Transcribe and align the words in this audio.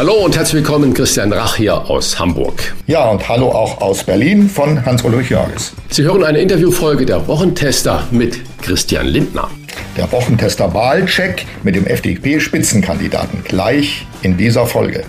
Hallo 0.00 0.14
und 0.14 0.34
herzlich 0.34 0.62
willkommen, 0.62 0.94
Christian 0.94 1.30
Rach 1.30 1.56
hier 1.56 1.74
aus 1.74 2.18
Hamburg. 2.18 2.74
Ja, 2.86 3.10
und 3.10 3.28
hallo 3.28 3.50
auch 3.50 3.82
aus 3.82 4.02
Berlin 4.02 4.48
von 4.48 4.82
Hans-Ulrich 4.86 5.28
Jörges. 5.28 5.74
Sie 5.90 6.04
hören 6.04 6.24
eine 6.24 6.38
Interviewfolge 6.38 7.04
der 7.04 7.28
Wochentester 7.28 8.04
mit 8.10 8.40
Christian 8.62 9.06
Lindner. 9.06 9.50
Der 9.98 10.10
Wochentester 10.10 10.72
Wahlcheck 10.72 11.44
mit 11.64 11.74
dem 11.74 11.86
FDP-Spitzenkandidaten 11.86 13.44
gleich 13.44 14.06
in 14.22 14.38
dieser 14.38 14.66
Folge. 14.66 15.04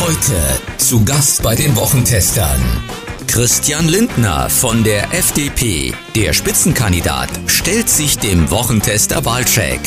Heute 0.00 0.34
zu 0.76 1.02
Gast 1.06 1.42
bei 1.42 1.54
den 1.54 1.74
Wochentestern. 1.74 2.60
Christian 3.26 3.88
Lindner 3.88 4.50
von 4.50 4.84
der 4.84 5.14
FDP, 5.14 5.94
der 6.14 6.34
Spitzenkandidat, 6.34 7.30
stellt 7.46 7.88
sich 7.88 8.18
dem 8.18 8.50
Wochentester 8.50 9.24
Wahlcheck. 9.24 9.80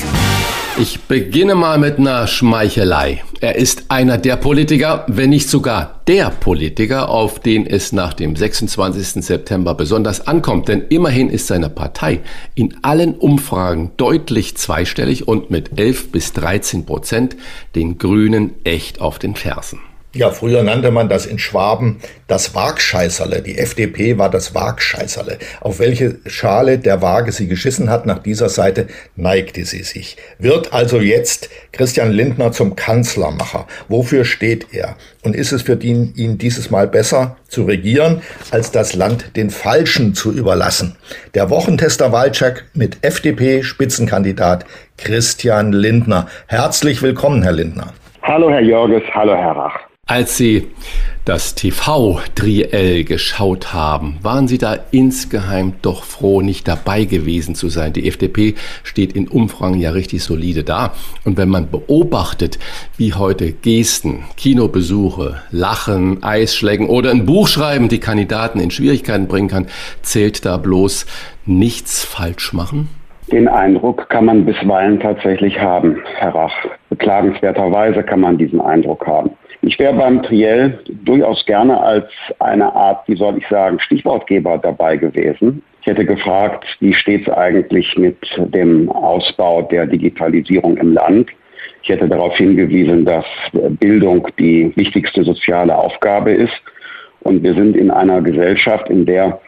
Ich 0.78 1.04
beginne 1.04 1.56
mal 1.56 1.78
mit 1.78 2.00
einer 2.00 2.28
Schmeichelei. 2.28 3.24
Er 3.40 3.56
ist 3.56 3.86
einer 3.88 4.18
der 4.18 4.36
Politiker, 4.36 5.06
wenn 5.08 5.30
nicht 5.30 5.50
sogar 5.50 6.02
der 6.06 6.30
Politiker, 6.30 7.08
auf 7.08 7.40
den 7.40 7.66
es 7.66 7.94
nach 7.94 8.14
dem 8.14 8.36
26. 8.36 9.24
September 9.24 9.74
besonders 9.74 10.28
ankommt. 10.28 10.68
Denn 10.68 10.84
immerhin 10.90 11.30
ist 11.30 11.48
seine 11.48 11.70
Partei 11.70 12.20
in 12.56 12.76
allen 12.82 13.16
Umfragen 13.16 13.92
deutlich 13.96 14.58
zweistellig 14.58 15.30
und 15.30 15.50
mit 15.50 15.80
11 15.80 16.12
bis 16.12 16.34
13 16.34 16.86
Prozent 16.86 17.38
den 17.74 17.98
Grünen 17.98 18.52
echt 18.66 19.00
auf 19.00 19.18
den 19.18 19.36
Fersen. 19.36 19.80
Ja, 20.16 20.32
früher 20.32 20.64
nannte 20.64 20.92
man 20.92 21.10
das 21.10 21.26
in 21.26 21.40
Schwaben 21.40 21.98
das 22.28 22.56
Waagscheißerle. 22.56 23.42
Die 23.42 23.58
FDP 23.58 24.18
war 24.18 24.30
das 24.30 24.56
Waagscheißerle. 24.56 25.40
Auf 25.60 25.80
welche 25.80 26.20
Schale 26.26 26.80
der 26.80 27.02
Waage 27.02 27.34
sie 27.34 27.50
geschissen 27.50 27.90
hat, 27.90 28.06
nach 28.06 28.20
dieser 28.20 28.48
Seite 28.48 28.88
neigte 29.18 29.66
sie 29.66 29.84
sich. 29.84 30.16
Wird 30.40 30.72
also 30.72 31.02
jetzt 31.02 31.50
Christian 31.74 32.12
Lindner 32.12 32.54
zum 32.54 32.78
Kanzlermacher? 32.78 33.68
Wofür 33.90 34.24
steht 34.24 34.68
er? 34.72 34.96
Und 35.24 35.36
ist 35.36 35.52
es 35.52 35.64
für 35.64 35.78
ihn, 35.84 36.14
ihn 36.16 36.38
dieses 36.38 36.72
Mal 36.72 36.88
besser 36.88 37.36
zu 37.50 37.66
regieren, 37.66 38.22
als 38.52 38.72
das 38.72 38.96
Land 38.96 39.36
den 39.36 39.50
Falschen 39.50 40.16
zu 40.16 40.32
überlassen? 40.32 40.96
Der 41.34 41.50
Wochentester 41.50 42.14
Wahlcheck 42.14 42.64
mit 42.74 43.00
FDP-Spitzenkandidat 43.02 44.64
Christian 44.98 45.74
Lindner. 45.74 46.28
Herzlich 46.48 47.02
willkommen, 47.02 47.44
Herr 47.44 47.52
Lindner. 47.52 47.92
Hallo, 48.22 48.50
Herr 48.50 48.62
Jörges. 48.62 49.04
Hallo, 49.14 49.36
Herr 49.36 49.58
Rach. 49.58 49.95
Als 50.08 50.38
Sie 50.38 50.68
das 51.26 51.56
TV-Triell 51.56 53.06
geschaut 53.06 53.74
haben, 53.74 54.20
waren 54.22 54.48
Sie 54.48 54.60
da 54.60 54.78
insgeheim 54.92 55.74
doch 55.82 56.04
froh, 56.04 56.44
nicht 56.44 56.68
dabei 56.68 57.06
gewesen 57.06 57.56
zu 57.56 57.70
sein. 57.70 57.92
Die 57.92 58.08
FDP 58.08 58.54
steht 58.84 59.14
in 59.14 59.28
Umfragen 59.28 59.80
ja 59.80 59.90
richtig 59.90 60.24
solide 60.24 60.64
da. 60.64 60.94
Und 61.24 61.38
wenn 61.40 61.50
man 61.50 61.72
beobachtet, 61.72 62.60
wie 62.98 63.16
heute 63.16 63.52
Gesten, 63.52 64.26
Kinobesuche, 64.38 65.42
Lachen, 65.50 66.22
Eisschlägen 66.22 66.88
oder 66.88 67.10
ein 67.10 67.26
Buch 67.26 67.48
schreiben 67.48 67.90
die 67.90 68.00
Kandidaten 68.00 68.60
in 68.60 68.70
Schwierigkeiten 68.70 69.28
bringen 69.28 69.48
kann, 69.48 69.66
zählt 70.04 70.46
da 70.46 70.58
bloß 70.58 71.08
nichts 71.48 72.06
falsch 72.06 72.54
machen? 72.54 72.90
Den 73.32 73.48
Eindruck 73.48 74.08
kann 74.10 74.26
man 74.26 74.46
bisweilen 74.46 75.00
tatsächlich 75.00 75.60
haben, 75.60 75.98
Herr 76.18 76.36
Rach. 76.36 76.54
Beklagenswerterweise 76.90 78.04
kann 78.04 78.20
man 78.20 78.38
diesen 78.38 78.62
Eindruck 78.62 79.08
haben. 79.08 79.32
Ich 79.62 79.80
wäre 79.80 79.94
beim 79.94 80.22
Triell 80.24 80.80
durchaus 81.04 81.46
gerne 81.46 81.82
als 81.82 82.06
eine 82.40 82.74
Art, 82.74 83.08
wie 83.08 83.16
soll 83.16 83.38
ich 83.38 83.48
sagen, 83.48 83.80
Stichwortgeber 83.80 84.58
dabei 84.58 84.98
gewesen. 84.98 85.64
Ich 85.82 85.88
hätte 85.88 86.06
gefragt, 86.06 86.66
wie 86.80 86.94
steht 86.94 87.28
es 87.28 87.34
eigentlich 87.34 87.96
mit 87.98 88.18
dem 88.38 88.90
Ausbau 88.90 89.62
der 89.64 89.86
Digitalisierung 89.86 90.78
im 90.78 90.94
Land? 90.94 91.30
Ich 91.84 91.90
hätte 91.90 92.08
darauf 92.08 92.36
hingewiesen, 92.36 93.06
dass 93.06 93.26
Bildung 93.80 94.28
die 94.40 94.72
wichtigste 94.76 95.24
soziale 95.24 95.78
Aufgabe 95.78 96.32
ist. 96.32 96.54
Und 97.22 97.44
wir 97.44 97.54
sind 97.54 97.76
in 97.78 97.92
einer 97.92 98.22
Gesellschaft, 98.22 98.90
in 98.90 99.06
der 99.06 99.40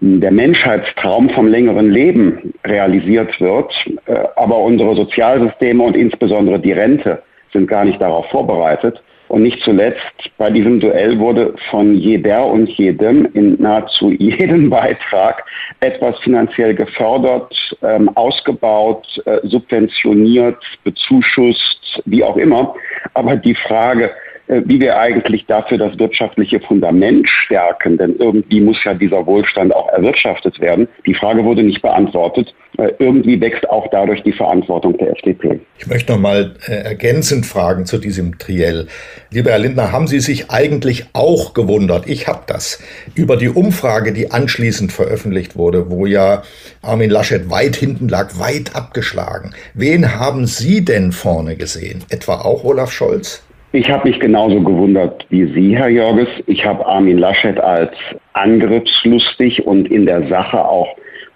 der 0.00 0.30
Menschheitstraum 0.30 1.30
vom 1.30 1.48
längeren 1.48 1.90
Leben 1.90 2.52
realisiert 2.64 3.40
wird, 3.40 3.72
äh, 4.06 4.24
aber 4.36 4.58
unsere 4.58 4.94
Sozialsysteme 4.94 5.82
und 5.82 5.96
insbesondere 5.96 6.60
die 6.60 6.72
Rente 6.72 7.22
sind 7.52 7.66
gar 7.66 7.84
nicht 7.84 8.00
darauf 8.00 8.26
vorbereitet. 8.28 9.02
Und 9.28 9.42
nicht 9.42 9.60
zuletzt 9.62 10.00
bei 10.38 10.50
diesem 10.50 10.80
Duell 10.80 11.18
wurde 11.18 11.54
von 11.70 11.94
jeder 11.94 12.46
und 12.46 12.68
jedem 12.70 13.26
in 13.34 13.60
nahezu 13.60 14.10
jedem 14.18 14.70
Beitrag 14.70 15.44
etwas 15.80 16.18
finanziell 16.20 16.74
gefördert, 16.74 17.54
ähm, 17.82 18.08
ausgebaut, 18.16 19.06
äh, 19.24 19.38
subventioniert, 19.44 20.62
bezuschusst, 20.84 22.02
wie 22.04 22.22
auch 22.22 22.36
immer. 22.36 22.74
Aber 23.14 23.36
die 23.36 23.54
Frage, 23.54 24.10
wie 24.48 24.80
wir 24.80 24.98
eigentlich 24.98 25.46
dafür 25.46 25.78
das 25.78 25.98
wirtschaftliche 25.98 26.60
Fundament 26.60 27.28
stärken, 27.28 27.98
denn 27.98 28.16
irgendwie 28.18 28.60
muss 28.60 28.82
ja 28.84 28.94
dieser 28.94 29.26
Wohlstand 29.26 29.74
auch 29.74 29.88
erwirtschaftet 29.88 30.60
werden. 30.60 30.88
Die 31.06 31.14
Frage 31.14 31.44
wurde 31.44 31.62
nicht 31.62 31.82
beantwortet. 31.82 32.54
Äh, 32.78 32.92
irgendwie 32.98 33.40
wächst 33.40 33.68
auch 33.70 33.88
dadurch 33.90 34.22
die 34.22 34.32
Verantwortung 34.32 34.98
der 34.98 35.12
FDP. 35.12 35.60
Ich 35.78 35.86
möchte 35.86 36.12
noch 36.12 36.20
mal 36.20 36.54
äh, 36.66 36.72
ergänzend 36.72 37.46
fragen 37.46 37.86
zu 37.86 37.96
diesem 37.96 38.38
Triell. 38.38 38.86
Lieber 39.30 39.50
Herr 39.50 39.58
Lindner, 39.58 39.92
haben 39.92 40.06
Sie 40.06 40.20
sich 40.20 40.50
eigentlich 40.50 41.06
auch 41.14 41.54
gewundert, 41.54 42.06
ich 42.06 42.28
habe 42.28 42.42
das, 42.46 42.82
über 43.14 43.36
die 43.36 43.48
Umfrage, 43.48 44.12
die 44.12 44.30
anschließend 44.30 44.92
veröffentlicht 44.92 45.56
wurde, 45.56 45.90
wo 45.90 46.04
ja 46.04 46.42
Armin 46.82 47.10
Laschet 47.10 47.48
weit 47.48 47.76
hinten 47.76 48.08
lag, 48.08 48.38
weit 48.38 48.76
abgeschlagen. 48.76 49.54
Wen 49.72 50.18
haben 50.18 50.46
Sie 50.46 50.84
denn 50.84 51.12
vorne 51.12 51.56
gesehen? 51.56 52.04
Etwa 52.10 52.42
auch 52.42 52.64
Olaf 52.64 52.92
Scholz? 52.92 53.45
Ich 53.76 53.90
habe 53.90 54.08
mich 54.08 54.18
genauso 54.18 54.62
gewundert 54.62 55.26
wie 55.28 55.52
Sie, 55.52 55.76
Herr 55.76 55.90
Jörges. 55.90 56.28
Ich 56.46 56.64
habe 56.64 56.86
Armin 56.86 57.18
Laschet 57.18 57.60
als 57.60 57.92
angriffslustig 58.32 59.66
und 59.66 59.90
in 59.90 60.06
der 60.06 60.26
Sache 60.28 60.64
auch 60.66 60.88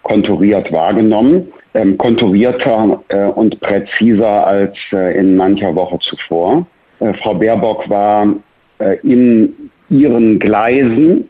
konturiert 0.05 0.73
wahrgenommen. 0.73 1.53
Ähm, 1.75 1.99
konturierter 1.99 3.03
äh, 3.09 3.27
und 3.27 3.61
präziser 3.61 4.47
als 4.47 4.75
äh, 4.91 5.19
in 5.19 5.37
mancher 5.37 5.75
Woche 5.75 5.99
zuvor. 5.99 6.67
Äh, 7.01 7.13
Frau 7.23 7.35
Baerbock 7.35 7.91
war 7.91 8.35
äh, 8.79 8.97
in 9.03 9.71
ihren 9.91 10.39
Gleisen 10.39 11.29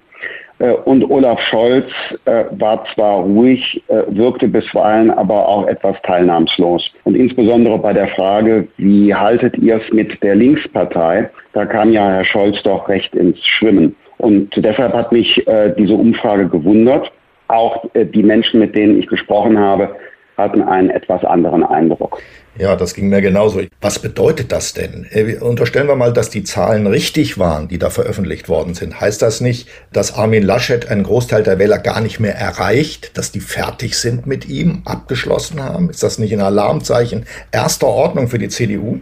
und 0.61 1.09
Olaf 1.11 1.41
Scholz 1.41 1.87
äh, 2.27 2.45
war 2.51 2.85
zwar 2.95 3.21
ruhig, 3.21 3.83
äh, 3.89 4.03
wirkte 4.09 4.47
bisweilen 4.47 5.11
aber 5.11 5.49
auch 5.49 5.67
etwas 5.67 5.97
teilnahmslos. 6.03 6.91
Und 7.05 7.15
insbesondere 7.15 7.79
bei 7.79 7.93
der 7.93 8.09
Frage, 8.09 8.69
wie 8.77 9.15
haltet 9.15 9.57
ihr 9.59 9.77
es 9.77 9.93
mit 9.93 10.23
der 10.23 10.35
Linkspartei, 10.35 11.31
da 11.55 11.65
kam 11.65 11.93
ja 11.93 12.11
Herr 12.11 12.25
Scholz 12.25 12.63
doch 12.63 12.89
recht 12.89 13.15
ins 13.15 13.39
Schwimmen. 13.47 13.97
Und 14.19 14.51
deshalb 14.55 14.93
hat 14.93 15.13
mich 15.13 15.43
diese 15.79 15.95
Umfrage 15.95 16.47
gewundert. 16.47 17.11
Auch 17.49 17.87
die 17.95 18.23
Menschen, 18.23 18.61
mit 18.61 18.77
denen 18.77 18.99
ich 18.99 19.07
gesprochen 19.07 19.59
habe, 19.59 19.97
hatten 20.41 20.63
einen 20.63 20.91
etwas 20.91 21.25
anderen 21.25 21.65
Eindruck. 21.65 22.21
Ja, 22.59 22.75
das 22.75 22.95
ging 22.95 23.09
mir 23.09 23.23
genauso. 23.23 23.61
Was 23.81 24.01
bedeutet 24.01 24.51
das 24.51 24.75
denn? 24.75 25.07
Äh, 25.13 25.37
unterstellen 25.39 25.87
wir 25.87 25.95
mal, 25.95 26.13
dass 26.13 26.31
die 26.31 26.43
Zahlen 26.43 26.87
richtig 26.87 27.39
waren, 27.39 27.69
die 27.69 27.79
da 27.79 27.91
veröffentlicht 27.91 28.49
worden 28.49 28.75
sind. 28.75 29.01
Heißt 29.01 29.23
das 29.23 29.41
nicht, 29.41 29.69
dass 29.93 30.19
Armin 30.19 30.43
Laschet 30.43 30.91
einen 30.91 31.05
Großteil 31.05 31.43
der 31.43 31.59
Wähler 31.59 31.79
gar 31.79 32.01
nicht 32.01 32.19
mehr 32.19 32.35
erreicht, 32.35 33.17
dass 33.17 33.31
die 33.31 33.41
fertig 33.41 33.97
sind 33.97 34.27
mit 34.27 34.49
ihm, 34.49 34.83
abgeschlossen 34.85 35.63
haben? 35.63 35.91
Ist 35.91 36.03
das 36.03 36.19
nicht 36.19 36.33
ein 36.33 36.41
Alarmzeichen 36.41 37.25
erster 37.53 37.87
Ordnung 37.87 38.29
für 38.29 38.39
die 38.39 38.49
CDU? 38.49 38.99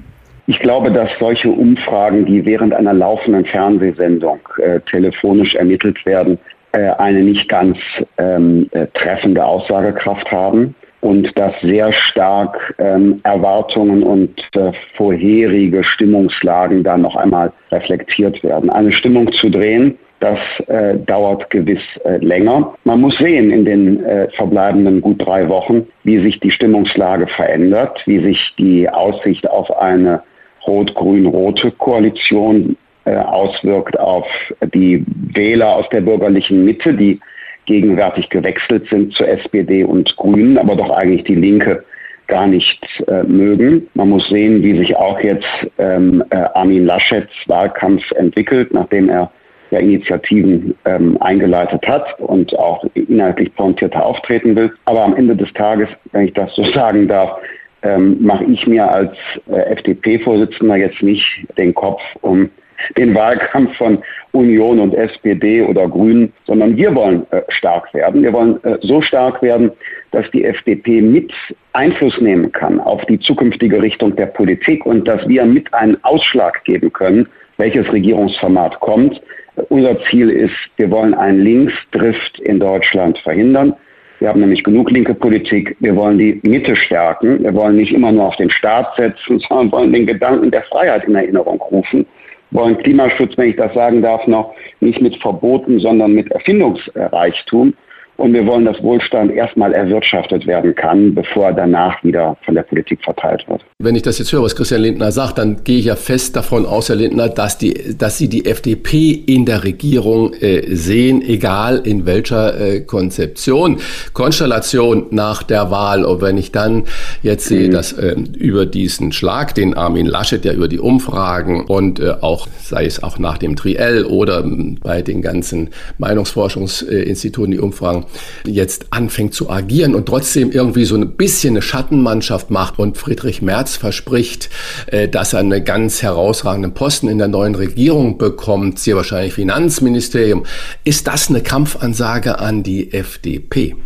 Ich 0.46 0.58
glaube, 0.61 0.91
dass 0.91 1.11
solche 1.19 1.50
Umfragen, 1.50 2.26
die 2.26 2.44
während 2.44 2.75
einer 2.75 2.93
laufenden 2.93 3.44
Fernsehsendung 3.44 4.41
äh, 4.58 4.81
telefonisch 4.81 5.55
ermittelt 5.55 6.05
werden, 6.06 6.38
äh, 6.73 6.91
eine 6.91 7.23
nicht 7.23 7.49
ganz 7.49 7.79
ähm, 8.19 8.69
äh, 8.73 8.87
treffende 8.94 9.44
Aussagekraft 9.44 10.31
haben 10.31 10.75
und 11.00 11.36
dass 11.38 11.52
sehr 11.62 11.92
stark 11.92 12.74
ähm, 12.78 13.20
Erwartungen 13.22 14.02
und 14.02 14.40
äh, 14.56 14.72
vorherige 14.96 15.84
Stimmungslagen 15.84 16.82
dann 16.82 17.02
noch 17.02 17.16
einmal 17.16 17.52
reflektiert 17.70 18.42
werden. 18.42 18.70
Eine 18.70 18.92
Stimmung 18.92 19.30
zu 19.32 19.48
drehen, 19.48 19.98
das 20.20 20.38
äh, 20.66 20.96
dauert 20.96 21.48
gewiss 21.50 21.82
äh, 22.04 22.16
länger. 22.18 22.74
Man 22.84 23.00
muss 23.00 23.16
sehen 23.18 23.50
in 23.50 23.64
den 23.64 24.04
äh, 24.04 24.28
verbleibenden 24.30 25.00
gut 25.00 25.24
drei 25.24 25.48
Wochen, 25.48 25.86
wie 26.02 26.18
sich 26.20 26.40
die 26.40 26.50
Stimmungslage 26.50 27.28
verändert, 27.28 28.02
wie 28.06 28.20
sich 28.20 28.54
die 28.58 28.88
Aussicht 28.88 29.48
auf 29.48 29.70
eine 29.80 30.22
rot-grün-rote 30.66 31.70
Koalition 31.72 32.76
äh, 33.04 33.14
auswirkt 33.16 33.98
auf 33.98 34.26
die 34.74 35.04
Wähler 35.06 35.76
aus 35.76 35.88
der 35.90 36.00
bürgerlichen 36.00 36.64
Mitte, 36.64 36.94
die 36.94 37.20
gegenwärtig 37.69 38.31
gewechselt 38.31 38.88
sind 38.88 39.12
zur 39.12 39.29
SPD 39.29 39.85
und 39.85 40.17
Grünen, 40.17 40.56
aber 40.56 40.75
doch 40.75 40.91
eigentlich 40.91 41.25
die 41.25 41.35
Linke 41.35 41.85
gar 42.26 42.47
nicht 42.47 42.82
äh, 43.06 43.23
mögen. 43.25 43.88
Man 43.94 44.09
muss 44.09 44.26
sehen, 44.29 44.62
wie 44.62 44.76
sich 44.79 44.97
auch 44.97 45.20
jetzt 45.20 45.47
ähm, 45.79 46.25
äh, 46.31 46.37
Armin 46.55 46.87
Laschets 46.87 47.32
Wahlkampf 47.47 48.03
entwickelt, 48.12 48.73
nachdem 48.73 49.11
er 49.11 49.31
ja 49.70 49.81
Initiativen 49.81 50.75
ähm, 50.87 51.19
eingeleitet 51.20 51.87
hat 51.87 52.19
und 52.20 52.59
auch 52.59 52.85
inhaltlich 52.94 53.55
pointierter 53.55 54.05
auftreten 54.05 54.56
will. 54.56 54.73
Aber 54.87 55.05
am 55.05 55.15
Ende 55.15 55.37
des 55.37 55.53
Tages, 55.53 55.88
wenn 56.12 56.26
ich 56.26 56.32
das 56.32 56.55
so 56.55 56.65
sagen 56.73 57.06
darf, 57.06 57.38
ähm, 57.82 58.17
mache 58.20 58.44
ich 58.44 58.67
mir 58.67 58.91
als 58.91 59.12
äh, 59.50 59.61
FDP-Vorsitzender 59.73 60.76
jetzt 60.76 61.03
nicht 61.03 61.47
den 61.59 61.75
Kopf 61.75 62.00
um 62.23 62.50
den 62.96 63.14
Wahlkampf 63.14 63.76
von 63.76 63.98
Union 64.32 64.78
und 64.78 64.94
SPD 64.94 65.62
oder 65.62 65.88
Grünen, 65.88 66.32
sondern 66.46 66.76
wir 66.76 66.94
wollen 66.94 67.26
äh, 67.30 67.42
stark 67.48 67.92
werden. 67.94 68.22
Wir 68.22 68.32
wollen 68.32 68.62
äh, 68.64 68.78
so 68.82 69.00
stark 69.00 69.42
werden, 69.42 69.70
dass 70.10 70.30
die 70.30 70.44
FDP 70.44 71.00
mit 71.00 71.32
Einfluss 71.72 72.20
nehmen 72.20 72.52
kann 72.52 72.80
auf 72.80 73.04
die 73.06 73.19
zukünftige 73.19 73.80
Richtung 73.80 74.16
der 74.16 74.26
Politik 74.26 74.84
und 74.86 75.06
dass 75.06 75.26
wir 75.28 75.44
mit 75.44 75.72
einen 75.75 76.02
Ausschlag 76.04 76.64
geben 76.64 76.92
können, 76.92 77.28
welches 77.56 77.90
Regierungsformat 77.92 78.78
kommt. 78.81 79.20
Unser 79.69 80.00
Ziel 80.04 80.31
ist, 80.31 80.54
wir 80.76 80.90
wollen 80.90 81.14
einen 81.14 81.40
Linksdrift 81.40 82.38
in 82.40 82.60
Deutschland 82.60 83.19
verhindern. 83.19 83.74
Wir 84.20 84.28
haben 84.28 84.40
nämlich 84.40 84.64
genug 84.64 84.90
linke 84.90 85.14
Politik. 85.14 85.76
Wir 85.81 85.94
wollen 85.94 86.19
die 86.19 86.40
Mitte 86.42 86.74
stärken. 86.74 87.42
Wir 87.42 87.54
wollen 87.54 87.76
nicht 87.76 87.92
immer 87.92 88.10
nur 88.10 88.26
auf 88.26 88.36
den 88.36 88.50
Staat 88.50 88.94
setzen, 88.96 89.38
sondern 89.48 89.72
wollen 89.72 89.92
den 89.92 90.06
Gedanken 90.06 90.50
der 90.50 90.62
Freiheit 90.62 91.04
in 91.04 91.14
Erinnerung 91.14 91.60
rufen 91.60 92.06
wollen 92.50 92.78
Klimaschutz, 92.78 93.36
wenn 93.36 93.50
ich 93.50 93.56
das 93.56 93.74
sagen 93.74 94.02
darf, 94.02 94.26
noch 94.26 94.54
nicht 94.80 95.00
mit 95.00 95.16
Verboten, 95.16 95.78
sondern 95.80 96.12
mit 96.12 96.30
Erfindungsreichtum. 96.30 97.74
Und 98.19 98.35
wir 98.35 98.44
wollen, 98.47 98.65
dass 98.65 98.82
Wohlstand 98.82 99.31
erstmal 99.31 99.73
erwirtschaftet 99.73 100.44
werden 100.44 100.75
kann, 100.75 101.15
bevor 101.15 101.47
er 101.47 101.53
danach 101.53 102.03
wieder 102.03 102.37
von 102.44 102.56
der 102.56 102.65
Politik 102.65 102.99
verteilt 103.05 103.47
wird. 103.49 103.65
Wenn 103.79 103.94
ich 103.94 104.03
das 104.03 104.19
jetzt 104.19 104.32
höre, 104.32 104.43
was 104.43 104.56
Christian 104.56 104.81
Lindner 104.81 105.12
sagt, 105.12 105.38
dann 105.38 105.62
gehe 105.62 105.79
ich 105.79 105.85
ja 105.85 105.94
fest 105.94 106.35
davon 106.35 106.67
aus, 106.67 106.88
Herr 106.88 106.97
Lindner, 106.97 107.29
dass, 107.29 107.59
die, 107.59 107.97
dass 107.97 108.19
Sie 108.19 108.29
die 108.29 108.44
FDP 108.44 109.12
in 109.12 109.47
der 109.47 109.62
Regierung 109.62 110.32
äh, 110.32 110.75
sehen, 110.75 111.23
egal 111.23 111.82
in 111.85 112.06
welcher 112.06 112.61
äh, 112.61 112.81
Konzeption, 112.81 113.79
Konstellation 114.15 115.06
nach 115.11 115.44
der 115.44 115.70
Wahl. 115.70 116.05
Und 116.05 116.20
wenn 116.20 116.38
ich 116.38 116.50
dann 116.50 116.87
jetzt 117.23 117.47
sehe, 117.47 117.69
mhm. 117.69 117.73
dass 117.73 117.93
äh, 117.93 118.17
über 118.37 118.67
diesen 118.67 119.12
Schlag, 119.12 119.55
den 119.55 119.75
Armin 119.75 120.06
Laschet 120.06 120.44
ja 120.44 120.53
über 120.55 120.67
die 120.67 120.81
Umfragen 120.81 121.67
und 121.67 122.00
äh, 122.00 122.15
auch, 122.20 122.49
sei 122.61 122.85
es 122.85 123.00
auch 123.00 123.20
nach 123.20 123.38
dem 123.38 123.55
Triell 123.55 124.05
oder 124.05 124.44
bei 124.82 125.03
den 125.03 125.23
ganzen 125.23 125.70
Meinungsforschungsinstituten 125.99 127.53
die 127.53 127.61
Umfragen, 127.61 128.07
jetzt 128.44 128.87
anfängt 128.90 129.34
zu 129.34 129.50
agieren 129.50 129.94
und 129.94 130.06
trotzdem 130.06 130.50
irgendwie 130.50 130.84
so 130.84 130.96
ein 130.96 131.16
bisschen 131.16 131.55
eine 131.55 131.62
Schattenmannschaft 131.62 132.50
macht 132.50 132.78
und 132.78 132.96
Friedrich 132.96 133.43
Merz 133.43 133.76
verspricht, 133.76 134.50
äh, 134.87 135.08
dass 135.08 135.32
er 135.32 135.40
einen 135.40 135.64
ganz 135.64 136.02
herausragenden 136.02 136.75
Posten 136.75 137.08
in 137.08 137.19
der 137.19 137.28
neuen 137.28 137.55
Regierung 137.55 138.19
bekommt, 138.19 138.78
sehr 138.78 138.96
wahrscheinlich 138.96 139.34
Finanzministerium. 139.34 140.44
Ist 140.84 141.06
das 141.06 141.28
eine 141.28 141.43
Kampfansage 141.43 142.38
an 142.38 142.62
die 142.62 142.93
FDP? 142.93 143.76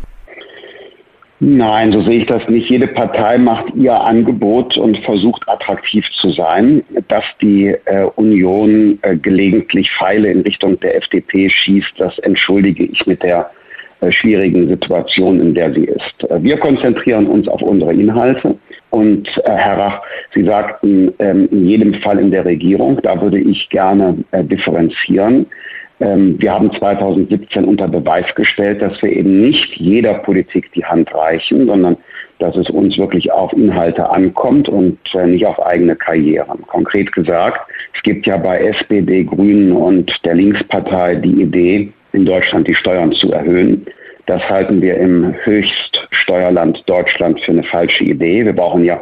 Nein, 1.44 1.90
so 1.90 2.02
sehe 2.02 2.20
ich 2.20 2.26
das 2.26 2.48
nicht. 2.48 2.70
Jede 2.70 2.86
Partei 2.86 3.36
macht 3.36 3.74
ihr 3.74 4.00
Angebot 4.00 4.76
und 4.76 4.96
versucht 4.98 5.42
attraktiv 5.48 6.08
zu 6.20 6.30
sein. 6.30 6.84
Dass 7.08 7.24
die 7.40 7.74
äh, 7.84 8.04
Union 8.14 9.00
äh, 9.02 9.16
gelegentlich 9.16 9.90
Pfeile 9.90 10.30
in 10.30 10.42
Richtung 10.42 10.78
der 10.78 10.96
FDP 10.98 11.50
schießt, 11.50 11.94
das 11.98 12.16
entschuldige 12.20 12.84
ich 12.84 13.08
mit 13.08 13.24
der 13.24 13.50
schwierigen 14.10 14.68
Situation, 14.68 15.40
in 15.40 15.54
der 15.54 15.72
sie 15.72 15.84
ist. 15.84 16.30
Äh, 16.30 16.42
wir 16.42 16.58
konzentrieren 16.58 17.26
uns 17.26 17.46
auf 17.48 17.62
unsere 17.62 17.92
Inhalte 17.92 18.56
und 18.90 19.28
äh, 19.44 19.50
Herr 19.50 19.78
Rach, 19.78 20.02
Sie 20.34 20.44
sagten 20.44 21.12
ähm, 21.18 21.48
in 21.50 21.68
jedem 21.68 21.94
Fall 21.94 22.18
in 22.18 22.30
der 22.30 22.44
Regierung, 22.44 22.98
da 23.02 23.20
würde 23.20 23.38
ich 23.38 23.68
gerne 23.68 24.16
differenzieren. 24.32 25.46
Ähm, 26.00 26.36
wir 26.40 26.52
haben 26.52 26.72
2017 26.72 27.64
unter 27.64 27.86
Beweis 27.86 28.26
gestellt, 28.34 28.82
dass 28.82 29.00
wir 29.02 29.12
eben 29.12 29.40
nicht 29.40 29.76
jeder 29.76 30.14
Politik 30.14 30.72
die 30.72 30.84
Hand 30.84 31.14
reichen, 31.14 31.66
sondern 31.66 31.96
dass 32.38 32.56
es 32.56 32.70
uns 32.70 32.98
wirklich 32.98 33.30
auf 33.30 33.52
Inhalte 33.52 34.10
ankommt 34.10 34.68
und 34.68 34.98
nicht 35.26 35.46
auf 35.46 35.64
eigene 35.64 35.94
Karrieren. 35.94 36.66
Konkret 36.66 37.12
gesagt, 37.12 37.60
es 37.94 38.02
gibt 38.02 38.26
ja 38.26 38.36
bei 38.36 38.58
SPD, 38.58 39.22
Grünen 39.22 39.70
und 39.70 40.10
der 40.24 40.34
Linkspartei 40.34 41.14
die 41.16 41.42
Idee, 41.42 41.92
in 42.12 42.24
Deutschland 42.24 42.68
die 42.68 42.74
Steuern 42.74 43.12
zu 43.12 43.32
erhöhen. 43.32 43.86
Das 44.26 44.42
halten 44.48 44.80
wir 44.80 44.96
im 44.96 45.34
Höchststeuerland 45.44 46.82
Deutschland 46.86 47.40
für 47.40 47.52
eine 47.52 47.64
falsche 47.64 48.04
Idee. 48.04 48.44
Wir 48.44 48.52
brauchen 48.52 48.84
ja 48.84 49.00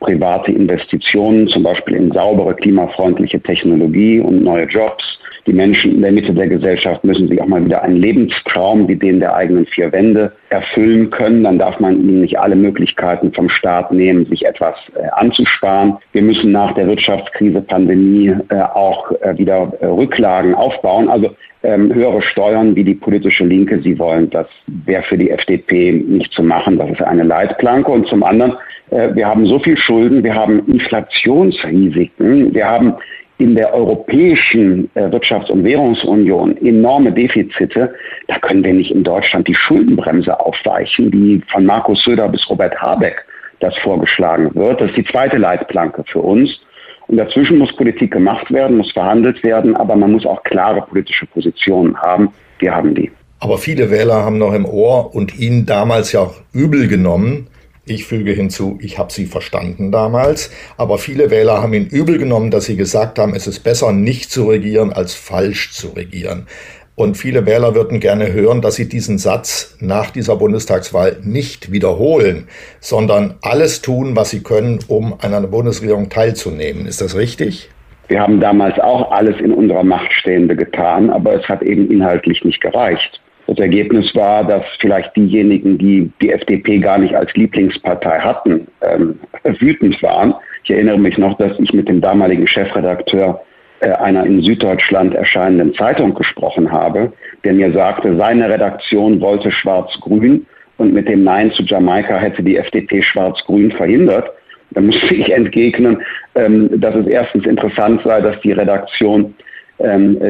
private 0.00 0.50
Investitionen, 0.50 1.46
zum 1.48 1.62
Beispiel 1.62 1.96
in 1.96 2.10
saubere, 2.12 2.54
klimafreundliche 2.54 3.40
Technologie 3.40 4.20
und 4.20 4.42
neue 4.42 4.64
Jobs. 4.64 5.18
Die 5.46 5.52
Menschen 5.52 5.96
in 5.96 6.02
der 6.02 6.12
Mitte 6.12 6.32
der 6.32 6.46
Gesellschaft 6.46 7.02
müssen 7.02 7.26
sich 7.26 7.40
auch 7.40 7.46
mal 7.46 7.64
wieder 7.64 7.82
einen 7.82 7.96
Lebenstraum 7.96 8.86
wie 8.86 8.94
den 8.94 9.18
der 9.18 9.34
eigenen 9.34 9.66
vier 9.66 9.90
Wände 9.90 10.32
erfüllen 10.50 11.10
können. 11.10 11.42
Dann 11.42 11.58
darf 11.58 11.80
man 11.80 11.96
ihnen 11.96 12.20
nicht 12.20 12.38
alle 12.38 12.54
Möglichkeiten 12.54 13.32
vom 13.32 13.48
Staat 13.48 13.90
nehmen, 13.90 14.26
sich 14.26 14.46
etwas 14.46 14.76
äh, 14.94 15.08
anzusparen. 15.16 15.96
Wir 16.12 16.22
müssen 16.22 16.52
nach 16.52 16.74
der 16.74 16.86
Wirtschaftskrise, 16.86 17.60
Pandemie 17.60 18.34
äh, 18.50 18.60
auch 18.60 19.10
äh, 19.20 19.36
wieder 19.36 19.72
äh, 19.80 19.86
Rücklagen 19.86 20.54
aufbauen. 20.54 21.08
Also 21.08 21.34
ähm, 21.64 21.92
höhere 21.92 22.22
Steuern 22.22 22.76
wie 22.76 22.84
die 22.84 22.94
politische 22.94 23.44
Linke 23.44 23.80
sie 23.82 23.98
wollen. 23.98 24.30
Das 24.30 24.46
wäre 24.66 25.02
für 25.02 25.18
die 25.18 25.30
FDP 25.30 25.92
nicht 25.92 26.32
zu 26.32 26.42
machen. 26.42 26.78
Das 26.78 26.90
ist 26.90 27.02
eine 27.02 27.24
Leitplanke. 27.24 27.90
Und 27.90 28.06
zum 28.06 28.22
anderen, 28.22 28.54
äh, 28.90 29.14
wir 29.14 29.26
haben 29.26 29.46
so 29.46 29.58
viel 29.58 29.76
Schulden, 29.76 30.22
wir 30.22 30.34
haben 30.34 30.66
Inflationsrisiken, 30.66 32.54
wir 32.54 32.68
haben 32.68 32.94
in 33.42 33.56
der 33.56 33.74
Europäischen 33.74 34.88
äh, 34.94 35.08
Wirtschafts- 35.08 35.50
und 35.50 35.64
Währungsunion 35.64 36.56
enorme 36.58 37.10
Defizite. 37.10 37.92
Da 38.28 38.38
können 38.38 38.62
wir 38.62 38.72
nicht 38.72 38.92
in 38.92 39.02
Deutschland 39.02 39.48
die 39.48 39.54
Schuldenbremse 39.54 40.38
aufweichen, 40.38 41.10
die 41.10 41.42
von 41.50 41.66
Markus 41.66 42.04
Söder 42.04 42.28
bis 42.28 42.48
Robert 42.48 42.80
Habeck 42.80 43.24
das 43.58 43.76
vorgeschlagen 43.78 44.54
wird. 44.54 44.80
Das 44.80 44.90
ist 44.90 44.96
die 44.96 45.04
zweite 45.04 45.38
Leitplanke 45.38 46.04
für 46.06 46.20
uns. 46.20 46.60
Und 47.08 47.16
dazwischen 47.16 47.58
muss 47.58 47.74
Politik 47.74 48.12
gemacht 48.12 48.48
werden, 48.52 48.76
muss 48.76 48.92
verhandelt 48.92 49.42
werden, 49.42 49.76
aber 49.76 49.96
man 49.96 50.12
muss 50.12 50.24
auch 50.24 50.42
klare 50.44 50.80
politische 50.82 51.26
Positionen 51.26 51.96
haben. 51.96 52.30
Wir 52.60 52.72
haben 52.72 52.94
die. 52.94 53.10
Aber 53.40 53.58
viele 53.58 53.90
Wähler 53.90 54.22
haben 54.24 54.38
noch 54.38 54.54
im 54.54 54.64
Ohr 54.64 55.16
und 55.16 55.36
ihn 55.36 55.66
damals 55.66 56.12
ja 56.12 56.20
auch 56.20 56.34
übel 56.52 56.86
genommen. 56.86 57.48
Ich 57.84 58.04
füge 58.04 58.30
hinzu, 58.30 58.78
ich 58.80 58.98
habe 58.98 59.12
sie 59.12 59.26
verstanden 59.26 59.90
damals, 59.90 60.52
aber 60.76 60.98
viele 60.98 61.30
Wähler 61.30 61.60
haben 61.60 61.74
ihn 61.74 61.86
übel 61.86 62.16
genommen, 62.16 62.52
dass 62.52 62.66
sie 62.66 62.76
gesagt 62.76 63.18
haben, 63.18 63.34
es 63.34 63.48
ist 63.48 63.64
besser 63.64 63.92
nicht 63.92 64.30
zu 64.30 64.48
regieren 64.48 64.92
als 64.92 65.14
falsch 65.14 65.72
zu 65.72 65.88
regieren. 65.88 66.46
Und 66.94 67.16
viele 67.16 67.44
Wähler 67.44 67.74
würden 67.74 68.00
gerne 68.00 68.32
hören, 68.32 68.60
dass 68.60 68.76
Sie 68.76 68.86
diesen 68.86 69.16
Satz 69.16 69.78
nach 69.80 70.10
dieser 70.10 70.36
Bundestagswahl 70.36 71.16
nicht 71.22 71.72
wiederholen, 71.72 72.48
sondern 72.80 73.34
alles 73.40 73.80
tun, 73.80 74.14
was 74.14 74.30
Sie 74.30 74.42
können, 74.42 74.78
um 74.88 75.14
an 75.14 75.32
einer 75.32 75.46
Bundesregierung 75.46 76.10
teilzunehmen. 76.10 76.86
Ist 76.86 77.00
das 77.00 77.16
richtig? 77.16 77.70
Wir 78.08 78.20
haben 78.20 78.40
damals 78.40 78.78
auch 78.78 79.10
alles 79.10 79.40
in 79.40 79.52
unserer 79.52 79.84
Macht 79.84 80.12
Stehende 80.12 80.54
getan, 80.54 81.08
aber 81.08 81.34
es 81.34 81.48
hat 81.48 81.62
eben 81.62 81.90
inhaltlich 81.90 82.44
nicht 82.44 82.60
gereicht. 82.60 83.22
Das 83.46 83.58
Ergebnis 83.58 84.14
war, 84.14 84.44
dass 84.44 84.64
vielleicht 84.80 85.14
diejenigen, 85.16 85.78
die 85.78 86.10
die 86.20 86.30
FDP 86.30 86.78
gar 86.78 86.98
nicht 86.98 87.14
als 87.14 87.32
Lieblingspartei 87.34 88.20
hatten, 88.20 88.68
ähm, 88.82 89.18
wütend 89.60 90.02
waren. 90.02 90.34
Ich 90.64 90.70
erinnere 90.70 90.98
mich 90.98 91.18
noch, 91.18 91.36
dass 91.38 91.58
ich 91.58 91.72
mit 91.72 91.88
dem 91.88 92.00
damaligen 92.00 92.46
Chefredakteur 92.46 93.42
äh, 93.80 93.90
einer 93.90 94.24
in 94.24 94.42
Süddeutschland 94.42 95.14
erscheinenden 95.14 95.74
Zeitung 95.74 96.14
gesprochen 96.14 96.70
habe, 96.70 97.12
der 97.44 97.52
mir 97.52 97.72
sagte, 97.72 98.16
seine 98.16 98.48
Redaktion 98.48 99.20
wollte 99.20 99.50
Schwarz-Grün 99.50 100.46
und 100.78 100.94
mit 100.94 101.08
dem 101.08 101.24
Nein 101.24 101.50
zu 101.52 101.64
Jamaika 101.64 102.16
hätte 102.18 102.42
die 102.42 102.56
FDP 102.56 103.02
Schwarz-Grün 103.02 103.72
verhindert. 103.72 104.30
Da 104.70 104.80
musste 104.80 105.14
ich 105.14 105.32
entgegnen, 105.32 106.00
ähm, 106.36 106.80
dass 106.80 106.94
es 106.94 107.06
erstens 107.06 107.44
interessant 107.44 108.02
sei, 108.04 108.20
dass 108.20 108.40
die 108.42 108.52
Redaktion 108.52 109.34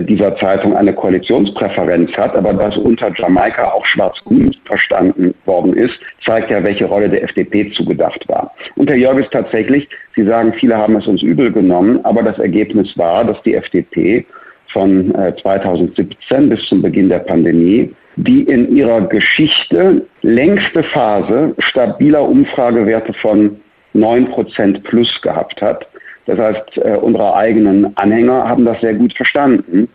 dieser 0.08 0.36
Zeitung 0.36 0.76
eine 0.76 0.92
Koalitionspräferenz 0.92 2.12
hat, 2.12 2.34
aber 2.34 2.54
dass 2.54 2.76
unter 2.76 3.12
Jamaika 3.14 3.70
auch 3.70 3.84
Schwarz-Grün 3.86 4.54
verstanden 4.64 5.34
worden 5.44 5.74
ist, 5.74 5.98
zeigt 6.24 6.50
ja, 6.50 6.62
welche 6.64 6.86
Rolle 6.86 7.08
der 7.08 7.22
FDP 7.24 7.70
zugedacht 7.72 8.26
war. 8.28 8.52
Und 8.76 8.88
Herr 8.88 8.96
Jörges 8.96 9.26
tatsächlich, 9.30 9.88
Sie 10.16 10.24
sagen, 10.24 10.52
viele 10.58 10.76
haben 10.76 10.96
es 10.96 11.06
uns 11.06 11.22
übel 11.22 11.52
genommen, 11.52 12.00
aber 12.04 12.22
das 12.22 12.38
Ergebnis 12.38 12.96
war, 12.96 13.24
dass 13.24 13.40
die 13.42 13.54
FDP 13.54 14.26
von 14.72 15.12
2017 15.42 16.16
äh, 16.30 16.46
bis 16.46 16.66
zum 16.68 16.82
Beginn 16.82 17.08
der 17.08 17.20
Pandemie 17.20 17.94
die 18.16 18.42
in 18.42 18.76
ihrer 18.76 19.00
Geschichte 19.02 20.06
längste 20.22 20.82
Phase 20.82 21.54
stabiler 21.58 22.22
Umfragewerte 22.22 23.12
von 23.14 23.60
9% 23.94 24.82
plus 24.82 25.20
gehabt 25.22 25.60
hat. 25.62 25.86
Das 26.26 26.38
heißt, 26.38 26.78
äh, 26.78 26.96
unsere 26.96 27.34
eigenen 27.34 27.96
Anhänger 27.96 28.48
haben 28.48 28.64
das 28.64 28.80
sehr 28.80 28.94
gut 28.94 29.12
verstanden. 29.14 29.88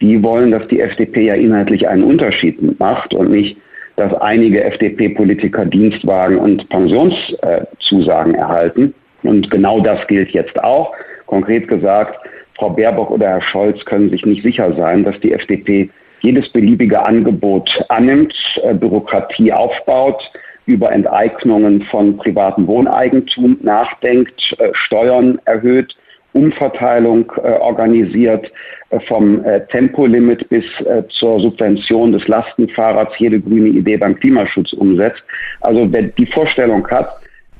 Die 0.00 0.22
wollen, 0.22 0.50
dass 0.50 0.66
die 0.68 0.80
FDP 0.80 1.26
ja 1.26 1.34
inhaltlich 1.34 1.86
einen 1.88 2.04
Unterschied 2.04 2.78
macht 2.78 3.14
und 3.14 3.30
nicht, 3.30 3.56
dass 3.96 4.12
einige 4.14 4.64
FDP-Politiker 4.64 5.66
Dienstwagen 5.66 6.38
und 6.38 6.68
Pensionszusagen 6.68 8.34
erhalten. 8.34 8.94
Und 9.22 9.50
genau 9.50 9.80
das 9.80 10.04
gilt 10.08 10.30
jetzt 10.30 10.62
auch. 10.64 10.92
Konkret 11.26 11.68
gesagt, 11.68 12.18
Frau 12.56 12.70
Baerbock 12.70 13.10
oder 13.10 13.28
Herr 13.28 13.42
Scholz 13.42 13.84
können 13.84 14.10
sich 14.10 14.24
nicht 14.24 14.42
sicher 14.42 14.74
sein, 14.74 15.04
dass 15.04 15.18
die 15.20 15.32
FDP 15.32 15.90
jedes 16.20 16.48
beliebige 16.50 17.04
Angebot 17.06 17.68
annimmt, 17.88 18.34
äh, 18.62 18.74
Bürokratie 18.74 19.52
aufbaut, 19.52 20.22
über 20.66 20.92
Enteignungen 20.92 21.82
von 21.90 22.16
privatem 22.16 22.66
Wohneigentum 22.66 23.58
nachdenkt, 23.62 24.54
äh, 24.58 24.70
Steuern 24.72 25.38
erhöht, 25.44 25.94
Umverteilung 26.32 27.30
äh, 27.36 27.40
organisiert, 27.40 28.50
äh, 28.90 28.98
vom 29.00 29.44
Tempolimit 29.70 30.48
bis 30.48 30.64
zur 31.10 31.40
Subvention 31.40 32.12
des 32.12 32.26
Lastenfahrrads 32.26 33.18
jede 33.18 33.40
grüne 33.40 33.68
Idee 33.68 33.96
beim 33.96 34.18
Klimaschutz 34.18 34.72
umsetzt. 34.72 35.22
Also 35.60 35.92
wer 35.92 36.02
die 36.02 36.26
Vorstellung 36.26 36.86
hat, 36.88 37.08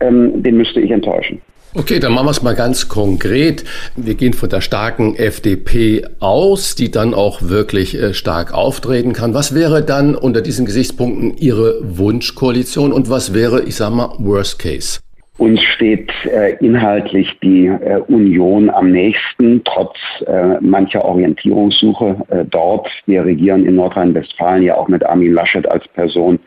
ähm, 0.00 0.42
den 0.42 0.56
müsste 0.56 0.80
ich 0.80 0.90
enttäuschen. 0.90 1.40
Okay, 1.76 1.98
dann 1.98 2.12
machen 2.12 2.26
wir 2.26 2.30
es 2.30 2.40
mal 2.40 2.54
ganz 2.54 2.88
konkret. 2.88 3.64
Wir 3.96 4.14
gehen 4.14 4.32
von 4.32 4.48
der 4.48 4.60
starken 4.60 5.16
FDP 5.16 6.04
aus, 6.20 6.76
die 6.76 6.92
dann 6.92 7.14
auch 7.14 7.42
wirklich 7.42 8.00
äh, 8.00 8.14
stark 8.14 8.54
auftreten 8.54 9.12
kann. 9.12 9.34
Was 9.34 9.56
wäre 9.56 9.82
dann 9.82 10.14
unter 10.14 10.40
diesen 10.40 10.66
Gesichtspunkten 10.66 11.36
Ihre 11.36 11.80
Wunschkoalition 11.82 12.92
und 12.92 13.10
was 13.10 13.34
wäre, 13.34 13.64
ich 13.64 13.74
sage 13.74 13.96
mal, 13.96 14.14
Worst 14.18 14.60
Case? 14.60 15.00
Uns 15.38 15.60
steht 15.74 16.12
äh, 16.26 16.54
inhaltlich 16.64 17.28
die 17.42 17.66
äh, 17.66 17.98
Union 18.06 18.70
am 18.70 18.92
nächsten, 18.92 19.64
trotz 19.64 19.96
äh, 20.28 20.60
mancher 20.60 21.04
Orientierungssuche 21.04 22.16
äh, 22.28 22.44
dort. 22.44 22.88
Wir 23.06 23.24
regieren 23.24 23.66
in 23.66 23.74
Nordrhein-Westfalen 23.74 24.62
ja 24.62 24.76
auch 24.76 24.86
mit 24.86 25.04
Armin 25.04 25.32
Laschet 25.32 25.68
als 25.68 25.88
Person 25.88 26.38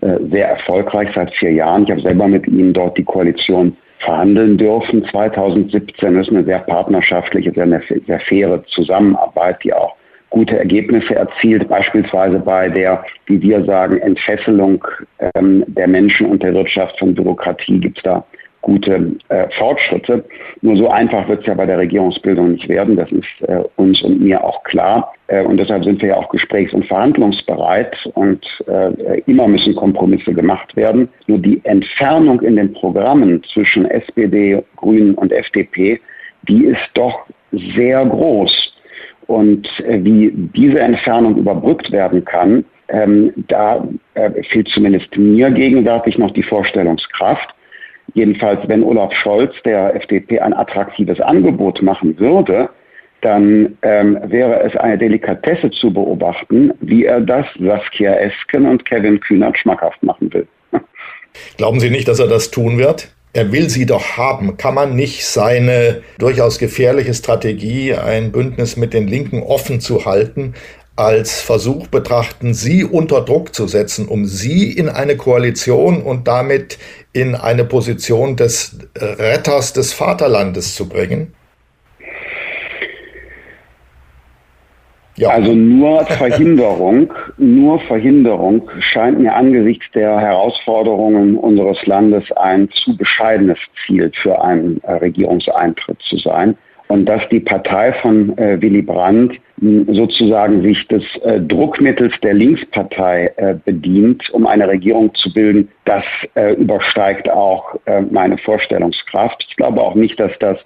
äh, 0.00 0.16
sehr 0.30 0.48
erfolgreich 0.48 1.10
seit 1.14 1.30
vier 1.34 1.52
Jahren. 1.52 1.84
Ich 1.84 1.90
habe 1.90 2.00
selber 2.00 2.26
mit 2.26 2.46
ihm 2.46 2.72
dort 2.72 2.96
die 2.96 3.04
Koalition 3.04 3.76
verhandeln 4.04 4.58
dürfen. 4.58 5.04
2017 5.04 6.16
ist 6.16 6.30
eine 6.30 6.44
sehr 6.44 6.60
partnerschaftliche, 6.60 7.52
sehr, 7.52 7.82
sehr 8.06 8.20
faire 8.20 8.62
Zusammenarbeit, 8.66 9.62
die 9.64 9.72
auch 9.72 9.94
gute 10.30 10.58
Ergebnisse 10.58 11.14
erzielt, 11.14 11.68
beispielsweise 11.68 12.38
bei 12.38 12.68
der, 12.68 13.04
wie 13.26 13.40
wir 13.42 13.64
sagen, 13.64 13.98
Entfesselung 13.98 14.82
ähm, 15.34 15.62
der 15.66 15.86
Menschen 15.86 16.26
und 16.26 16.42
der 16.42 16.54
Wirtschaft 16.54 16.98
von 16.98 17.14
Bürokratie 17.14 17.78
gibt 17.78 17.98
es 17.98 18.02
da 18.02 18.24
gute 18.62 19.16
äh, 19.28 19.48
Fortschritte. 19.58 20.24
Nur 20.62 20.76
so 20.76 20.88
einfach 20.88 21.28
wird 21.28 21.40
es 21.40 21.46
ja 21.46 21.54
bei 21.54 21.66
der 21.66 21.78
Regierungsbildung 21.78 22.52
nicht 22.52 22.68
werden. 22.68 22.96
Das 22.96 23.10
ist 23.12 23.26
äh, 23.48 23.62
uns 23.76 24.00
und 24.02 24.20
mir 24.20 24.42
auch 24.42 24.62
klar. 24.64 25.12
Äh, 25.26 25.44
und 25.44 25.58
deshalb 25.58 25.84
sind 25.84 26.00
wir 26.00 26.10
ja 26.10 26.16
auch 26.16 26.30
gesprächs- 26.30 26.72
und 26.72 26.86
verhandlungsbereit 26.86 27.94
und 28.14 28.44
äh, 28.66 29.20
immer 29.26 29.48
müssen 29.48 29.74
Kompromisse 29.74 30.32
gemacht 30.32 30.74
werden. 30.76 31.08
Nur 31.26 31.38
die 31.38 31.60
Entfernung 31.64 32.40
in 32.40 32.56
den 32.56 32.72
Programmen 32.72 33.42
zwischen 33.52 33.84
SPD, 33.86 34.62
Grünen 34.76 35.14
und 35.14 35.32
FDP, 35.32 36.00
die 36.48 36.66
ist 36.66 36.90
doch 36.94 37.26
sehr 37.52 38.04
groß. 38.06 38.72
Und 39.26 39.68
äh, 39.80 40.02
wie 40.02 40.32
diese 40.54 40.80
Entfernung 40.80 41.36
überbrückt 41.36 41.90
werden 41.92 42.24
kann, 42.24 42.64
ähm, 42.88 43.32
da 43.48 43.86
äh, 44.14 44.42
fehlt 44.44 44.68
zumindest 44.68 45.16
mir 45.16 45.50
gegenwärtig 45.50 46.18
noch 46.18 46.30
die 46.32 46.42
Vorstellungskraft. 46.42 47.48
Jedenfalls, 48.14 48.60
wenn 48.68 48.82
Olaf 48.82 49.12
Scholz 49.14 49.54
der 49.64 49.94
FDP 49.96 50.40
ein 50.40 50.52
attraktives 50.52 51.20
Angebot 51.20 51.82
machen 51.82 52.18
würde, 52.18 52.68
dann 53.22 53.78
ähm, 53.82 54.18
wäre 54.24 54.60
es 54.62 54.76
eine 54.76 54.98
Delikatesse 54.98 55.70
zu 55.70 55.92
beobachten, 55.92 56.72
wie 56.80 57.04
er 57.04 57.20
das 57.20 57.46
Saskia 57.58 58.14
Esken 58.14 58.66
und 58.66 58.84
Kevin 58.84 59.20
Kühnert 59.20 59.56
schmackhaft 59.58 60.02
machen 60.02 60.32
will. 60.32 60.46
Glauben 61.56 61.80
Sie 61.80 61.90
nicht, 61.90 62.08
dass 62.08 62.18
er 62.18 62.26
das 62.26 62.50
tun 62.50 62.78
wird? 62.78 63.14
Er 63.34 63.50
will 63.50 63.70
sie 63.70 63.86
doch 63.86 64.18
haben. 64.18 64.58
Kann 64.58 64.74
man 64.74 64.94
nicht 64.94 65.24
seine 65.24 66.02
durchaus 66.18 66.58
gefährliche 66.58 67.14
Strategie, 67.14 67.94
ein 67.94 68.30
Bündnis 68.30 68.76
mit 68.76 68.92
den 68.92 69.08
Linken 69.08 69.42
offen 69.42 69.80
zu 69.80 70.04
halten, 70.04 70.52
als 70.96 71.40
Versuch 71.40 71.86
betrachten, 71.86 72.54
sie 72.54 72.84
unter 72.84 73.22
Druck 73.22 73.54
zu 73.54 73.66
setzen, 73.66 74.08
um 74.08 74.26
sie 74.26 74.70
in 74.70 74.88
eine 74.88 75.16
Koalition 75.16 76.02
und 76.02 76.28
damit 76.28 76.78
in 77.12 77.34
eine 77.34 77.64
Position 77.64 78.36
des 78.36 78.78
Retters 78.96 79.72
des 79.72 79.92
Vaterlandes 79.92 80.74
zu 80.74 80.88
bringen? 80.88 81.34
Ja. 85.16 85.28
Also 85.28 85.54
nur 85.54 86.06
Verhinderung, 86.06 87.12
nur 87.36 87.78
Verhinderung 87.80 88.70
scheint 88.80 89.20
mir 89.20 89.34
angesichts 89.34 89.84
der 89.94 90.18
Herausforderungen 90.18 91.36
unseres 91.36 91.84
Landes 91.84 92.24
ein 92.32 92.70
zu 92.70 92.96
bescheidenes 92.96 93.58
Ziel 93.84 94.10
für 94.22 94.42
einen 94.42 94.80
Regierungseintritt 94.84 96.00
zu 96.08 96.16
sein 96.16 96.56
und 96.92 97.06
dass 97.06 97.26
die 97.30 97.40
Partei 97.40 97.94
von 97.94 98.36
äh, 98.36 98.60
Willy 98.60 98.82
Brandt 98.82 99.40
sozusagen 99.88 100.60
sich 100.60 100.86
des 100.88 101.02
äh, 101.22 101.40
Druckmittels 101.40 102.12
der 102.22 102.34
Linkspartei 102.34 103.32
äh, 103.36 103.54
bedient, 103.64 104.28
um 104.34 104.46
eine 104.46 104.68
Regierung 104.68 105.14
zu 105.14 105.32
bilden, 105.32 105.70
das 105.86 106.04
äh, 106.34 106.52
übersteigt 106.52 107.30
auch 107.30 107.76
äh, 107.86 108.02
meine 108.02 108.36
Vorstellungskraft. 108.36 109.42
Ich 109.48 109.56
glaube 109.56 109.80
auch 109.80 109.94
nicht, 109.94 110.20
dass 110.20 110.32
das 110.40 110.58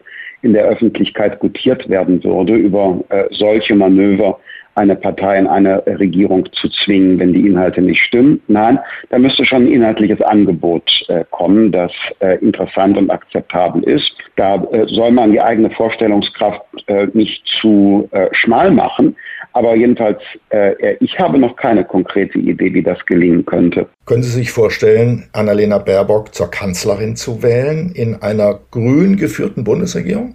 in 0.43 0.53
der 0.53 0.65
Öffentlichkeit 0.65 1.39
gutiert 1.39 1.89
werden 1.89 2.25
würde 2.25 2.57
über 2.57 2.99
äh, 3.11 3.25
solche 3.31 3.77
Manöver 3.77 4.41
eine 4.77 4.95
Partei 4.95 5.39
in 5.39 5.47
eine 5.47 5.83
Regierung 5.87 6.49
zu 6.53 6.69
zwingen, 6.69 7.19
wenn 7.19 7.33
die 7.33 7.47
Inhalte 7.47 7.81
nicht 7.81 8.01
stimmen. 8.01 8.41
Nein, 8.47 8.79
da 9.11 9.19
müsste 9.19 9.45
schon 9.45 9.65
ein 9.65 9.73
inhaltliches 9.73 10.21
Angebot 10.21 10.89
äh, 11.09 11.25
kommen, 11.31 11.73
das 11.73 11.93
äh, 12.21 12.39
interessant 12.39 12.97
und 12.97 13.11
akzeptabel 13.11 13.83
ist. 13.85 14.13
Da 14.37 14.57
äh, 14.73 14.87
soll 14.87 15.13
man 15.13 15.33
die 15.33 15.41
eigene 15.41 15.71
Vorstellungskraft 15.71 16.63
äh, 16.87 17.09
nicht 17.15 17.43
zu 17.61 18.09
äh, 18.13 18.29
schmal 18.33 18.71
machen. 18.71 19.17
Aber 19.55 19.75
jedenfalls, 19.75 20.21
äh, 20.51 20.97
ich 21.01 21.19
habe 21.19 21.39
noch 21.39 21.57
keine 21.57 21.83
konkrete 21.83 22.39
Idee, 22.39 22.75
wie 22.75 22.83
das 22.83 23.05
gelingen 23.07 23.47
könnte. 23.47 23.87
Können 24.05 24.23
Sie 24.23 24.31
sich 24.31 24.51
vorstellen, 24.51 25.25
Annalena 25.33 25.79
Baerbock 25.79 26.35
zur 26.35 26.51
Kanzlerin 26.51 27.17
zu 27.17 27.43
wählen 27.43 27.93
in 27.95 28.17
einer 28.17 28.61
grün 28.71 29.17
geführten 29.17 29.65
Bundesregierung? 29.65 30.35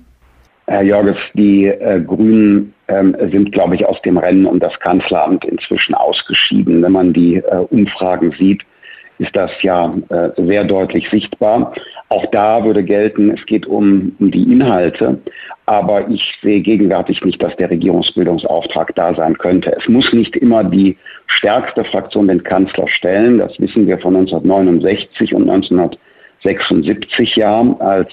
Herr 0.67 0.83
Jorges, 0.83 1.17
die 1.33 1.65
äh, 1.65 2.01
Grünen 2.01 2.73
ähm, 2.87 3.15
sind, 3.31 3.51
glaube 3.51 3.75
ich, 3.75 3.85
aus 3.85 4.01
dem 4.03 4.17
Rennen 4.17 4.45
um 4.45 4.59
das 4.59 4.79
Kanzleramt 4.79 5.43
inzwischen 5.45 5.95
ausgeschieden. 5.95 6.81
Wenn 6.81 6.91
man 6.91 7.13
die 7.13 7.37
äh, 7.37 7.65
Umfragen 7.69 8.31
sieht, 8.37 8.63
ist 9.21 9.35
das 9.35 9.51
ja 9.61 9.93
äh, 10.09 10.29
sehr 10.35 10.63
deutlich 10.63 11.07
sichtbar. 11.09 11.73
Auch 12.09 12.25
da 12.31 12.65
würde 12.65 12.83
gelten, 12.83 13.31
es 13.31 13.45
geht 13.45 13.67
um, 13.67 14.15
um 14.19 14.31
die 14.31 14.51
Inhalte, 14.51 15.19
aber 15.67 16.09
ich 16.09 16.39
sehe 16.41 16.61
gegenwärtig 16.61 17.23
nicht, 17.23 17.41
dass 17.41 17.55
der 17.57 17.69
Regierungsbildungsauftrag 17.69 18.95
da 18.95 19.13
sein 19.13 19.37
könnte. 19.37 19.75
Es 19.77 19.87
muss 19.87 20.11
nicht 20.11 20.35
immer 20.35 20.63
die 20.63 20.97
stärkste 21.27 21.83
Fraktion 21.83 22.27
den 22.27 22.43
Kanzler 22.43 22.87
stellen. 22.87 23.37
Das 23.37 23.59
wissen 23.59 23.85
wir 23.85 23.99
von 23.99 24.15
1969 24.15 25.35
und 25.35 25.49
1976 25.49 27.35
Jahren, 27.35 27.79
als 27.79 28.11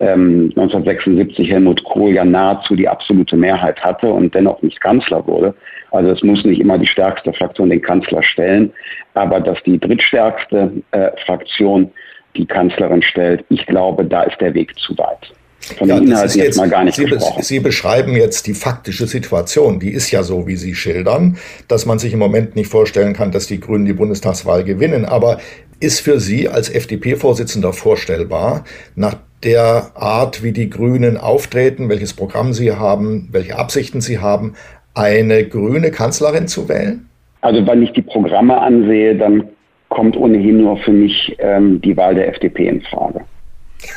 ähm, 0.00 0.52
1976 0.56 1.50
Helmut 1.50 1.82
Kohl 1.84 2.12
ja 2.12 2.24
nahezu 2.24 2.76
die 2.76 2.88
absolute 2.88 3.36
Mehrheit 3.36 3.80
hatte 3.80 4.08
und 4.08 4.34
dennoch 4.34 4.60
nicht 4.62 4.80
Kanzler 4.80 5.26
wurde. 5.26 5.54
Also 5.90 6.10
es 6.10 6.22
muss 6.22 6.44
nicht 6.44 6.60
immer 6.60 6.78
die 6.78 6.86
stärkste 6.86 7.32
Fraktion 7.32 7.70
den 7.70 7.80
Kanzler 7.80 8.22
stellen, 8.22 8.72
aber 9.14 9.40
dass 9.40 9.62
die 9.64 9.78
drittstärkste 9.78 10.70
äh, 10.90 11.10
Fraktion 11.24 11.90
die 12.36 12.46
Kanzlerin 12.46 13.02
stellt, 13.02 13.44
ich 13.48 13.64
glaube, 13.66 14.04
da 14.04 14.24
ist 14.24 14.38
der 14.40 14.52
Weg 14.52 14.76
zu 14.78 14.96
weit. 14.98 15.32
Von 15.78 15.88
ja, 15.88 15.96
den 15.96 16.08
Inhalten 16.08 16.38
jetzt, 16.38 16.46
jetzt, 16.46 16.56
mal 16.58 16.68
gar 16.68 16.84
nicht 16.84 16.96
Sie, 16.96 17.04
gesprochen. 17.06 17.42
Sie 17.42 17.60
beschreiben 17.60 18.14
jetzt 18.14 18.46
die 18.46 18.54
faktische 18.54 19.06
Situation. 19.06 19.80
Die 19.80 19.90
ist 19.90 20.10
ja 20.10 20.22
so, 20.22 20.46
wie 20.46 20.56
Sie 20.56 20.74
schildern, 20.74 21.38
dass 21.66 21.86
man 21.86 21.98
sich 21.98 22.12
im 22.12 22.18
Moment 22.18 22.54
nicht 22.54 22.70
vorstellen 22.70 23.14
kann, 23.14 23.32
dass 23.32 23.46
die 23.46 23.58
Grünen 23.58 23.84
die 23.84 23.92
Bundestagswahl 23.92 24.62
gewinnen. 24.62 25.06
Aber 25.06 25.38
ist 25.80 26.00
für 26.00 26.20
Sie 26.20 26.48
als 26.48 26.70
FDP-Vorsitzender 26.70 27.72
vorstellbar, 27.72 28.64
nach 28.94 29.16
der 29.44 29.90
Art, 29.94 30.42
wie 30.42 30.52
die 30.52 30.70
Grünen 30.70 31.16
auftreten, 31.16 31.88
welches 31.88 32.14
Programm 32.14 32.52
sie 32.52 32.72
haben, 32.72 33.28
welche 33.32 33.58
Absichten 33.58 34.00
sie 34.00 34.18
haben, 34.18 34.54
eine 34.94 35.44
grüne 35.44 35.90
Kanzlerin 35.90 36.48
zu 36.48 36.68
wählen? 36.68 37.08
Also 37.42 37.66
wenn 37.66 37.82
ich 37.82 37.92
die 37.92 38.02
Programme 38.02 38.58
ansehe, 38.60 39.16
dann 39.16 39.44
kommt 39.88 40.16
ohnehin 40.16 40.62
nur 40.62 40.78
für 40.78 40.92
mich 40.92 41.36
ähm, 41.38 41.80
die 41.80 41.96
Wahl 41.96 42.14
der 42.14 42.28
FDP 42.28 42.66
in 42.66 42.80
Frage. 42.82 43.20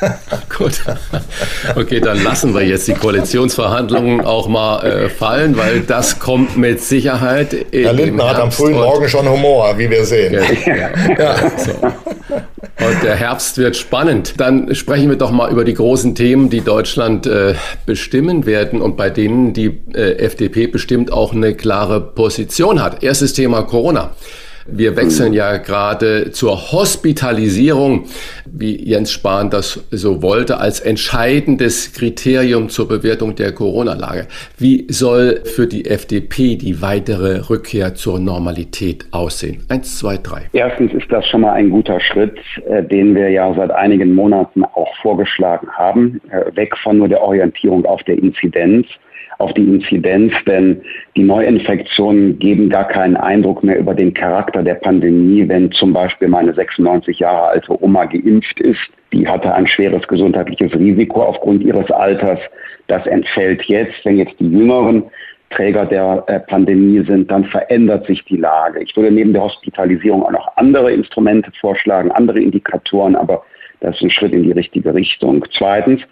Gut. 0.56 0.80
Okay, 1.74 2.00
dann 2.00 2.22
lassen 2.22 2.54
wir 2.54 2.62
jetzt 2.62 2.88
die 2.88 2.94
Koalitionsverhandlungen 2.94 4.22
auch 4.22 4.48
mal 4.48 4.84
äh, 4.84 5.08
fallen, 5.08 5.56
weil 5.56 5.80
das 5.80 6.18
kommt 6.18 6.56
mit 6.56 6.80
Sicherheit. 6.80 7.54
Herr 7.72 7.92
Lindner 7.92 8.30
hat 8.30 8.40
am 8.40 8.52
frühen 8.52 8.74
Morgen 8.74 9.08
schon 9.08 9.28
Humor, 9.28 9.76
wie 9.78 9.90
wir 9.90 10.04
sehen. 10.04 10.34
Ja, 10.34 10.42
ja. 10.72 10.90
ja. 11.18 11.52
So. 11.56 11.72
Und 12.86 13.02
der 13.02 13.16
Herbst 13.16 13.58
wird 13.58 13.76
spannend. 13.76 14.34
Dann 14.38 14.74
sprechen 14.74 15.10
wir 15.10 15.16
doch 15.16 15.30
mal 15.30 15.50
über 15.50 15.64
die 15.64 15.74
großen 15.74 16.14
Themen, 16.14 16.48
die 16.48 16.62
Deutschland 16.62 17.26
äh, 17.26 17.54
bestimmen 17.84 18.46
werden 18.46 18.80
und 18.80 18.96
bei 18.96 19.10
denen 19.10 19.52
die 19.52 19.80
äh, 19.94 20.12
FDP 20.18 20.66
bestimmt 20.66 21.12
auch 21.12 21.34
eine 21.34 21.54
klare 21.54 22.00
Position 22.00 22.82
hat. 22.82 23.02
Erstes 23.02 23.34
Thema 23.34 23.62
Corona. 23.62 24.12
Wir 24.66 24.96
wechseln 24.96 25.32
ja 25.32 25.56
gerade 25.56 26.30
zur 26.32 26.72
Hospitalisierung, 26.72 28.04
wie 28.44 28.76
Jens 28.88 29.10
Spahn 29.10 29.48
das 29.48 29.86
so 29.90 30.22
wollte, 30.22 30.58
als 30.58 30.80
entscheidendes 30.80 31.92
Kriterium 31.94 32.68
zur 32.68 32.86
Bewertung 32.86 33.34
der 33.34 33.52
Corona-Lage. 33.52 34.26
Wie 34.58 34.86
soll 34.90 35.42
für 35.44 35.66
die 35.66 35.86
FDP 35.86 36.56
die 36.56 36.82
weitere 36.82 37.48
Rückkehr 37.48 37.94
zur 37.94 38.18
Normalität 38.18 39.06
aussehen? 39.12 39.64
Eins, 39.68 39.98
zwei, 39.98 40.18
drei. 40.18 40.42
Erstens 40.52 40.92
ist 40.92 41.10
das 41.10 41.26
schon 41.26 41.40
mal 41.40 41.52
ein 41.52 41.70
guter 41.70 41.98
Schritt, 42.00 42.38
äh, 42.68 42.82
den 42.82 43.14
wir 43.14 43.30
ja 43.30 43.52
seit 43.54 43.70
einigen 43.70 44.14
Monaten 44.14 44.64
auch 44.64 44.94
vorgeschlagen 45.00 45.68
haben, 45.72 46.20
äh, 46.30 46.54
weg 46.54 46.76
von 46.82 46.98
nur 46.98 47.08
der 47.08 47.22
Orientierung 47.22 47.86
auf 47.86 48.02
der 48.02 48.18
Inzidenz 48.18 48.86
auf 49.40 49.52
die 49.54 49.64
Inzidenz, 49.64 50.32
denn 50.46 50.80
die 51.16 51.22
Neuinfektionen 51.22 52.38
geben 52.38 52.68
gar 52.68 52.86
keinen 52.86 53.16
Eindruck 53.16 53.64
mehr 53.64 53.78
über 53.78 53.94
den 53.94 54.14
Charakter 54.14 54.62
der 54.62 54.74
Pandemie, 54.74 55.48
wenn 55.48 55.72
zum 55.72 55.92
Beispiel 55.92 56.28
meine 56.28 56.54
96 56.54 57.18
Jahre 57.18 57.48
alte 57.48 57.82
Oma 57.82 58.04
geimpft 58.04 58.60
ist. 58.60 58.80
Die 59.12 59.26
hatte 59.26 59.52
ein 59.54 59.66
schweres 59.66 60.06
gesundheitliches 60.06 60.72
Risiko 60.74 61.22
aufgrund 61.22 61.62
ihres 61.62 61.90
Alters. 61.90 62.38
Das 62.86 63.06
entfällt 63.06 63.62
jetzt, 63.64 64.04
wenn 64.04 64.18
jetzt 64.18 64.38
die 64.38 64.50
Jüngeren 64.50 65.04
Träger 65.50 65.84
der 65.84 66.22
äh, 66.28 66.38
Pandemie 66.40 67.04
sind, 67.04 67.30
dann 67.30 67.44
verändert 67.44 68.06
sich 68.06 68.24
die 68.24 68.36
Lage. 68.36 68.82
Ich 68.82 68.96
würde 68.96 69.10
neben 69.10 69.32
der 69.32 69.42
Hospitalisierung 69.42 70.22
auch 70.22 70.30
noch 70.30 70.56
andere 70.56 70.92
Instrumente 70.92 71.50
vorschlagen, 71.60 72.12
andere 72.12 72.40
Indikatoren, 72.40 73.16
aber 73.16 73.42
das 73.80 73.96
ist 73.96 74.02
ein 74.02 74.10
Schritt 74.10 74.32
in 74.32 74.44
die 74.44 74.52
richtige 74.52 74.94
Richtung. 74.94 75.44
Zweitens, 75.56 76.02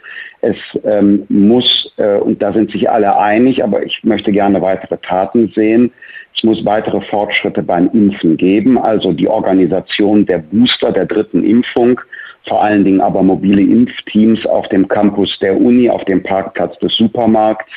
es 0.40 0.56
ähm, 0.84 1.24
muss, 1.28 1.92
äh, 1.96 2.16
und 2.16 2.40
da 2.42 2.52
sind 2.52 2.70
sich 2.70 2.88
alle 2.88 3.18
einig, 3.18 3.62
aber 3.62 3.82
ich 3.84 4.02
möchte 4.04 4.32
gerne 4.32 4.60
weitere 4.62 4.96
Taten 4.98 5.52
sehen, 5.54 5.92
es 6.34 6.44
muss 6.44 6.64
weitere 6.64 7.00
Fortschritte 7.00 7.62
beim 7.62 7.90
Impfen 7.92 8.36
geben, 8.36 8.78
also 8.78 9.12
die 9.12 9.28
Organisation 9.28 10.24
der 10.24 10.38
Booster 10.38 10.92
der 10.92 11.06
dritten 11.06 11.42
Impfung, 11.42 12.00
vor 12.46 12.62
allen 12.62 12.84
Dingen 12.84 13.00
aber 13.00 13.22
mobile 13.22 13.60
Impfteams 13.60 14.46
auf 14.46 14.68
dem 14.68 14.86
Campus 14.88 15.36
der 15.40 15.60
Uni, 15.60 15.90
auf 15.90 16.04
dem 16.04 16.22
Parkplatz 16.22 16.78
des 16.78 16.96
Supermarkts, 16.96 17.72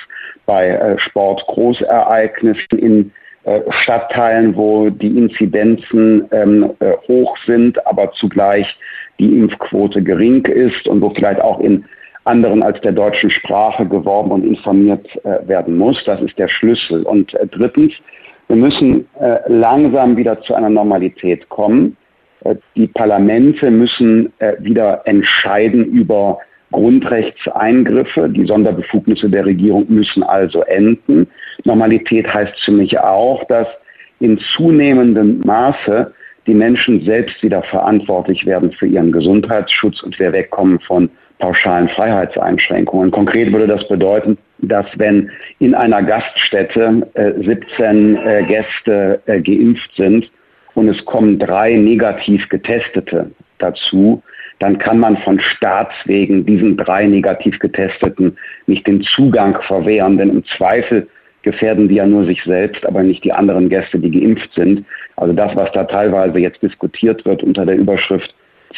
bei 0.46 0.70
äh, 0.70 1.00
Sportgroßereignissen 1.00 2.78
in 2.78 3.12
äh, 3.44 3.62
Stadtteilen, 3.82 4.56
wo 4.56 4.92
die 4.92 5.18
Inzidenzen 5.18 6.28
ähm, 6.32 6.72
äh, 6.80 6.92
hoch 7.08 7.36
sind, 7.46 7.86
aber 7.88 8.12
zugleich 8.14 8.68
die 9.20 9.38
Impfquote 9.38 10.02
gering 10.02 10.46
ist 10.46 10.88
und 10.88 11.02
wo 11.02 11.10
vielleicht 11.12 11.42
auch 11.42 11.60
in 11.60 11.86
anderen 12.24 12.62
als 12.62 12.80
der 12.82 12.92
deutschen 12.92 13.30
Sprache 13.30 13.86
geworben 13.86 14.32
und 14.32 14.46
informiert 14.46 15.08
äh, 15.24 15.48
werden 15.48 15.78
muss. 15.78 16.04
Das 16.06 16.22
ist 16.22 16.38
der 16.38 16.48
Schlüssel. 16.48 17.04
Und 17.04 17.34
äh, 17.34 17.48
drittens, 17.48 17.94
wir 18.48 18.56
müssen 18.56 19.08
äh, 19.20 19.40
langsam 19.48 20.18
wieder 20.18 20.40
zu 20.42 20.54
einer 20.54 20.70
Normalität 20.70 21.50
kommen. 21.50 21.98
Äh, 22.44 22.56
die 22.76 22.88
Parlamente 22.88 23.72
müssen 23.72 24.32
äh, 24.40 24.54
wieder 24.60 25.02
entscheiden 25.06 25.86
über 25.86 26.40
Grundrechtseingriffe. 26.72 28.30
Die 28.30 28.46
Sonderbefugnisse 28.46 29.30
der 29.30 29.46
Regierung 29.46 29.86
müssen 29.90 30.24
also 30.24 30.62
enden. 30.64 31.28
Normalität 31.64 32.32
heißt 32.32 32.54
für 32.64 32.72
mich 32.72 32.98
auch, 33.00 33.44
dass 33.46 33.68
in 34.20 34.40
zunehmendem 34.56 35.42
Maße 35.44 36.14
die 36.48 36.54
Menschen 36.54 37.04
selbst 37.04 37.42
wieder 37.44 37.62
verantwortlich 37.64 38.46
werden 38.46 38.72
für 38.72 38.88
ihren 38.88 39.12
Gesundheitsschutz 39.12 40.02
und 40.02 40.18
wir 40.20 40.32
wegkommen 40.32 40.80
von 40.80 41.10
pauschalen 41.40 41.90
Freiheitseinschränkungen. 41.90 43.12
Konkret 43.12 43.52
würde 43.52 43.68
das 43.68 43.88
bedeuten, 43.88 44.38
dass 44.60 44.86
wenn 44.96 45.30
in 45.60 45.74
einer 45.74 46.04
Gaststätte 46.04 47.08
äh, 47.16 47.34
17 47.44 48.16
äh, 48.16 48.44
Gäste 48.44 49.22
äh, 49.26 49.42
geimpft 49.42 49.92
sind 49.96 50.30
und 50.76 50.88
es 50.88 51.04
kommen 51.06 51.40
drei 51.40 51.74
negativ 51.74 52.48
getestete 52.50 53.32
dazu, 53.58 54.22
dann 54.60 54.78
kann 54.78 55.00
man 55.00 55.18
von 55.18 55.40
Staatswegen 55.40 56.46
diesen 56.46 56.78
drei 56.78 57.08
negativ 57.08 57.58
getesteten 57.58 58.38
nicht 58.68 58.86
den 58.86 59.02
Zugang 59.02 59.60
verwehren, 59.64 60.18
denn 60.18 60.30
im 60.30 60.46
Zweifel 60.46 61.08
gefährden 61.44 61.88
die 61.88 61.96
ja 61.96 62.06
nur 62.06 62.26
sich 62.26 62.44
selbst, 62.44 62.86
aber 62.86 63.04
nicht 63.04 63.24
die 63.24 63.34
anderen 63.34 63.70
Gäste, 63.70 64.00
die 64.00 64.12
geimpft 64.12 64.54
sind. 64.54 64.86
Also 65.16 65.34
das, 65.34 65.56
was 65.56 65.72
da 65.72 65.84
teilweise 65.84 66.40
jetzt 66.40 66.62
diskutiert 66.62 67.26
wird 67.26 67.44
unter 67.44 67.66
der 67.66 67.78
Überschrift 67.78 68.34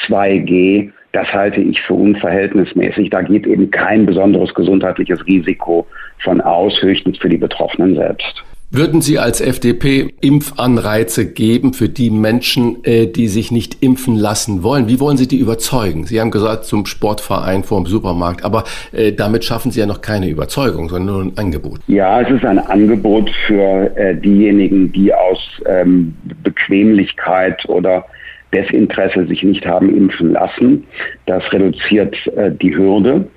2G, 0.07 0.91
das 1.11 1.31
halte 1.31 1.61
ich 1.61 1.79
für 1.81 1.93
unverhältnismäßig. 1.93 3.09
Da 3.11 3.21
geht 3.21 3.45
eben 3.45 3.69
kein 3.69 4.05
besonderes 4.05 4.53
gesundheitliches 4.53 5.25
Risiko 5.27 5.85
von 6.23 6.41
aus, 6.41 6.81
höchstens 6.81 7.17
für 7.19 7.29
die 7.29 7.37
Betroffenen 7.37 7.95
selbst. 7.95 8.43
Würden 8.75 9.01
Sie 9.01 9.19
als 9.19 9.39
FDP 9.39 10.15
Impfanreize 10.19 11.31
geben 11.31 11.73
für 11.73 11.89
die 11.89 12.09
Menschen, 12.09 12.83
äh, 12.83 13.05
die 13.05 13.27
sich 13.27 13.51
nicht 13.51 13.83
impfen 13.83 14.15
lassen 14.15 14.63
wollen? 14.63 14.87
Wie 14.87 14.99
wollen 14.99 15.15
Sie 15.15 15.27
die 15.27 15.37
überzeugen? 15.37 16.05
Sie 16.05 16.19
haben 16.19 16.31
gesagt, 16.31 16.63
zum 16.63 16.87
Sportverein 16.87 17.63
vor 17.63 17.79
dem 17.79 17.85
Supermarkt, 17.85 18.43
aber 18.43 18.63
äh, 18.91 19.11
damit 19.11 19.45
schaffen 19.45 19.69
Sie 19.69 19.79
ja 19.79 19.85
noch 19.85 20.01
keine 20.01 20.27
Überzeugung, 20.27 20.89
sondern 20.89 21.13
nur 21.13 21.23
ein 21.23 21.37
Angebot. 21.37 21.81
Ja, 21.85 22.21
es 22.21 22.31
ist 22.31 22.43
ein 22.45 22.57
Angebot 22.57 23.29
für 23.45 23.95
äh, 23.95 24.15
diejenigen, 24.15 24.91
die 24.91 25.13
aus 25.13 25.37
ähm, 25.67 26.15
Bequemlichkeit 26.41 27.63
oder 27.69 28.07
Desinteresse 28.55 29.27
sich 29.27 29.43
nicht 29.43 29.67
haben 29.67 29.95
impfen 29.95 30.31
lassen. 30.31 30.83
Das 31.27 31.43
reduziert 31.53 32.15
äh, 32.35 32.49
die 32.51 32.75
Hürde. 32.75 33.27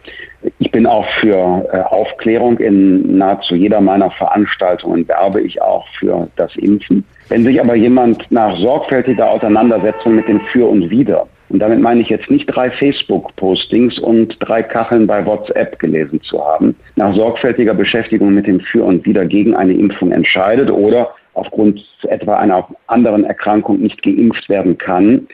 Ich 0.59 0.71
bin 0.71 0.87
auch 0.87 1.07
für 1.21 1.69
äh, 1.73 1.81
Aufklärung. 1.81 2.59
In 2.59 3.19
nahezu 3.19 3.55
jeder 3.55 3.81
meiner 3.81 4.11
Veranstaltungen 4.11 5.07
werbe 5.09 5.41
ich 5.41 5.61
auch 5.61 5.87
für 5.99 6.29
das 6.37 6.55
Impfen. 6.57 7.05
Wenn 7.29 7.45
sich 7.45 7.61
aber 7.61 7.75
jemand 7.75 8.31
nach 8.31 8.57
sorgfältiger 8.59 9.29
Auseinandersetzung 9.29 10.15
mit 10.17 10.29
dem 10.29 10.41
Für 10.53 10.69
und 10.69 10.91
Wider, 10.91 11.27
und 11.49 11.61
damit 11.61 11.81
meine 11.81 12.01
ich 12.01 12.09
jetzt 12.09 12.29
nicht 12.31 12.47
drei 12.47 12.71
Facebook-Postings 12.71 13.99
und 14.01 14.37
drei 14.41 14.63
Kacheln 14.63 15.07
bei 15.07 15.25
WhatsApp 15.25 15.79
gelesen 15.79 16.21
zu 16.23 16.45
haben, 16.45 16.75
nach 16.97 17.15
sorgfältiger 17.15 17.75
Beschäftigung 17.75 18.35
mit 18.35 18.47
dem 18.47 18.61
Für 18.61 18.85
und 18.85 19.07
Wider 19.07 19.25
gegen 19.27 19.55
eine 19.55 19.73
Impfung 19.73 20.11
entscheidet 20.11 20.71
oder 20.71 21.15
aufgrund 21.35 21.85
etwa 22.09 22.37
einer 22.37 22.67
anderen 22.89 23.25
Erkrankung 23.25 23.81
nicht 23.81 24.03
geimpft 24.03 24.49
werden 24.49 24.77
kann, 24.77 25.29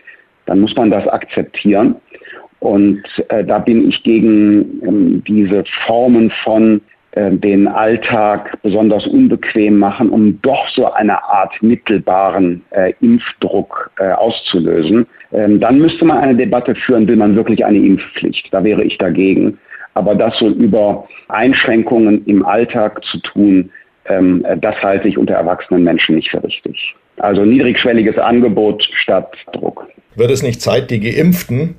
dann 0.47 0.61
muss 0.61 0.75
man 0.77 0.91
das 0.91 1.07
akzeptieren. 1.07 1.97
Und 2.63 3.03
äh, 3.29 3.43
da 3.43 3.59
bin 3.59 3.89
ich 3.89 4.05
gegen 4.05 4.81
ähm, 4.87 5.25
diese 5.27 5.65
Formen 5.85 6.31
von 6.45 6.81
äh, 7.11 7.33
den 7.33 7.67
Alltag 7.67 8.57
besonders 8.63 9.05
unbequem 9.09 9.79
machen, 9.79 10.11
um 10.11 10.41
doch 10.43 10.69
so 10.69 10.93
eine 10.93 11.25
Art 11.25 11.61
mittelbaren 11.61 12.63
äh, 12.71 12.93
Impfdruck 13.01 13.91
äh, 13.99 14.13
auszulösen. 14.13 15.09
Ähm, 15.33 15.59
dann 15.59 15.79
müsste 15.79 16.05
man 16.05 16.19
eine 16.19 16.37
Debatte 16.37 16.77
führen, 16.77 17.09
will 17.09 17.17
man 17.17 17.35
wirklich 17.35 17.65
eine 17.65 17.79
Impfpflicht. 17.79 18.47
Da 18.53 18.63
wäre 18.63 18.85
ich 18.85 18.97
dagegen. 18.97 19.59
Aber 19.95 20.15
das 20.15 20.39
so 20.39 20.49
über 20.49 21.09
Einschränkungen 21.31 22.25
im 22.27 22.47
Alltag 22.47 23.03
zu 23.07 23.19
tun, 23.23 23.71
ähm, 24.05 24.47
das 24.61 24.81
halte 24.81 25.09
ich 25.09 25.19
unter 25.19 25.35
erwachsenen 25.35 25.83
Menschen 25.83 26.15
nicht 26.15 26.31
für 26.31 26.45
richtig. 26.45 26.95
Also 27.17 27.45
niedrigschwelliges 27.45 28.19
Angebot 28.19 28.89
statt 28.95 29.35
Druck. 29.53 29.89
Wird 30.15 30.31
es 30.31 30.45
nicht 30.45 30.61
Zeit, 30.61 30.93
die 30.93 31.01
Geimpften 31.01 31.75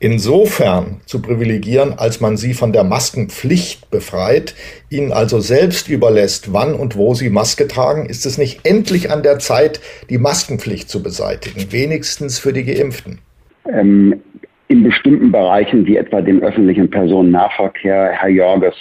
insofern 0.00 1.00
zu 1.06 1.20
privilegieren, 1.20 1.94
als 1.98 2.20
man 2.20 2.36
sie 2.36 2.54
von 2.54 2.72
der 2.72 2.84
Maskenpflicht 2.84 3.90
befreit, 3.90 4.54
ihnen 4.90 5.12
also 5.12 5.40
selbst 5.40 5.88
überlässt, 5.88 6.52
wann 6.52 6.74
und 6.74 6.96
wo 6.96 7.14
sie 7.14 7.30
Maske 7.30 7.66
tragen, 7.66 8.06
ist 8.06 8.24
es 8.24 8.38
nicht 8.38 8.66
endlich 8.66 9.10
an 9.10 9.22
der 9.22 9.38
Zeit, 9.38 9.80
die 10.08 10.18
Maskenpflicht 10.18 10.88
zu 10.88 11.02
beseitigen, 11.02 11.72
wenigstens 11.72 12.38
für 12.38 12.52
die 12.52 12.64
Geimpften? 12.64 13.18
Ähm, 13.70 14.20
in 14.68 14.84
bestimmten 14.84 15.32
Bereichen, 15.32 15.86
wie 15.86 15.96
etwa 15.96 16.20
dem 16.20 16.42
öffentlichen 16.42 16.90
Personennahverkehr, 16.90 18.10
Herr 18.12 18.28
Jorges, 18.28 18.74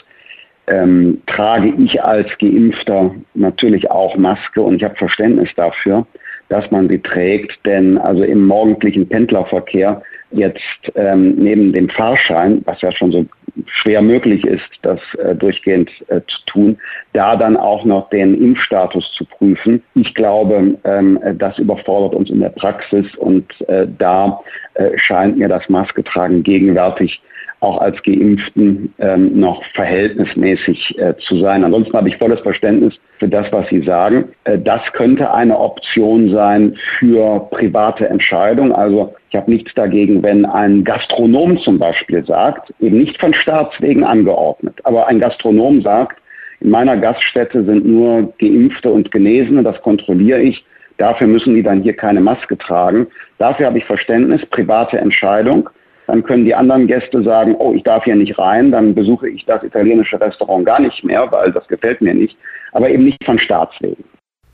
ähm, 0.68 1.22
trage 1.28 1.74
ich 1.80 2.04
als 2.04 2.28
Geimpfter 2.40 3.16
natürlich 3.34 3.90
auch 3.90 4.18
Maske 4.18 4.62
und 4.62 4.76
ich 4.76 4.84
habe 4.84 4.96
Verständnis 4.96 5.50
dafür, 5.56 6.06
dass 6.50 6.70
man 6.72 6.90
sie 6.90 7.00
trägt, 7.00 7.66
denn 7.66 7.98
also 7.98 8.24
im 8.24 8.46
morgendlichen 8.46 9.08
Pendlerverkehr 9.08 10.02
jetzt 10.32 10.92
ähm, 10.96 11.36
neben 11.36 11.74
dem 11.74 11.90
Fahrschein, 11.90 12.62
was 12.66 12.82
ja 12.82 12.92
schon 12.92 13.12
so 13.12 13.26
schwer 13.66 14.02
möglich 14.02 14.46
ist, 14.46 14.70
das 14.82 15.00
äh, 15.16 15.36
durchgehend 15.36 15.90
äh, 16.10 16.22
zu 16.28 16.46
tun, 16.46 16.78
da 17.14 17.36
dann 17.36 17.58
auch 17.58 17.86
noch 17.86 18.10
den 18.10 18.40
Impfstatus 18.42 19.12
zu 19.14 19.26
prüfen. 19.26 19.82
Ich 19.96 20.14
glaube, 20.14 20.78
ähm, 20.84 21.20
das 21.36 21.58
überfordert 21.58 22.14
uns 22.14 22.30
in 22.30 22.40
der 22.40 22.50
Praxis 22.50 23.06
und 23.16 23.46
äh, 23.68 23.88
da 23.98 24.42
äh, 24.76 24.98
scheint 24.98 25.38
mir 25.38 25.48
das 25.48 25.68
Masketragen 25.70 26.44
gegenwärtig 26.44 27.22
auch 27.60 27.80
als 27.80 28.02
Geimpften 28.04 28.94
ähm, 29.00 29.40
noch 29.40 29.64
verhältnismäßig 29.74 30.98
äh, 31.00 31.16
zu 31.18 31.40
sein. 31.40 31.64
Ansonsten 31.64 31.98
habe 31.98 32.10
ich 32.10 32.18
volles 32.18 32.40
Verständnis 32.42 32.94
für 33.18 33.28
das, 33.28 33.52
was 33.52 33.68
Sie 33.70 33.82
sagen. 33.82 34.26
Äh, 34.44 34.60
das 34.60 34.82
könnte 34.94 35.34
eine 35.34 35.58
Option 35.58 36.30
sein 36.30 36.76
für 37.00 37.48
private 37.52 38.08
Entscheidungen. 38.08 38.72
Also 38.72 39.16
ich 39.30 39.36
habe 39.36 39.52
nichts 39.52 39.74
dagegen, 39.74 40.22
wenn 40.22 40.46
ein 40.46 40.84
Gastronom 40.84 41.58
zum 41.60 41.80
Beispiel 41.80 42.24
sagt, 42.26 42.74
eben 42.80 43.00
nicht 43.00 43.20
von 43.20 43.34
Staatswegen 43.34 44.04
angeordnet, 44.04 44.76
aber 44.84 45.08
ein 45.08 45.20
Gastronom 45.20 45.82
sagt, 45.82 46.22
in 46.60 46.70
meiner 46.72 46.98
Gaststätte 46.98 47.64
sind 47.64 47.86
nur 47.86 48.34
Geimpfte 48.40 48.92
und 48.92 49.12
Genesene, 49.12 49.64
das 49.64 49.80
kontrolliere 49.82 50.42
ich. 50.42 50.64
Dafür 50.98 51.28
müssen 51.28 51.54
die 51.54 51.62
dann 51.62 51.84
hier 51.84 51.96
keine 51.96 52.22
Maske 52.22 52.58
tragen. 52.58 53.08
Dafür 53.38 53.68
habe 53.68 53.78
ich 53.78 53.86
Verständnis, 53.86 54.44
private 54.48 54.98
Entscheidung. 54.98 55.70
Dann 56.08 56.24
können 56.24 56.46
die 56.46 56.56
anderen 56.56 56.88
Gäste 56.88 57.22
sagen, 57.22 57.56
oh, 57.60 57.74
ich 57.74 57.84
darf 57.84 58.06
hier 58.06 58.16
nicht 58.16 58.38
rein, 58.40 58.72
dann 58.72 58.96
besuche 58.96 59.30
ich 59.30 59.46
das 59.46 59.62
italienische 59.64 60.20
Restaurant 60.20 60.66
gar 60.66 60.80
nicht 60.80 61.04
mehr, 61.04 61.30
weil 61.32 61.52
das 61.52 61.68
gefällt 61.68 62.02
mir 62.02 62.14
nicht, 62.14 62.38
aber 62.72 62.90
eben 62.90 63.04
nicht 63.04 63.24
von 63.26 63.38
Staatswegen. 63.38 64.04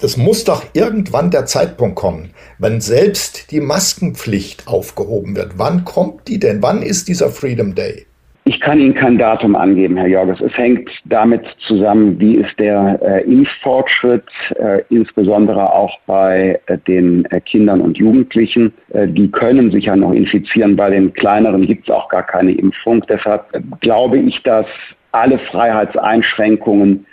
Es 0.01 0.17
muss 0.17 0.43
doch 0.43 0.63
irgendwann 0.73 1.31
der 1.31 1.45
Zeitpunkt 1.45 1.95
kommen, 1.95 2.31
wenn 2.57 2.81
selbst 2.81 3.51
die 3.51 3.61
Maskenpflicht 3.61 4.67
aufgehoben 4.67 5.35
wird. 5.35 5.53
Wann 5.57 5.85
kommt 5.85 6.27
die 6.27 6.39
denn? 6.39 6.61
Wann 6.61 6.81
ist 6.81 7.07
dieser 7.07 7.29
Freedom 7.29 7.75
Day? 7.75 8.07
Ich 8.53 8.59
kann 8.59 8.79
Ihnen 8.79 8.93
kein 8.93 9.17
Datum 9.17 9.55
angeben, 9.55 9.97
Herr 9.97 10.05
Jorges. 10.05 10.39
Es 10.39 10.55
hängt 10.55 10.87
damit 11.05 11.43
zusammen, 11.65 12.19
wie 12.19 12.35
ist 12.35 12.59
der 12.59 12.99
äh, 13.01 13.23
Impffortschritt, 13.23 14.29
äh, 14.59 14.83
insbesondere 14.89 15.73
auch 15.73 15.97
bei 16.05 16.59
äh, 16.67 16.77
den 16.87 17.25
äh, 17.31 17.41
Kindern 17.41 17.81
und 17.81 17.97
Jugendlichen. 17.97 18.71
Äh, 18.89 19.07
die 19.07 19.31
können 19.31 19.71
sich 19.71 19.85
ja 19.85 19.95
noch 19.95 20.11
infizieren. 20.11 20.75
Bei 20.75 20.91
den 20.91 21.11
kleineren 21.13 21.65
gibt 21.65 21.89
es 21.89 21.95
auch 21.95 22.07
gar 22.09 22.21
keine 22.21 22.51
Impfung. 22.51 23.03
Deshalb 23.09 23.43
äh, 23.53 23.61
glaube 23.81 24.19
ich, 24.19 24.43
dass 24.43 24.67
alle 25.13 25.39
Freiheitseinschränkungen 25.39 27.05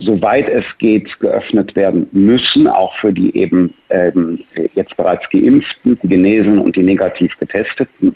soweit 0.00 0.46
es 0.46 0.64
geht, 0.76 1.18
geöffnet 1.20 1.74
werden 1.74 2.06
müssen, 2.12 2.68
auch 2.68 2.94
für 2.98 3.14
die 3.14 3.34
eben 3.34 3.72
ähm, 3.88 4.40
jetzt 4.74 4.94
bereits 4.98 5.26
geimpften, 5.30 5.98
die 6.02 6.08
Genesen 6.08 6.58
und 6.58 6.76
die 6.76 6.82
negativ 6.82 7.32
getesteten. 7.38 8.14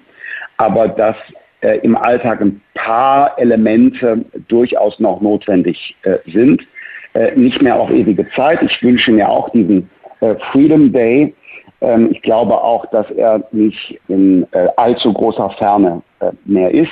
Aber 0.58 0.88
dass 0.88 1.16
äh, 1.64 1.78
im 1.78 1.96
Alltag 1.96 2.40
ein 2.40 2.60
paar 2.74 3.38
Elemente 3.38 4.24
durchaus 4.48 5.00
noch 5.00 5.20
notwendig 5.20 5.96
äh, 6.02 6.18
sind. 6.26 6.62
Äh, 7.14 7.32
nicht 7.36 7.62
mehr 7.62 7.76
auf 7.76 7.90
ewige 7.90 8.28
Zeit. 8.30 8.62
Ich 8.62 8.82
wünsche 8.82 9.12
mir 9.12 9.28
auch 9.28 9.48
diesen 9.50 9.88
äh, 10.20 10.34
Freedom 10.52 10.92
Day. 10.92 11.34
Ähm, 11.80 12.10
ich 12.12 12.20
glaube 12.22 12.52
auch, 12.52 12.84
dass 12.90 13.10
er 13.12 13.42
nicht 13.52 13.98
in 14.08 14.46
äh, 14.52 14.68
allzu 14.76 15.12
großer 15.12 15.50
Ferne 15.58 16.02
äh, 16.20 16.32
mehr 16.44 16.70
ist. 16.70 16.90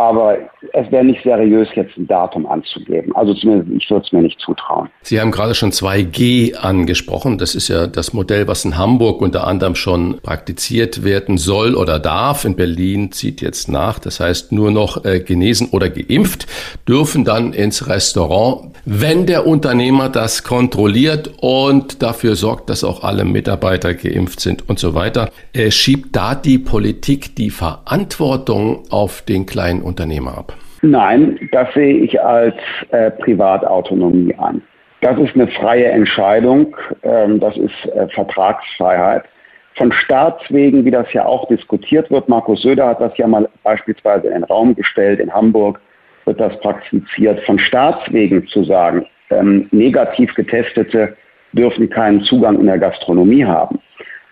Aber 0.00 0.38
es 0.72 0.90
wäre 0.90 1.04
nicht 1.04 1.22
seriös, 1.22 1.68
jetzt 1.74 1.94
ein 1.98 2.06
Datum 2.06 2.46
anzugeben. 2.46 3.14
Also 3.14 3.34
zumindest 3.34 3.70
ich 3.70 3.90
würde 3.90 4.06
es 4.06 4.12
mir 4.12 4.22
nicht 4.22 4.40
zutrauen. 4.40 4.88
Sie 5.02 5.20
haben 5.20 5.30
gerade 5.30 5.54
schon 5.54 5.72
2G 5.72 6.54
angesprochen. 6.54 7.36
Das 7.36 7.54
ist 7.54 7.68
ja 7.68 7.86
das 7.86 8.14
Modell, 8.14 8.48
was 8.48 8.64
in 8.64 8.78
Hamburg 8.78 9.20
unter 9.20 9.46
anderem 9.46 9.74
schon 9.74 10.18
praktiziert 10.22 11.04
werden 11.04 11.36
soll 11.36 11.74
oder 11.74 11.98
darf. 11.98 12.46
In 12.46 12.56
Berlin 12.56 13.12
zieht 13.12 13.42
jetzt 13.42 13.68
nach. 13.68 13.98
Das 13.98 14.20
heißt, 14.20 14.52
nur 14.52 14.70
noch 14.70 15.04
äh, 15.04 15.20
genesen 15.20 15.68
oder 15.70 15.90
geimpft 15.90 16.46
dürfen 16.88 17.26
dann 17.26 17.52
ins 17.52 17.86
Restaurant, 17.86 18.74
wenn 18.86 19.26
der 19.26 19.46
Unternehmer 19.46 20.08
das 20.08 20.44
kontrolliert 20.44 21.30
und 21.42 22.02
dafür 22.02 22.36
sorgt, 22.36 22.70
dass 22.70 22.84
auch 22.84 23.04
alle 23.04 23.26
Mitarbeiter 23.26 23.92
geimpft 23.92 24.40
sind 24.40 24.66
und 24.66 24.78
so 24.78 24.94
weiter. 24.94 25.28
Äh, 25.52 25.70
schiebt 25.70 26.16
da 26.16 26.34
die 26.34 26.58
Politik 26.58 27.36
die 27.36 27.50
Verantwortung 27.50 28.84
auf 28.88 29.20
den 29.20 29.44
kleinen 29.44 29.89
Unternehmer 29.90 30.38
ab? 30.38 30.54
Nein, 30.82 31.38
das 31.52 31.72
sehe 31.74 31.98
ich 31.98 32.20
als 32.20 32.56
äh, 32.90 33.10
Privatautonomie 33.10 34.34
an. 34.36 34.62
Das 35.02 35.18
ist 35.18 35.34
eine 35.34 35.48
freie 35.48 35.86
Entscheidung, 35.86 36.76
ähm, 37.02 37.40
das 37.40 37.56
ist 37.56 37.86
äh, 37.94 38.08
Vertragsfreiheit. 38.08 39.24
Von 39.76 39.92
Staatswegen, 39.92 40.84
wie 40.84 40.90
das 40.90 41.10
ja 41.12 41.24
auch 41.24 41.48
diskutiert 41.48 42.10
wird, 42.10 42.28
Markus 42.28 42.62
Söder 42.62 42.88
hat 42.88 43.00
das 43.00 43.16
ja 43.16 43.26
mal 43.26 43.48
beispielsweise 43.62 44.26
in 44.26 44.34
den 44.34 44.44
Raum 44.44 44.74
gestellt, 44.74 45.20
in 45.20 45.32
Hamburg 45.32 45.80
wird 46.26 46.40
das 46.40 46.58
praktiziert, 46.60 47.40
von 47.44 47.58
Staatswegen 47.58 48.46
zu 48.48 48.64
sagen, 48.64 49.06
ähm, 49.30 49.68
negativ 49.70 50.34
getestete 50.34 51.16
dürfen 51.52 51.88
keinen 51.88 52.22
Zugang 52.22 52.58
in 52.60 52.66
der 52.66 52.78
Gastronomie 52.78 53.44
haben. 53.44 53.80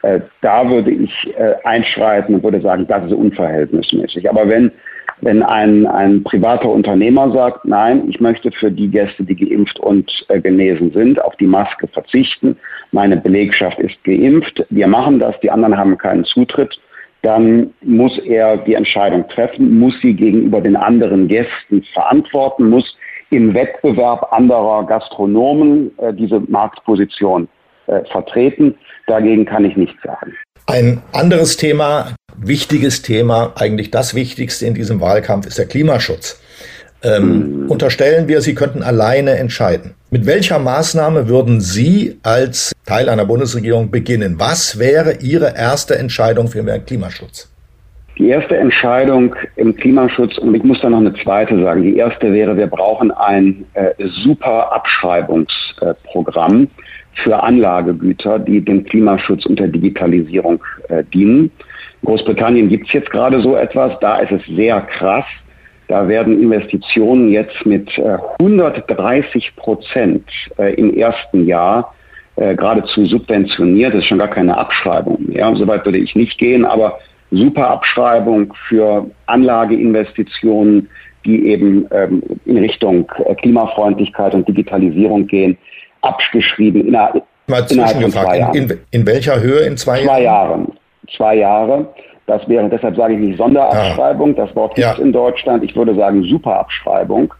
Äh, 0.03 0.21
da 0.43 0.69
würde 0.69 0.91
ich 0.91 1.11
äh, 1.37 1.55
einschreiten 1.65 2.35
und 2.35 2.43
würde 2.43 2.61
sagen, 2.61 2.87
das 2.87 3.05
ist 3.07 3.13
unverhältnismäßig. 3.13 4.29
Aber 4.29 4.49
wenn 4.49 4.71
wenn 5.21 5.43
ein, 5.43 5.87
ein 5.87 6.23
privater 6.23 6.69
Unternehmer 6.69 7.31
sagt, 7.33 7.65
nein, 7.65 8.09
ich 8.09 8.21
möchte 8.21 8.51
für 8.53 8.71
die 8.71 8.89
Gäste, 8.89 9.25
die 9.25 9.37
geimpft 9.37 9.79
und 9.81 10.11
äh, 10.29 10.41
genesen 10.41 10.93
sind, 10.93 11.23
auf 11.23 11.37
die 11.37 11.47
Maske 11.47 11.89
verzichten, 11.89 12.57
meine 12.93 13.17
Belegschaft 13.17 13.79
ist 13.79 14.03
geimpft, 14.05 14.65
wir 14.71 14.87
machen 14.87 15.19
das, 15.19 15.39
die 15.41 15.51
anderen 15.51 15.77
haben 15.77 15.99
keinen 15.99 16.25
Zutritt, 16.25 16.79
dann 17.23 17.75
muss 17.83 18.17
er 18.19 18.59
die 18.59 18.75
Entscheidung 18.75 19.27
treffen, 19.29 19.79
muss 19.79 19.95
sie 20.01 20.15
gegenüber 20.15 20.61
den 20.61 20.77
anderen 20.77 21.27
Gästen 21.29 21.83
verantworten, 21.93 22.71
muss 22.71 22.97
im 23.31 23.55
Wettbewerb 23.55 24.33
anderer 24.33 24.87
Gastronomen 24.87 25.91
äh, 25.99 26.15
diese 26.15 26.41
Marktposition 26.41 27.49
äh, 27.87 28.05
vertreten. 28.07 28.75
Dagegen 29.07 29.45
kann 29.45 29.65
ich 29.65 29.77
nichts 29.77 30.01
sagen. 30.03 30.35
Ein 30.69 31.01
anderes 31.13 31.57
Thema, 31.57 32.15
wichtiges 32.37 33.01
Thema, 33.01 33.55
eigentlich 33.57 33.91
das 33.91 34.13
Wichtigste 34.13 34.67
in 34.67 34.75
diesem 34.75 35.01
Wahlkampf 35.01 35.47
ist 35.47 35.57
der 35.57 35.65
Klimaschutz. 35.65 36.41
Ähm, 37.03 37.63
mhm. 37.63 37.71
Unterstellen 37.71 38.29
wir, 38.29 38.43
Sie 38.43 38.55
könnten 38.55 38.83
alleine 38.83 39.39
entscheiden. 39.39 39.95
Mit 40.11 40.27
welcher 40.27 40.59
Maßnahme 40.59 41.27
würden 41.27 41.63
Sie 41.63 42.19
als 42.23 42.73
Teil 42.85 43.09
einer 43.09 43.25
Bundesregierung 43.25 43.91
beginnen? 43.91 44.39
Was 44.39 44.79
wäre 44.79 45.15
Ihre 45.23 45.57
erste 45.57 45.97
Entscheidung 45.97 46.49
für 46.49 46.63
mehr 46.63 46.81
Klimaschutz? 46.81 47.49
Die 48.19 48.29
erste 48.29 48.57
Entscheidung 48.57 49.35
im 49.57 49.77
Klimaschutz, 49.77 50.39
und 50.39 50.55
ich 50.55 50.65
muss 50.65 50.81
da 50.81 50.91
noch 50.91 50.99
eine 50.99 51.15
zweite 51.15 51.63
sagen, 51.63 51.83
die 51.83 51.97
erste 51.97 52.33
wäre, 52.33 52.57
wir 52.57 52.67
brauchen 52.67 53.11
ein 53.13 53.65
äh, 53.75 53.93
super 54.25 54.73
Abschreibungsprogramm. 54.73 56.65
Äh, 56.65 56.69
für 57.23 57.43
Anlagegüter, 57.43 58.39
die 58.39 58.61
dem 58.61 58.85
Klimaschutz 58.85 59.47
und 59.47 59.59
der 59.59 59.69
Digitalisierung 59.69 60.63
äh, 60.89 61.03
dienen. 61.05 61.51
In 62.03 62.07
Großbritannien 62.07 62.69
gibt 62.69 62.87
es 62.87 62.93
jetzt 62.93 63.11
gerade 63.11 63.41
so 63.41 63.57
etwas, 63.57 63.99
da 64.01 64.19
ist 64.19 64.33
es 64.33 64.45
sehr 64.55 64.81
krass. 64.83 65.25
Da 65.89 66.07
werden 66.07 66.41
Investitionen 66.41 67.31
jetzt 67.31 67.65
mit 67.65 67.97
äh, 67.99 68.19
130 68.41 69.57
Prozent 69.57 70.25
äh, 70.59 70.75
im 70.75 70.95
ersten 70.95 71.47
Jahr 71.47 71.95
äh, 72.37 72.55
geradezu 72.55 73.05
subventioniert. 73.07 73.95
Das 73.95 74.03
ist 74.03 74.09
schon 74.09 74.19
gar 74.19 74.29
keine 74.29 74.57
Abschreibung 74.57 75.19
mehr. 75.27 75.53
Soweit 75.57 75.85
würde 75.85 75.99
ich 75.99 76.15
nicht 76.15 76.39
gehen, 76.39 76.65
aber 76.65 76.99
super 77.31 77.69
Abschreibung 77.69 78.55
für 78.69 79.11
Anlageinvestitionen, 79.27 80.89
die 81.25 81.49
eben 81.49 81.87
ähm, 81.91 82.23
in 82.45 82.59
Richtung 82.59 83.11
äh, 83.25 83.35
Klimafreundlichkeit 83.35 84.35
und 84.35 84.49
Digitalisierung 84.49 85.27
gehen 85.27 85.59
abgeschrieben 86.03 86.87
innerhalb, 86.87 87.25
Mal 87.47 87.65
innerhalb 87.71 88.01
von 88.01 88.11
zwei 88.11 88.39
Jahren. 88.39 88.55
In, 88.55 88.79
in, 88.91 89.07
welcher 89.07 89.41
Höhe 89.41 89.61
in 89.61 89.77
zwei, 89.77 90.05
zwei 90.05 90.23
Jahren? 90.23 90.73
Zwei 91.17 91.37
Jahre. 91.37 91.89
Das 92.27 92.47
wäre, 92.47 92.69
deshalb 92.69 92.95
sage 92.97 93.15
ich 93.15 93.21
nicht 93.21 93.39
Sonderabschreibung, 93.39 94.33
ah. 94.39 94.45
das 94.45 94.55
Wort 94.55 94.75
gibt 94.75 94.87
es 94.87 94.99
ja. 94.99 95.03
in 95.03 95.13
Deutschland. 95.13 95.65
Ich 95.65 95.75
würde 95.75 95.95
sagen 95.95 96.23
Superabschreibung. 96.25 97.33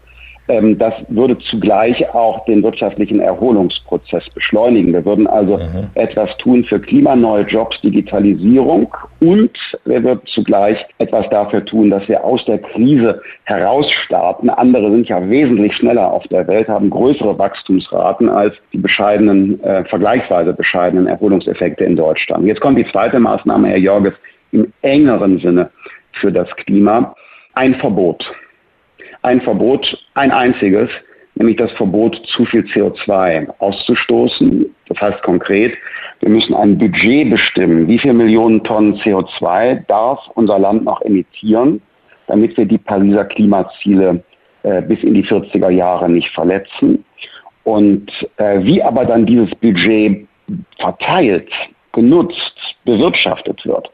Ähm, 0.49 0.79
das 0.79 0.95
würde 1.09 1.39
zugleich 1.39 2.09
auch 2.15 2.45
den 2.47 2.63
wirtschaftlichen 2.63 3.21
Erholungsprozess 3.21 4.29
beschleunigen. 4.31 4.93
Wir 4.93 5.05
würden 5.05 5.27
also 5.27 5.59
mhm. 5.59 5.89
etwas 5.95 6.35
tun 6.39 6.65
für 6.65 6.81
klimaneue 6.81 7.43
Jobs, 7.43 7.81
Digitalisierung 7.83 8.93
und 9.21 9.57
wir 9.85 10.03
würden 10.03 10.23
zugleich 10.27 10.85
etwas 10.99 11.29
dafür 11.29 11.65
tun, 11.65 11.91
dass 11.91 12.09
wir 12.09 12.25
aus 12.25 12.45
der 12.47 12.59
Krise 12.59 13.21
herausstarten. 13.45 14.49
Andere 14.51 14.91
sind 14.91 15.09
ja 15.09 15.29
wesentlich 15.29 15.75
schneller 15.77 16.11
auf 16.11 16.27
der 16.29 16.47
Welt, 16.47 16.69
haben 16.69 16.91
größere 16.91 17.39
Wachstumsraten 17.39 18.29
als 18.29 18.55
die 18.73 18.79
bescheidenen, 18.79 19.63
äh, 19.63 19.85
vergleichsweise 19.85 20.55
bescheidenen 20.55 21.07
Erholungseffekte 21.07 21.85
in 21.85 21.97
Deutschland. 21.97 22.47
Jetzt 22.47 22.61
kommt 22.61 22.79
die 22.79 22.91
zweite 22.91 23.21
Maßnahme, 23.21 23.69
Herr 23.69 23.79
Jorges, 23.79 24.15
im 24.53 24.73
engeren 24.81 25.39
Sinne 25.41 25.71
für 26.13 26.33
das 26.33 26.49
Klima. 26.57 27.15
Ein 27.55 27.75
Verbot 27.75 28.25
ein 29.29 29.43
Verbot, 29.43 29.85
ein 30.15 30.31
einziges, 30.31 30.89
nämlich 31.35 31.57
das 31.57 31.71
Verbot, 31.73 32.17
zu 32.35 32.47
viel 32.47 32.63
CO2 32.63 33.47
auszustoßen. 33.59 34.65
Das 34.89 35.01
heißt 35.01 35.23
konkret, 35.23 35.77
wir 36.21 36.31
müssen 36.31 36.55
ein 36.55 36.79
Budget 36.79 37.31
bestimmen, 37.31 37.87
wie 37.89 37.99
viel 37.99 38.15
Millionen 38.15 38.65
Tonnen 38.65 38.97
CO2 38.97 39.85
darf 39.87 40.19
unser 40.35 40.59
Land 40.59 40.85
noch 40.85 41.03
emittieren, 41.03 41.83
damit 42.27 42.57
wir 42.57 42.65
die 42.65 42.79
Pariser 42.79 43.27
Klimaziele 43.27 44.25
äh, 44.63 44.81
bis 44.83 45.03
in 45.03 45.13
die 45.13 45.25
40er 45.25 45.71
Jahre 45.71 46.09
nicht 46.09 46.31
verletzen. 46.31 47.05
Und 47.65 48.11
äh, 48.39 48.65
wie 48.65 48.83
aber 48.83 49.05
dann 49.05 49.27
dieses 49.27 49.55
Budget 49.57 50.27
verteilt, 50.79 51.51
genutzt, 51.93 52.77
bewirtschaftet 52.87 53.65
wird, 53.67 53.91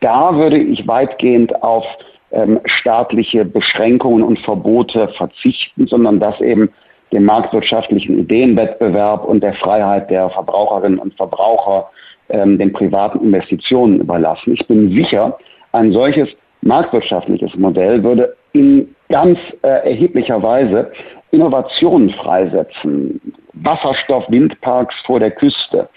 da 0.00 0.34
würde 0.34 0.56
ich 0.56 0.86
weitgehend 0.88 1.62
auf 1.62 1.84
ähm, 2.32 2.60
staatliche 2.64 3.44
Beschränkungen 3.44 4.22
und 4.22 4.38
Verbote 4.40 5.08
verzichten, 5.16 5.86
sondern 5.86 6.20
das 6.20 6.40
eben 6.40 6.70
dem 7.12 7.24
marktwirtschaftlichen 7.24 8.20
Ideenwettbewerb 8.20 9.24
und 9.24 9.42
der 9.42 9.54
Freiheit 9.54 10.10
der 10.10 10.30
Verbraucherinnen 10.30 10.98
und 10.98 11.14
Verbraucher, 11.14 11.90
ähm, 12.28 12.58
den 12.58 12.72
privaten 12.72 13.20
Investitionen 13.20 14.00
überlassen. 14.00 14.54
Ich 14.54 14.66
bin 14.66 14.90
sicher, 14.90 15.36
ein 15.72 15.92
solches 15.92 16.28
marktwirtschaftliches 16.62 17.54
Modell 17.56 18.02
würde 18.04 18.36
in 18.52 18.94
ganz 19.08 19.38
äh, 19.62 19.90
erheblicher 19.90 20.42
Weise 20.42 20.92
Innovationen 21.32 22.10
freisetzen. 22.10 23.20
Wasserstoff, 23.54 24.24
Windparks 24.28 24.94
vor 25.04 25.20
der 25.20 25.30
Küste, 25.30 25.88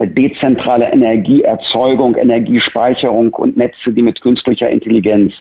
dezentrale 0.00 0.92
Energieerzeugung, 0.92 2.16
Energiespeicherung 2.16 3.32
und 3.34 3.56
Netze, 3.56 3.92
die 3.92 4.02
mit 4.02 4.20
künstlicher 4.20 4.68
Intelligenz 4.68 5.32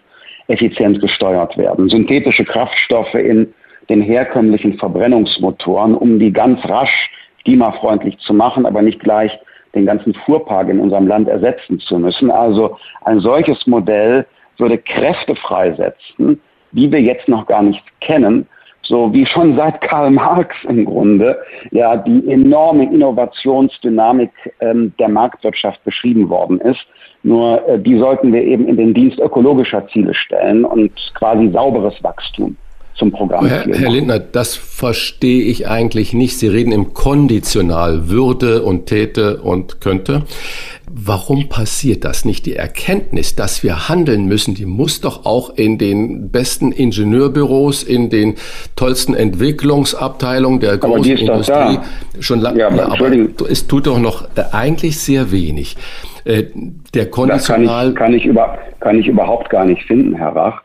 effizient 0.48 1.00
gesteuert 1.02 1.58
werden. 1.58 1.90
Synthetische 1.90 2.46
Kraftstoffe 2.46 3.16
in 3.16 3.54
den 3.90 4.02
herkömmlichen 4.02 4.78
Verbrennungsmotoren, 4.78 5.96
um 5.96 6.20
die 6.20 6.32
ganz 6.32 6.64
rasch 6.66 7.10
klimafreundlich 7.44 8.18
zu 8.20 8.34
machen, 8.34 8.66
aber 8.66 8.82
nicht 8.82 9.00
gleich 9.00 9.38
den 9.76 9.86
ganzen 9.86 10.14
Fuhrpark 10.14 10.70
in 10.70 10.80
unserem 10.80 11.08
Land 11.08 11.28
ersetzen 11.28 11.80
zu 11.80 11.98
müssen. 11.98 12.32
Also 12.32 12.78
ein 13.04 13.20
solches 13.20 13.66
Modell 13.68 14.26
würde 14.58 14.78
Kräfte 14.78 15.36
freisetzen, 15.36 16.40
die 16.72 16.92
wir 16.92 17.02
jetzt 17.02 17.28
noch 17.28 17.46
gar 17.48 17.64
nicht 17.64 17.84
kennen, 18.02 18.48
so 18.84 19.14
wie 19.14 19.26
schon 19.26 19.56
seit 19.56 19.82
Karl 19.82 20.12
Marx 20.12 20.56
im 20.68 20.86
Grunde 20.86 21.38
ja 21.72 21.96
die 21.98 22.30
enorme 22.30 22.86
Innovationsdynamik 22.86 24.32
ähm, 24.60 24.94
der 25.00 25.10
Marktwirtschaft 25.10 25.84
beschrieben 25.84 26.30
worden 26.30 26.60
ist. 26.60 26.86
Nur 27.24 27.68
äh, 27.68 27.80
die 27.80 27.98
sollten 27.98 28.34
wir 28.34 28.44
eben 28.44 28.68
in 28.68 28.78
den 28.78 28.94
Dienst 28.94 29.20
ökologischer 29.20 29.88
Ziele 29.88 30.14
stellen 30.14 30.66
und 30.66 30.92
quasi 31.16 31.50
sauberes 31.52 32.02
Wachstum 32.04 32.58
zum 32.96 33.12
Programm. 33.12 33.46
Herr, 33.46 33.66
Herr 33.66 33.90
Lindner, 33.90 34.20
das 34.20 34.56
verstehe 34.56 35.44
ich 35.44 35.68
eigentlich 35.68 36.14
nicht. 36.14 36.38
Sie 36.38 36.48
reden 36.48 36.72
im 36.72 36.94
Konditional 36.94 38.10
würde 38.10 38.64
und 38.64 38.86
täte 38.86 39.42
und 39.42 39.82
könnte. 39.82 40.24
Warum 40.96 41.50
passiert 41.50 42.04
das 42.04 42.24
nicht? 42.24 42.46
Die 42.46 42.56
Erkenntnis, 42.56 43.36
dass 43.36 43.64
wir 43.64 43.90
handeln 43.90 44.26
müssen, 44.26 44.54
die 44.54 44.66
muss 44.66 45.02
doch 45.02 45.26
auch 45.26 45.56
in 45.56 45.78
den 45.78 46.30
besten 46.30 46.72
Ingenieurbüros, 46.72 47.84
in 47.84 48.10
den 48.10 48.36
tollsten 48.76 49.16
Entwicklungsabteilungen 49.16 50.60
der 50.60 50.78
großen 50.78 51.18
Industrie 51.18 51.80
schon 52.20 52.42
lange. 52.42 52.60
Ja, 52.60 52.68
aber, 52.68 52.92
aber 52.92 53.12
es 53.50 53.66
tut 53.66 53.88
doch 53.88 54.00
noch 54.00 54.24
äh, 54.36 54.44
eigentlich 54.52 55.00
sehr 55.00 55.32
wenig. 55.32 55.78
Äh, 56.26 56.44
der 56.94 57.10
Konditional. 57.10 57.88
Das 57.88 57.96
kann 57.96 58.14
ich, 58.14 58.14
kann 58.14 58.14
ich, 58.14 58.26
über, 58.26 58.58
kann 58.80 59.00
ich 59.00 59.08
überhaupt 59.08 59.50
gar 59.50 59.66
nicht 59.66 59.84
finden, 59.84 60.16
Herr 60.16 60.36
Rach. 60.36 60.63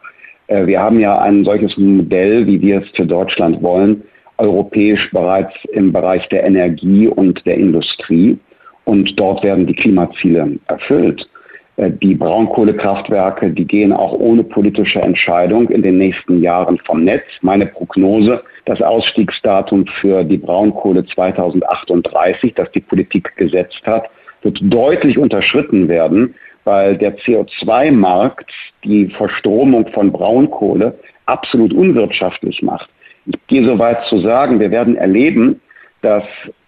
Äh, 0.48 0.66
wir 0.66 0.80
haben 0.80 0.98
ja 0.98 1.18
ein 1.18 1.44
solches 1.44 1.76
Modell, 1.76 2.46
wie 2.46 2.60
wir 2.60 2.82
es 2.82 2.88
für 2.90 3.06
Deutschland 3.06 3.62
wollen, 3.62 4.02
europäisch 4.38 5.10
bereits 5.12 5.54
im 5.72 5.92
Bereich 5.92 6.28
der 6.28 6.44
Energie 6.44 7.06
und 7.06 7.44
der 7.46 7.56
Industrie. 7.56 8.38
Und 8.84 9.18
dort 9.18 9.44
werden 9.44 9.66
die 9.66 9.74
Klimaziele 9.74 10.58
erfüllt. 10.66 11.28
Äh, 11.76 11.90
die 11.90 12.14
Braunkohlekraftwerke, 12.14 13.50
die 13.50 13.66
gehen 13.66 13.92
auch 13.92 14.12
ohne 14.12 14.42
politische 14.44 15.00
Entscheidung 15.00 15.68
in 15.70 15.82
den 15.82 15.98
nächsten 15.98 16.42
Jahren 16.42 16.78
vom 16.84 17.04
Netz. 17.04 17.24
Meine 17.42 17.66
Prognose, 17.66 18.42
das 18.64 18.82
Ausstiegsdatum 18.82 19.86
für 20.00 20.24
die 20.24 20.38
Braunkohle 20.38 21.04
2038, 21.06 22.54
das 22.54 22.70
die 22.72 22.80
Politik 22.80 23.36
gesetzt 23.36 23.82
hat, 23.84 24.08
wird 24.42 24.58
deutlich 24.62 25.18
unterschritten 25.18 25.88
werden, 25.88 26.34
weil 26.68 26.98
der 26.98 27.16
CO2-Markt 27.16 28.52
die 28.84 29.08
Verstromung 29.08 29.88
von 29.94 30.12
Braunkohle 30.12 30.98
absolut 31.24 31.72
unwirtschaftlich 31.72 32.60
macht. 32.60 32.90
Ich 33.24 33.38
gehe 33.46 33.64
so 33.64 33.78
weit 33.78 34.04
zu 34.04 34.18
sagen, 34.18 34.60
wir 34.60 34.70
werden 34.70 34.96
erleben, 34.96 35.62
dass 36.02 36.24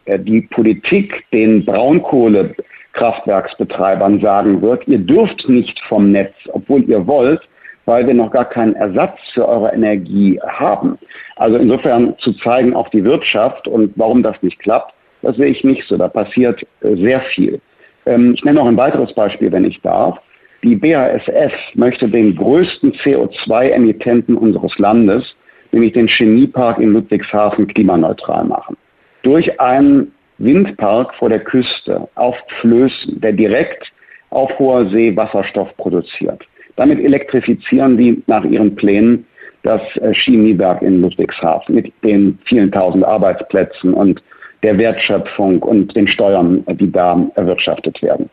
äh, 0.06 0.18
die 0.18 0.40
Politik 0.40 1.22
den 1.32 1.66
Braunkohlekraftwerksbetreibern 1.66 4.22
sagen 4.22 4.62
wird, 4.62 4.88
ihr 4.88 5.00
dürft 5.00 5.46
nicht 5.50 5.78
vom 5.80 6.12
Netz, 6.12 6.32
obwohl 6.54 6.82
ihr 6.88 7.06
wollt, 7.06 7.42
weil 7.84 8.06
wir 8.06 8.14
noch 8.14 8.30
gar 8.30 8.46
keinen 8.46 8.76
Ersatz 8.76 9.18
für 9.34 9.46
eure 9.46 9.74
Energie 9.74 10.40
haben. 10.48 10.96
Also 11.36 11.58
insofern 11.58 12.16
zu 12.20 12.32
zeigen, 12.32 12.74
auch 12.74 12.88
die 12.88 13.04
Wirtschaft 13.04 13.68
und 13.68 13.92
warum 13.96 14.22
das 14.22 14.40
nicht 14.40 14.60
klappt, 14.60 14.94
das 15.20 15.36
sehe 15.36 15.48
ich 15.48 15.62
nicht 15.62 15.86
so. 15.86 15.98
Da 15.98 16.08
passiert 16.08 16.66
äh, 16.80 16.96
sehr 16.96 17.20
viel. 17.20 17.60
Ähm, 18.06 18.34
ich 18.34 18.44
nenne 18.44 18.58
noch 18.58 18.66
ein 18.66 18.76
weiteres 18.76 19.12
Beispiel, 19.14 19.50
wenn 19.52 19.64
ich 19.64 19.80
darf. 19.82 20.18
Die 20.62 20.76
BASF 20.76 21.52
möchte 21.74 22.08
den 22.08 22.36
größten 22.36 22.92
CO2-Emittenten 22.92 24.36
unseres 24.36 24.76
Landes, 24.78 25.34
nämlich 25.72 25.92
den 25.94 26.06
Chemiepark 26.06 26.78
in 26.78 26.92
Ludwigshafen, 26.92 27.66
klimaneutral 27.66 28.44
machen. 28.44 28.76
Durch 29.22 29.58
einen 29.60 30.12
Windpark 30.38 31.14
vor 31.14 31.28
der 31.28 31.40
Küste 31.40 32.08
auf 32.14 32.36
Flößen, 32.60 33.20
der 33.20 33.32
direkt 33.32 33.90
auf 34.30 34.50
hoher 34.58 34.86
See 34.90 35.14
Wasserstoff 35.16 35.74
produziert. 35.76 36.42
Damit 36.76 36.98
elektrifizieren 37.00 37.96
die 37.96 38.22
nach 38.26 38.44
ihren 38.44 38.74
Plänen 38.74 39.26
das 39.62 39.82
äh, 39.96 40.14
Chemiewerk 40.14 40.82
in 40.82 41.02
Ludwigshafen 41.02 41.74
mit 41.74 41.92
den 42.02 42.38
vielen 42.44 42.72
tausend 42.72 43.04
Arbeitsplätzen 43.04 43.92
und 43.92 44.22
der 44.62 44.76
Wertschöpfung 44.78 45.62
und 45.62 45.94
den 45.96 46.06
Steuern, 46.06 46.64
die 46.68 46.90
da 46.90 47.26
erwirtschaftet 47.34 48.00
werden. 48.02 48.28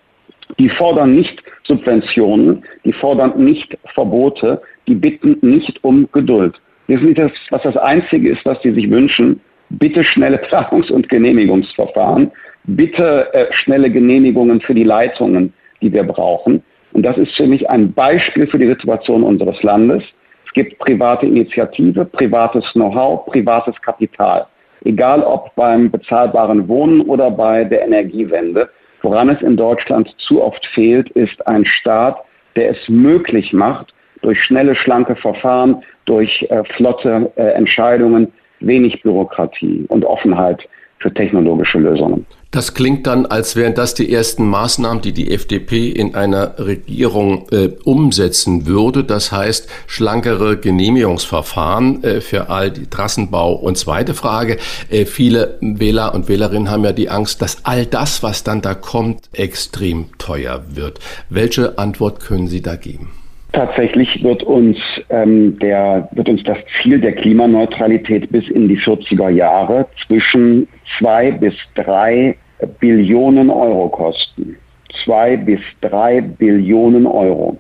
Die 0.59 0.69
fordern 0.69 1.15
nicht 1.15 1.41
Subventionen, 1.63 2.63
die 2.85 2.93
fordern 2.93 3.33
nicht 3.43 3.77
Verbote, 3.93 4.61
die 4.87 4.95
bitten 4.95 5.37
nicht 5.41 5.83
um 5.83 6.07
Geduld. 6.11 6.59
Wissen 6.87 7.07
Sie, 7.07 7.13
das, 7.13 7.31
was 7.49 7.63
das 7.63 7.77
Einzige 7.77 8.29
ist, 8.29 8.45
was 8.45 8.61
sie 8.61 8.71
sich 8.71 8.89
wünschen? 8.89 9.41
Bitte 9.69 10.03
schnelle 10.03 10.37
Planungs- 10.49 10.91
und 10.91 11.09
Genehmigungsverfahren, 11.09 12.31
bitte 12.63 13.33
äh, 13.33 13.47
schnelle 13.51 13.91
Genehmigungen 13.91 14.61
für 14.61 14.73
die 14.73 14.85
Leitungen, 14.85 15.53
die 15.81 15.91
wir 15.91 16.03
brauchen. 16.03 16.63
Und 16.93 17.03
das 17.03 17.17
ist 17.17 17.35
für 17.35 17.45
mich 17.45 17.69
ein 17.69 17.91
Beispiel 17.93 18.47
für 18.47 18.57
die 18.57 18.67
Situation 18.67 19.23
unseres 19.23 19.61
Landes. 19.63 20.03
Es 20.45 20.53
gibt 20.53 20.79
private 20.79 21.25
Initiative, 21.25 22.05
privates 22.05 22.63
Know-how, 22.71 23.25
privates 23.25 23.79
Kapital 23.81 24.47
egal 24.85 25.23
ob 25.23 25.53
beim 25.55 25.91
bezahlbaren 25.91 26.67
Wohnen 26.67 27.01
oder 27.01 27.31
bei 27.31 27.63
der 27.63 27.83
Energiewende. 27.83 28.69
Woran 29.01 29.29
es 29.29 29.41
in 29.41 29.57
Deutschland 29.57 30.13
zu 30.17 30.43
oft 30.43 30.65
fehlt, 30.67 31.09
ist 31.11 31.45
ein 31.47 31.65
Staat, 31.65 32.17
der 32.55 32.71
es 32.71 32.89
möglich 32.89 33.53
macht, 33.53 33.93
durch 34.21 34.41
schnelle, 34.43 34.75
schlanke 34.75 35.15
Verfahren, 35.15 35.83
durch 36.05 36.45
äh, 36.49 36.63
flotte 36.75 37.31
äh, 37.35 37.51
Entscheidungen, 37.51 38.33
wenig 38.59 39.01
Bürokratie 39.03 39.85
und 39.89 40.03
Offenheit 40.03 40.67
für 40.99 41.13
technologische 41.13 41.79
Lösungen. 41.79 42.25
Das 42.51 42.73
klingt 42.73 43.05
dann, 43.07 43.25
als 43.25 43.57
wären 43.57 43.75
das 43.75 43.93
die 43.93 44.11
ersten 44.11 44.47
Maßnahmen, 44.49 45.01
die 45.01 45.11
die 45.11 45.31
FDP 45.31 45.89
in 45.89 46.15
einer 46.15 46.57
Regierung 46.59 47.45
äh, 47.51 47.71
umsetzen 47.83 48.65
würde. 48.65 49.03
Das 49.03 49.33
heißt, 49.33 49.69
schlankere 49.85 50.57
Genehmigungsverfahren 50.57 52.03
äh, 52.03 52.21
für 52.21 52.49
all 52.49 52.71
die 52.71 52.87
Trassenbau. 52.87 53.53
Und 53.53 53.77
zweite 53.77 54.13
Frage, 54.13 54.57
äh, 54.89 55.05
viele 55.05 55.57
Wähler 55.59 56.15
und 56.15 56.29
Wählerinnen 56.29 56.71
haben 56.71 56.85
ja 56.85 56.93
die 56.93 57.09
Angst, 57.09 57.41
dass 57.41 57.65
all 57.65 57.85
das, 57.85 58.23
was 58.23 58.43
dann 58.43 58.61
da 58.61 58.73
kommt, 58.73 59.29
extrem 59.33 60.05
teuer 60.17 60.63
wird. 60.69 60.99
Welche 61.29 61.77
Antwort 61.77 62.21
können 62.21 62.47
Sie 62.47 62.61
da 62.61 62.77
geben? 62.77 63.11
Tatsächlich 63.57 64.23
wird 64.23 64.43
uns, 64.43 64.77
ähm, 65.09 65.57
der, 65.59 66.07
wird 66.11 66.29
uns 66.29 66.43
das 66.43 66.59
Ziel 66.79 67.01
der 67.01 67.13
Klimaneutralität 67.13 68.31
bis 68.31 68.47
in 68.49 68.67
die 68.67 68.77
40er 68.77 69.29
Jahre 69.29 69.87
zwischen 70.05 70.67
zwei 70.97 71.31
bis 71.31 71.55
drei 71.73 72.37
Billionen 72.79 73.49
Euro 73.49 73.89
kosten. 73.89 74.55
Zwei 75.03 75.37
bis 75.37 75.59
drei 75.81 76.21
Billionen 76.21 77.07
Euro. 77.07 77.57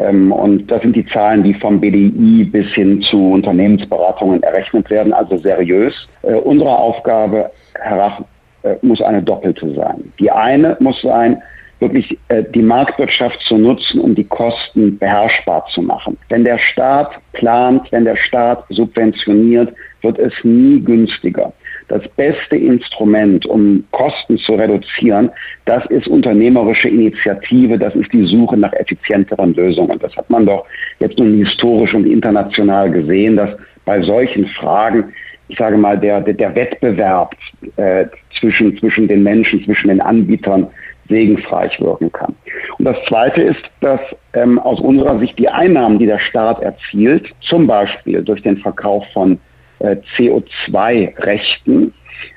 Ähm, 0.00 0.32
und 0.32 0.68
das 0.68 0.82
sind 0.82 0.96
die 0.96 1.06
Zahlen, 1.06 1.44
die 1.44 1.54
vom 1.54 1.80
BDI 1.80 2.44
bis 2.44 2.66
hin 2.74 3.00
zu 3.02 3.32
Unternehmensberatungen 3.32 4.42
errechnet 4.42 4.90
werden, 4.90 5.12
also 5.12 5.36
seriös. 5.36 5.94
Äh, 6.22 6.34
unsere 6.34 6.76
Aufgabe, 6.76 7.52
Herr 7.74 7.98
Rach, 7.98 8.20
äh, 8.64 8.74
muss 8.82 9.00
eine 9.00 9.22
doppelte 9.22 9.72
sein. 9.74 10.12
Die 10.18 10.30
eine 10.30 10.76
muss 10.80 11.00
sein, 11.02 11.40
wirklich 11.80 12.18
äh, 12.28 12.44
die 12.54 12.62
Marktwirtschaft 12.62 13.40
zu 13.40 13.56
nutzen, 13.56 14.00
um 14.00 14.14
die 14.14 14.24
Kosten 14.24 14.98
beherrschbar 14.98 15.66
zu 15.72 15.82
machen. 15.82 16.16
Wenn 16.28 16.44
der 16.44 16.58
Staat 16.58 17.12
plant, 17.32 17.90
wenn 17.90 18.04
der 18.04 18.16
Staat 18.16 18.64
subventioniert, 18.68 19.72
wird 20.02 20.18
es 20.18 20.32
nie 20.44 20.80
günstiger. 20.80 21.52
Das 21.88 22.06
beste 22.16 22.56
Instrument, 22.56 23.44
um 23.46 23.84
Kosten 23.90 24.38
zu 24.38 24.54
reduzieren, 24.54 25.30
das 25.64 25.84
ist 25.86 26.06
unternehmerische 26.06 26.88
Initiative, 26.88 27.78
das 27.78 27.94
ist 27.96 28.12
die 28.12 28.26
Suche 28.26 28.56
nach 28.56 28.72
effizienteren 28.74 29.54
Lösungen. 29.54 29.98
Das 29.98 30.14
hat 30.16 30.30
man 30.30 30.46
doch 30.46 30.66
jetzt 31.00 31.18
nun 31.18 31.38
historisch 31.44 31.92
und 31.94 32.06
international 32.06 32.90
gesehen, 32.90 33.36
dass 33.36 33.50
bei 33.84 34.00
solchen 34.02 34.46
Fragen 34.46 35.12
ich 35.50 35.58
sage 35.58 35.76
mal, 35.76 35.98
der, 35.98 36.20
der, 36.20 36.34
der 36.34 36.54
Wettbewerb 36.54 37.34
äh, 37.76 38.06
zwischen, 38.38 38.78
zwischen 38.78 39.08
den 39.08 39.24
Menschen, 39.24 39.64
zwischen 39.64 39.88
den 39.88 40.00
Anbietern 40.00 40.68
segensreich 41.10 41.78
wirken 41.80 42.10
kann. 42.10 42.34
Und 42.78 42.86
das 42.86 42.96
Zweite 43.06 43.42
ist, 43.42 43.62
dass 43.80 44.00
ähm, 44.32 44.58
aus 44.58 44.80
unserer 44.80 45.18
Sicht 45.18 45.38
die 45.38 45.48
Einnahmen, 45.48 45.98
die 45.98 46.06
der 46.06 46.18
Staat 46.18 46.62
erzielt, 46.62 47.28
zum 47.40 47.66
Beispiel 47.66 48.22
durch 48.22 48.42
den 48.42 48.56
Verkauf 48.56 49.04
von 49.12 49.38
äh, 49.80 49.96
CO2-Rechten 50.16 51.92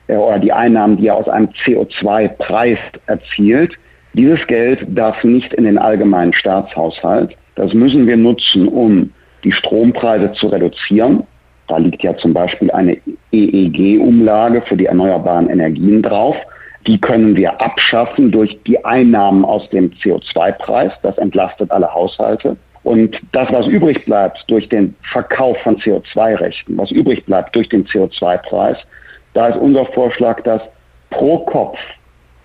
äh, 0.08 0.16
oder 0.18 0.40
die 0.40 0.52
Einnahmen, 0.52 0.98
die 0.98 1.08
er 1.08 1.16
aus 1.16 1.30
einem 1.30 1.50
CO2-Preis 1.64 2.80
erzielt, 3.06 3.78
dieses 4.14 4.46
Geld 4.48 4.86
darf 4.90 5.24
nicht 5.24 5.54
in 5.54 5.64
den 5.64 5.78
allgemeinen 5.78 6.34
Staatshaushalt. 6.34 7.36
Das 7.56 7.74
müssen 7.74 8.06
wir 8.06 8.18
nutzen, 8.18 8.68
um 8.68 9.12
die 9.44 9.52
Strompreise 9.52 10.32
zu 10.34 10.48
reduzieren. 10.48 11.24
Da 11.68 11.78
liegt 11.78 12.04
ja 12.04 12.16
zum 12.18 12.34
Beispiel 12.34 12.70
eine 12.72 12.98
EEG-Umlage 13.32 14.62
für 14.64 14.78
die 14.78 14.86
erneuerbaren 14.86 15.50
Energien 15.50 16.02
drauf. 16.02 16.36
Die 16.86 17.00
können 17.00 17.36
wir 17.36 17.62
abschaffen 17.62 18.32
durch 18.32 18.58
die 18.66 18.84
Einnahmen 18.84 19.46
aus 19.46 19.70
dem 19.70 19.92
CO2-Preis. 19.92 20.92
Das 21.02 21.18
entlastet 21.18 21.72
alle 21.72 21.94
Haushalte. 21.94 22.58
Und 22.84 23.18
das, 23.32 23.50
was 23.52 23.68
übrig 23.68 24.04
bleibt 24.06 24.44
durch 24.48 24.68
den 24.68 24.94
Verkauf 25.12 25.58
von 25.64 25.78
CO2-Rechten, 25.78 26.78
was 26.78 26.92
übrig 26.92 27.26
bleibt 27.26 27.56
durch 27.56 27.70
den 27.70 27.86
CO2-Preis, 27.86 28.78
da 29.34 29.48
ist 29.48 29.58
unser 29.58 29.86
Vorschlag, 29.86 30.42
das 30.44 30.62
pro 31.10 31.40
Kopf 31.46 31.78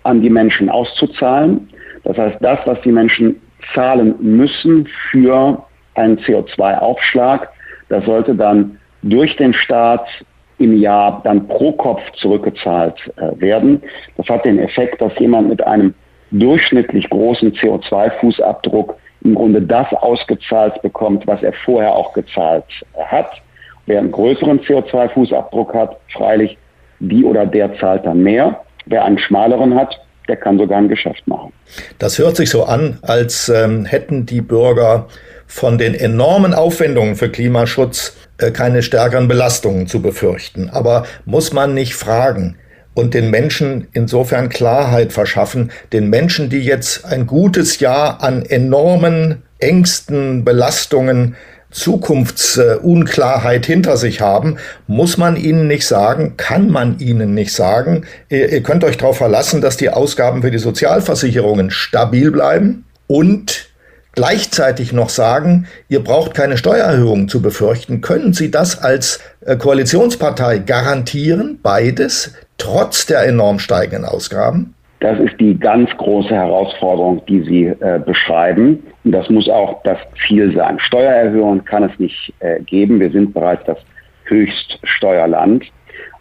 an 0.04 0.22
die 0.22 0.30
Menschen 0.30 0.70
auszuzahlen. 0.70 1.68
Das 2.04 2.16
heißt, 2.16 2.36
das, 2.40 2.58
was 2.66 2.80
die 2.82 2.92
Menschen 2.92 3.40
zahlen 3.74 4.14
müssen 4.20 4.88
für 5.10 5.64
einen 5.94 6.18
CO2-Aufschlag, 6.18 7.48
das 7.88 8.04
sollte 8.04 8.34
dann 8.34 8.78
durch 9.02 9.34
den 9.36 9.52
Staat 9.52 10.06
im 10.58 10.80
Jahr 10.80 11.20
dann 11.24 11.46
pro 11.46 11.72
Kopf 11.72 12.00
zurückgezahlt 12.20 12.96
äh, 13.16 13.40
werden. 13.40 13.82
Das 14.16 14.28
hat 14.28 14.44
den 14.44 14.58
Effekt, 14.58 15.00
dass 15.00 15.16
jemand 15.18 15.48
mit 15.48 15.64
einem 15.64 15.94
durchschnittlich 16.30 17.08
großen 17.10 17.52
CO2-Fußabdruck 17.52 18.94
im 19.22 19.34
Grunde 19.34 19.62
das 19.62 19.86
ausgezahlt 19.92 20.80
bekommt, 20.82 21.26
was 21.26 21.42
er 21.42 21.52
vorher 21.64 21.94
auch 21.94 22.12
gezahlt 22.12 22.64
äh, 22.94 23.04
hat. 23.04 23.30
Wer 23.86 24.00
einen 24.00 24.12
größeren 24.12 24.60
CO2-Fußabdruck 24.60 25.72
hat, 25.74 25.96
freilich 26.12 26.58
die 27.00 27.24
oder 27.24 27.46
der 27.46 27.78
zahlt 27.78 28.04
dann 28.04 28.22
mehr. 28.22 28.60
Wer 28.86 29.04
einen 29.04 29.18
schmaleren 29.18 29.74
hat, 29.74 29.98
der 30.28 30.36
kann 30.36 30.58
sogar 30.58 30.78
ein 30.78 30.88
Geschäft 30.88 31.26
machen. 31.26 31.52
Das 31.98 32.18
hört 32.18 32.36
sich 32.36 32.50
so 32.50 32.64
an, 32.64 32.98
als 33.02 33.48
ähm, 33.48 33.84
hätten 33.84 34.26
die 34.26 34.40
Bürger 34.40 35.06
von 35.46 35.78
den 35.78 35.94
enormen 35.94 36.52
Aufwendungen 36.52 37.16
für 37.16 37.30
Klimaschutz 37.30 38.17
keine 38.38 38.82
stärkeren 38.82 39.28
Belastungen 39.28 39.86
zu 39.86 40.00
befürchten. 40.00 40.70
Aber 40.70 41.04
muss 41.24 41.52
man 41.52 41.74
nicht 41.74 41.94
fragen 41.94 42.56
und 42.94 43.14
den 43.14 43.30
Menschen 43.30 43.88
insofern 43.92 44.48
Klarheit 44.48 45.12
verschaffen, 45.12 45.70
den 45.92 46.08
Menschen, 46.08 46.50
die 46.50 46.60
jetzt 46.60 47.04
ein 47.04 47.26
gutes 47.26 47.80
Jahr 47.80 48.22
an 48.22 48.44
enormen 48.44 49.42
Ängsten, 49.58 50.44
Belastungen, 50.44 51.36
Zukunftsunklarheit 51.70 53.66
hinter 53.66 53.96
sich 53.96 54.20
haben, 54.20 54.56
muss 54.86 55.18
man 55.18 55.36
ihnen 55.36 55.66
nicht 55.66 55.86
sagen, 55.86 56.36
kann 56.36 56.70
man 56.70 56.98
ihnen 56.98 57.34
nicht 57.34 57.52
sagen, 57.52 58.04
ihr, 58.30 58.50
ihr 58.50 58.62
könnt 58.62 58.84
euch 58.84 58.96
darauf 58.96 59.18
verlassen, 59.18 59.60
dass 59.60 59.76
die 59.76 59.90
Ausgaben 59.90 60.42
für 60.42 60.50
die 60.50 60.58
Sozialversicherungen 60.58 61.70
stabil 61.70 62.30
bleiben 62.30 62.84
und 63.06 63.67
gleichzeitig 64.12 64.92
noch 64.92 65.08
sagen, 65.08 65.66
ihr 65.88 66.02
braucht 66.02 66.34
keine 66.34 66.56
Steuererhöhung 66.56 67.28
zu 67.28 67.42
befürchten, 67.42 68.00
können 68.00 68.32
Sie 68.32 68.50
das 68.50 68.82
als 68.82 69.20
äh, 69.44 69.56
Koalitionspartei 69.56 70.58
garantieren, 70.58 71.58
beides, 71.62 72.34
trotz 72.58 73.06
der 73.06 73.24
enorm 73.24 73.58
steigenden 73.58 74.04
Ausgaben? 74.04 74.74
Das 75.00 75.18
ist 75.20 75.38
die 75.38 75.56
ganz 75.56 75.90
große 75.96 76.34
Herausforderung, 76.34 77.22
die 77.26 77.42
Sie 77.42 77.66
äh, 77.66 78.00
beschreiben. 78.04 78.82
Und 79.04 79.12
das 79.12 79.30
muss 79.30 79.48
auch 79.48 79.80
das 79.84 79.98
Ziel 80.26 80.52
sein. 80.56 80.80
Steuererhöhungen 80.80 81.64
kann 81.64 81.84
es 81.84 81.96
nicht 82.00 82.34
äh, 82.40 82.60
geben. 82.60 82.98
Wir 82.98 83.10
sind 83.10 83.32
bereits 83.32 83.64
das 83.66 83.78
Höchststeuerland. 84.24 85.64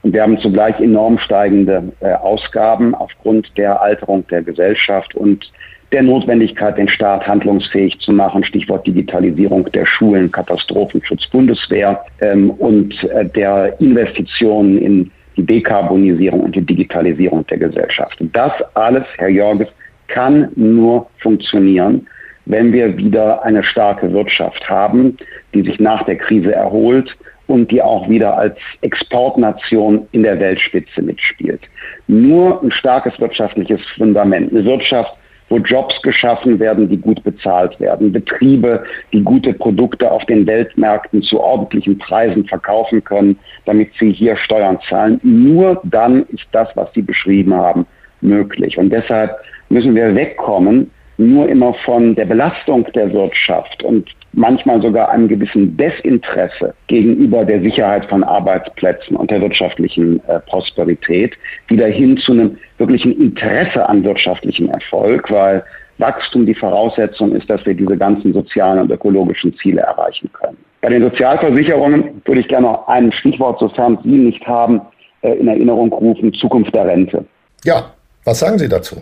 Und 0.04 0.13
wir 0.13 0.21
haben 0.21 0.39
zugleich 0.39 0.80
enorm 0.80 1.17
steigende 1.17 1.91
äh, 2.02 2.13
Ausgaben 2.13 2.93
aufgrund 2.93 3.58
der 3.58 3.82
Alterung 3.82 4.26
der 4.28 4.43
Gesellschaft 4.43 5.15
und 5.15 5.52
der 5.91 6.04
Notwendigkeit, 6.04 6.78
den 6.78 6.89
Staat 6.89 7.26
handlungsfähig 7.26 7.97
zu 8.00 8.12
machen, 8.12 8.43
Stichwort 8.43 8.86
Digitalisierung 8.86 9.71
der 9.71 9.86
Schulen, 9.86 10.32
Katastrophenschutz, 10.32 11.28
Bundeswehr 11.28 12.04
ähm, 12.21 12.50
und 12.52 13.04
äh, 13.06 13.26
der 13.26 13.80
Investitionen 13.80 14.78
in 14.78 15.12
die 15.38 15.45
Dekarbonisierung 15.45 16.41
und 16.41 16.56
die 16.56 16.65
Digitalisierung 16.65 17.45
der 17.47 17.60
Gesellschaft. 17.60 18.17
Das 18.34 18.52
alles, 18.73 19.06
Herr 19.17 19.30
Jorges, 19.30 19.67
kann 20.08 20.50
nur 20.56 21.08
funktionieren, 21.19 22.08
wenn 22.45 22.73
wir 22.73 22.97
wieder 22.97 23.43
eine 23.43 23.63
starke 23.63 24.12
Wirtschaft 24.12 24.67
haben, 24.69 25.17
die 25.54 25.62
sich 25.63 25.80
nach 25.80 26.04
der 26.04 26.15
Krise 26.17 26.54
erholt 26.54 27.15
und 27.47 27.71
die 27.71 27.82
auch 27.82 28.10
wieder 28.10 28.38
als 28.38 28.58
Exportnation 28.82 30.08
in 30.12 30.23
der 30.23 30.39
Weltspitze 30.39 31.02
mitspielt. 31.02 31.62
Nur 32.08 32.62
ein 32.63 32.71
starkes 32.71 33.19
wirtschaftliches 33.19 33.82
Fundament, 33.97 34.52
eine 34.52 34.65
Wirtschaft, 34.65 35.13
wo 35.49 35.57
Jobs 35.57 36.01
geschaffen 36.01 36.60
werden, 36.60 36.89
die 36.89 36.97
gut 36.97 37.23
bezahlt 37.23 37.79
werden, 37.79 38.12
Betriebe, 38.12 38.83
die 39.13 39.21
gute 39.21 39.53
Produkte 39.53 40.12
auf 40.12 40.25
den 40.25 40.45
Weltmärkten 40.45 41.21
zu 41.21 41.39
ordentlichen 41.39 41.97
Preisen 41.97 42.45
verkaufen 42.45 43.03
können, 43.03 43.38
damit 43.65 43.89
sie 43.99 44.12
hier 44.12 44.36
Steuern 44.38 44.79
zahlen. 44.89 45.19
Nur 45.23 45.79
dann 45.83 46.23
ist 46.27 46.47
das, 46.51 46.69
was 46.75 46.91
Sie 46.93 47.01
beschrieben 47.01 47.53
haben, 47.53 47.86
möglich. 48.21 48.77
Und 48.77 48.89
deshalb 48.89 49.36
müssen 49.69 49.95
wir 49.95 50.13
wegkommen 50.15 50.91
nur 51.17 51.49
immer 51.49 51.73
von 51.86 52.15
der 52.15 52.25
Belastung 52.25 52.86
der 52.93 53.12
Wirtschaft 53.12 53.84
und 53.84 54.10
manchmal 54.34 54.82
sogar 54.82 55.10
einem 55.10 55.27
gewissen 55.27 55.75
Desinteresse 55.75 56.73
gegenüber 56.88 57.43
der 57.43 57.62
Sicherheit 57.62 58.06
von 58.06 58.23
Arbeitsplätzen 58.23 59.17
und 59.17 59.32
der 59.32 59.41
wirtschaftlichen 59.41 60.21
äh, 60.27 60.39
Prosperität 60.41 61.36
wieder 61.67 61.88
hin 61.88 62.17
zu 62.17 62.34
einem 62.34 62.58
wirklichen 62.77 63.19
Interesse 63.19 63.88
an 63.88 64.03
wirtschaftlichem 64.03 64.69
Erfolg, 64.69 65.32
weil 65.32 65.63
Wachstum 65.97 66.45
die 66.45 66.53
Voraussetzung 66.53 67.36
ist, 67.36 67.49
dass 67.49 67.65
wir 67.65 67.73
diese 67.73 67.97
ganzen 67.97 68.32
sozialen 68.34 68.82
und 68.82 68.91
ökologischen 68.91 69.56
Ziele 69.58 69.82
erreichen 69.82 70.30
können. 70.34 70.58
Bei 70.82 70.89
den 70.89 71.01
Sozialversicherungen 71.01 72.21
würde 72.25 72.41
ich 72.41 72.47
gerne 72.47 72.67
noch 72.67 72.88
ein 72.88 73.12
Stichwort, 73.12 73.60
sofern 73.60 73.97
Sie 74.03 74.10
nicht 74.10 74.45
haben, 74.45 74.82
äh, 75.21 75.34
in 75.34 75.47
Erinnerung 75.47 75.91
rufen, 75.91 76.32
Zukunft 76.34 76.75
der 76.75 76.86
Rente. 76.86 77.25
Ja, 77.63 77.91
was 78.23 78.39
sagen 78.39 78.60
Sie 78.60 78.69
dazu? 78.69 78.97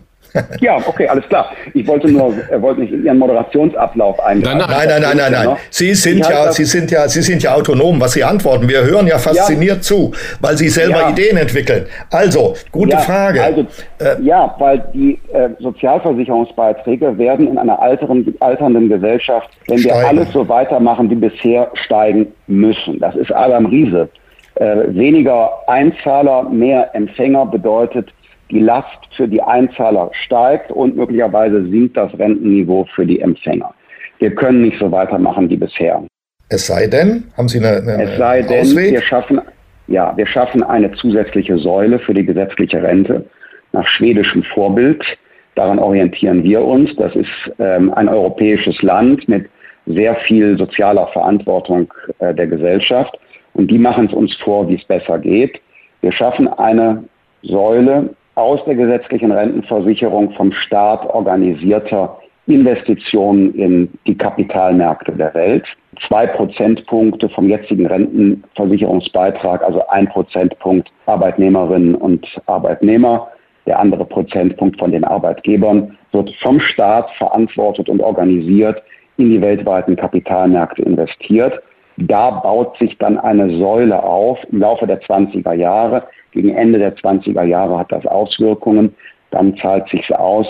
Ja, 0.61 0.77
okay, 0.77 1.07
alles 1.07 1.27
klar. 1.27 1.51
Ich 1.73 1.87
wollte 1.87 2.07
nur, 2.07 2.33
er 2.49 2.61
wollte 2.61 2.81
nicht 2.81 2.93
in 2.93 3.05
Ihren 3.05 3.17
Moderationsablauf 3.17 4.19
eingreifen. 4.19 4.57
Nein, 4.57 4.69
nein, 4.69 4.87
nein, 4.87 5.17
nein, 5.17 5.31
nein, 5.31 5.45
nein. 5.45 5.57
Sie 5.69 5.93
sind 5.93 6.27
ja, 6.27 6.51
Sie 6.51 6.65
sind 6.65 6.91
ja, 6.91 7.07
Sie 7.07 7.21
sind 7.21 7.43
ja 7.43 7.53
autonom, 7.53 7.99
was 7.99 8.13
Sie 8.13 8.23
antworten. 8.23 8.67
Wir 8.67 8.83
hören 8.83 9.07
ja 9.07 9.17
fasziniert 9.17 9.77
ja. 9.77 9.81
zu, 9.81 10.11
weil 10.41 10.57
Sie 10.57 10.69
selber 10.69 11.01
ja. 11.01 11.09
Ideen 11.09 11.37
entwickeln. 11.37 11.85
Also, 12.11 12.55
gute 12.71 12.91
ja, 12.91 12.99
Frage. 12.99 13.43
Also, 13.43 13.61
äh, 13.99 14.21
ja, 14.21 14.53
weil 14.59 14.83
die 14.93 15.19
äh, 15.33 15.49
Sozialversicherungsbeiträge 15.59 17.17
werden 17.17 17.47
in 17.47 17.57
einer 17.57 17.81
alteren, 17.81 18.35
alternden 18.39 18.89
Gesellschaft, 18.89 19.49
wenn 19.67 19.79
steigen. 19.79 19.99
wir 19.99 20.07
alles 20.07 20.31
so 20.31 20.47
weitermachen 20.47 21.09
wie 21.09 21.15
bisher, 21.15 21.71
steigen 21.73 22.27
müssen. 22.47 22.99
Das 22.99 23.15
ist 23.15 23.31
Adam 23.31 23.65
Riese. 23.65 24.09
Äh, 24.55 24.87
weniger 24.87 25.51
Einzahler, 25.67 26.43
mehr 26.43 26.93
Empfänger 26.95 27.45
bedeutet 27.45 28.09
die 28.51 28.59
Last 28.59 28.99
für 29.15 29.27
die 29.27 29.41
Einzahler 29.41 30.11
steigt 30.13 30.71
und 30.71 30.95
möglicherweise 30.95 31.65
sinkt 31.69 31.97
das 31.97 32.17
Rentenniveau 32.17 32.85
für 32.95 33.05
die 33.05 33.19
Empfänger. 33.19 33.73
Wir 34.19 34.33
können 34.33 34.61
nicht 34.61 34.79
so 34.79 34.91
weitermachen 34.91 35.49
wie 35.49 35.57
bisher. 35.57 36.03
Es 36.49 36.67
sei 36.67 36.87
denn, 36.87 37.25
haben 37.37 37.47
Sie 37.47 37.57
eine, 37.57 37.81
eine 37.81 38.03
Es 38.03 38.17
sei 38.17 38.41
denn, 38.43 38.61
Ausweg? 38.61 38.91
wir 38.91 39.01
schaffen, 39.01 39.41
ja, 39.87 40.15
wir 40.15 40.27
schaffen 40.27 40.63
eine 40.63 40.91
zusätzliche 40.93 41.57
Säule 41.57 41.99
für 41.99 42.13
die 42.13 42.25
gesetzliche 42.25 42.81
Rente 42.81 43.25
nach 43.71 43.87
schwedischem 43.87 44.43
Vorbild. 44.43 45.03
Daran 45.55 45.79
orientieren 45.79 46.43
wir 46.43 46.63
uns. 46.63 46.95
Das 46.97 47.15
ist 47.15 47.29
ähm, 47.59 47.93
ein 47.93 48.07
europäisches 48.07 48.81
Land 48.81 49.27
mit 49.27 49.49
sehr 49.87 50.15
viel 50.15 50.57
sozialer 50.57 51.07
Verantwortung 51.07 51.91
äh, 52.19 52.33
der 52.33 52.47
Gesellschaft. 52.47 53.17
Und 53.53 53.71
die 53.71 53.77
machen 53.77 54.07
es 54.07 54.13
uns 54.13 54.35
vor, 54.35 54.67
wie 54.67 54.75
es 54.75 54.85
besser 54.85 55.17
geht. 55.17 55.59
Wir 56.01 56.11
schaffen 56.11 56.47
eine 56.47 57.03
Säule 57.41 58.09
aus 58.35 58.63
der 58.65 58.75
gesetzlichen 58.75 59.31
Rentenversicherung 59.31 60.31
vom 60.31 60.51
Staat 60.51 61.05
organisierter 61.05 62.19
Investitionen 62.47 63.55
in 63.55 63.89
die 64.05 64.17
Kapitalmärkte 64.17 65.13
der 65.13 65.33
Welt. 65.33 65.65
Zwei 66.07 66.27
Prozentpunkte 66.27 67.29
vom 67.29 67.49
jetzigen 67.49 67.87
Rentenversicherungsbeitrag, 67.87 69.63
also 69.63 69.87
ein 69.87 70.07
Prozentpunkt 70.07 70.91
Arbeitnehmerinnen 71.05 71.95
und 71.95 72.27
Arbeitnehmer, 72.45 73.29
der 73.65 73.79
andere 73.79 74.05
Prozentpunkt 74.05 74.77
von 74.77 74.91
den 74.91 75.03
Arbeitgebern, 75.03 75.97
wird 76.11 76.31
vom 76.41 76.59
Staat 76.59 77.09
verantwortet 77.17 77.89
und 77.89 78.01
organisiert 78.01 78.83
in 79.17 79.29
die 79.29 79.41
weltweiten 79.41 79.95
Kapitalmärkte 79.95 80.83
investiert. 80.83 81.61
Da 81.97 82.29
baut 82.29 82.77
sich 82.77 82.97
dann 82.97 83.17
eine 83.17 83.57
Säule 83.57 84.01
auf 84.03 84.37
im 84.51 84.59
Laufe 84.59 84.85
der 84.85 85.01
20er 85.01 85.53
Jahre. 85.53 86.03
Gegen 86.31 86.49
Ende 86.49 86.79
der 86.79 86.95
20er 86.95 87.43
Jahre 87.43 87.79
hat 87.79 87.91
das 87.91 88.05
Auswirkungen. 88.05 88.93
Dann 89.31 89.55
zahlt 89.57 89.87
sich 89.89 90.13
aus, 90.13 90.47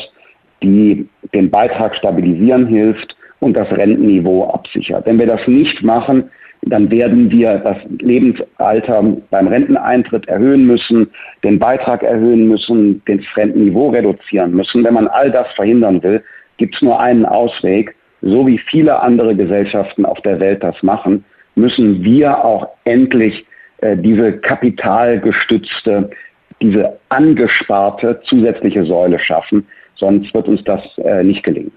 die 0.63 1.07
den 1.33 1.51
Beitrag 1.51 1.95
stabilisieren 1.95 2.65
hilft 2.67 3.15
und 3.39 3.55
das 3.55 3.69
Rentenniveau 3.71 4.49
absichert. 4.49 5.05
Wenn 5.05 5.19
wir 5.19 5.27
das 5.27 5.47
nicht 5.47 5.83
machen, 5.83 6.29
dann 6.63 6.89
werden 6.89 7.29
wir 7.29 7.59
das 7.59 7.77
Lebensalter 7.99 9.03
beim 9.29 9.47
Renteneintritt 9.47 10.27
erhöhen 10.27 10.65
müssen, 10.65 11.11
den 11.43 11.59
Beitrag 11.59 12.01
erhöhen 12.01 12.47
müssen, 12.47 13.03
das 13.05 13.19
Rentenniveau 13.35 13.89
reduzieren 13.89 14.53
müssen. 14.53 14.83
Wenn 14.83 14.95
man 14.95 15.07
all 15.07 15.29
das 15.29 15.47
verhindern 15.53 16.01
will, 16.01 16.23
gibt 16.57 16.75
es 16.75 16.81
nur 16.81 16.99
einen 16.99 17.25
Ausweg. 17.25 17.95
So 18.21 18.47
wie 18.47 18.57
viele 18.57 18.99
andere 18.99 19.35
Gesellschaften 19.35 20.05
auf 20.05 20.19
der 20.21 20.39
Welt 20.39 20.63
das 20.63 20.81
machen, 20.81 21.23
müssen 21.55 22.03
wir 22.03 22.43
auch 22.43 22.69
endlich 22.83 23.45
äh, 23.79 23.97
diese 23.97 24.33
kapitalgestützte, 24.33 26.09
diese 26.61 26.97
angesparte 27.09 28.21
zusätzliche 28.25 28.85
Säule 28.85 29.19
schaffen. 29.19 29.67
Sonst 29.95 30.33
wird 30.33 30.47
uns 30.47 30.63
das 30.63 30.81
äh, 30.97 31.23
nicht 31.23 31.43
gelingen. 31.43 31.71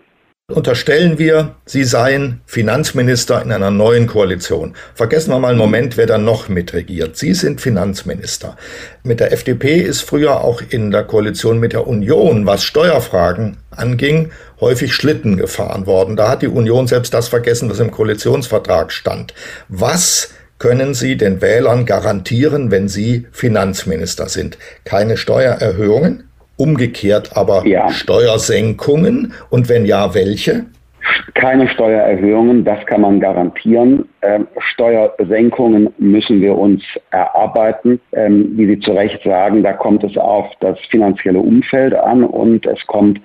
Unterstellen 0.50 1.18
wir, 1.18 1.56
Sie 1.66 1.84
seien 1.84 2.40
Finanzminister 2.46 3.42
in 3.42 3.52
einer 3.52 3.70
neuen 3.70 4.06
Koalition. 4.06 4.74
Vergessen 4.94 5.30
wir 5.30 5.38
mal 5.38 5.50
einen 5.50 5.58
Moment, 5.58 5.98
wer 5.98 6.06
da 6.06 6.16
noch 6.16 6.48
mitregiert. 6.48 7.18
Sie 7.18 7.34
sind 7.34 7.60
Finanzminister. 7.60 8.56
Mit 9.02 9.20
der 9.20 9.30
FDP 9.30 9.76
ist 9.82 10.00
früher 10.00 10.40
auch 10.40 10.62
in 10.70 10.90
der 10.90 11.04
Koalition 11.04 11.60
mit 11.60 11.74
der 11.74 11.86
Union, 11.86 12.46
was 12.46 12.64
Steuerfragen 12.64 13.58
anging, 13.70 14.30
häufig 14.58 14.94
Schlitten 14.94 15.36
gefahren 15.36 15.84
worden. 15.84 16.16
Da 16.16 16.30
hat 16.30 16.40
die 16.40 16.48
Union 16.48 16.86
selbst 16.86 17.12
das 17.12 17.28
vergessen, 17.28 17.68
was 17.68 17.78
im 17.78 17.90
Koalitionsvertrag 17.90 18.90
stand. 18.90 19.34
Was 19.68 20.30
können 20.58 20.94
Sie 20.94 21.18
den 21.18 21.42
Wählern 21.42 21.84
garantieren, 21.84 22.70
wenn 22.70 22.88
Sie 22.88 23.26
Finanzminister 23.32 24.30
sind? 24.30 24.56
Keine 24.84 25.18
Steuererhöhungen? 25.18 26.27
Umgekehrt 26.58 27.36
aber 27.36 27.64
ja. 27.66 27.88
Steuersenkungen 27.88 29.32
und 29.48 29.68
wenn 29.68 29.86
ja, 29.86 30.14
welche? 30.14 30.66
Keine 31.34 31.68
Steuererhöhungen, 31.68 32.64
das 32.64 32.84
kann 32.86 33.00
man 33.00 33.20
garantieren. 33.20 34.08
Ähm, 34.22 34.46
Steuersenkungen 34.72 35.88
müssen 35.98 36.40
wir 36.40 36.58
uns 36.58 36.82
erarbeiten. 37.10 38.00
Ähm, 38.12 38.50
wie 38.56 38.66
Sie 38.66 38.80
zu 38.80 38.92
Recht 38.92 39.22
sagen, 39.22 39.62
da 39.62 39.72
kommt 39.72 40.02
es 40.02 40.16
auf 40.16 40.46
das 40.60 40.78
finanzielle 40.90 41.38
Umfeld 41.38 41.94
an 41.94 42.24
und 42.24 42.66
es 42.66 42.84
kommt 42.88 43.20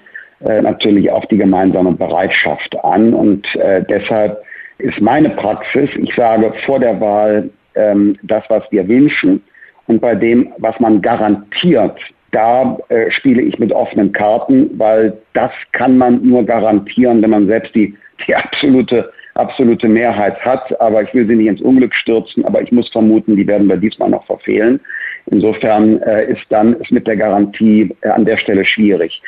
äh, 0.46 0.62
natürlich 0.62 1.10
auf 1.10 1.26
die 1.26 1.38
gemeinsame 1.38 1.94
Bereitschaft 1.94 2.76
an. 2.84 3.14
Und 3.14 3.48
äh, 3.56 3.84
deshalb 3.90 4.44
ist 4.78 5.02
meine 5.02 5.32
Praxis, 5.32 5.90
ich 5.96 6.14
sage 6.16 6.54
vor 6.66 6.80
der 6.80 7.02
Wahl 7.02 7.50
ähm, 7.76 8.18
das, 8.24 8.44
was 8.50 8.64
wir 8.70 8.88
wünschen 8.88 9.42
und 9.88 10.00
bei 10.00 10.16
dem, 10.16 10.54
was 10.60 10.80
man 10.80 11.02
garantiert 11.02 11.98
da 12.34 12.78
äh, 12.90 13.10
spiele 13.12 13.42
ich 13.42 13.60
mit 13.60 13.72
offenen 13.72 14.12
Karten, 14.12 14.72
weil 14.78 15.18
das 15.34 15.52
kann 15.72 15.98
man 15.98 16.22
nur 16.28 16.44
garantieren, 16.44 17.22
wenn 17.22 17.30
man 17.30 17.48
selbst 17.48 17.74
die, 17.76 17.96
die 18.28 18.36
absolute, 18.36 19.12
absolute 19.36 19.88
Mehrheit 19.88 20.40
hat. 20.44 20.80
Aber 20.82 21.04
ich 21.04 21.14
will 21.14 21.28
sie 21.28 21.36
nicht 21.36 21.48
ins 21.48 21.62
Unglück 21.62 21.94
stürzen, 21.94 22.44
aber 22.44 22.62
ich 22.62 22.72
muss 22.72 22.90
vermuten, 22.90 23.36
die 23.36 23.48
werden 23.48 23.68
wir 23.68 23.78
diesmal 23.78 24.10
noch 24.10 24.26
verfehlen. 24.26 24.80
Insofern 25.28 26.02
äh, 26.02 26.32
ist 26.32 26.46
dann 26.50 26.74
ist 26.82 26.92
mit 26.92 27.08
der 27.08 27.18
Garantie 27.18 27.96
äh, 28.02 28.10
an 28.10 28.26
der 28.26 28.38
Stelle 28.38 28.66
schwierig. 28.66 29.22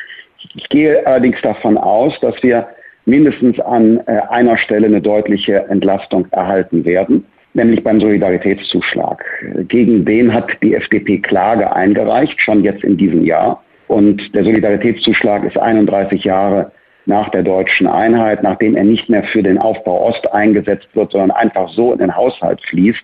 Ich 0.54 0.68
gehe 0.68 1.06
allerdings 1.06 1.40
davon 1.42 1.78
aus, 1.78 2.18
dass 2.20 2.40
wir 2.42 2.66
mindestens 3.04 3.58
an 3.60 4.00
äh, 4.06 4.20
einer 4.30 4.58
Stelle 4.58 4.88
eine 4.88 5.00
deutliche 5.00 5.64
Entlastung 5.68 6.26
erhalten 6.32 6.84
werden 6.84 7.24
nämlich 7.56 7.82
beim 7.82 8.00
Solidaritätszuschlag. 8.00 9.24
Gegen 9.68 10.04
den 10.04 10.32
hat 10.32 10.50
die 10.62 10.74
FDP 10.74 11.18
Klage 11.18 11.74
eingereicht, 11.74 12.40
schon 12.40 12.62
jetzt 12.62 12.84
in 12.84 12.96
diesem 12.96 13.24
Jahr. 13.24 13.62
Und 13.88 14.34
der 14.34 14.44
Solidaritätszuschlag 14.44 15.44
ist 15.44 15.58
31 15.58 16.24
Jahre 16.24 16.70
nach 17.06 17.28
der 17.30 17.42
deutschen 17.42 17.86
Einheit, 17.86 18.42
nachdem 18.42 18.76
er 18.76 18.84
nicht 18.84 19.08
mehr 19.08 19.24
für 19.24 19.42
den 19.42 19.58
Aufbau 19.58 20.08
Ost 20.08 20.32
eingesetzt 20.32 20.88
wird, 20.94 21.12
sondern 21.12 21.30
einfach 21.30 21.68
so 21.70 21.92
in 21.92 21.98
den 21.98 22.14
Haushalt 22.14 22.60
fließt, 22.68 23.02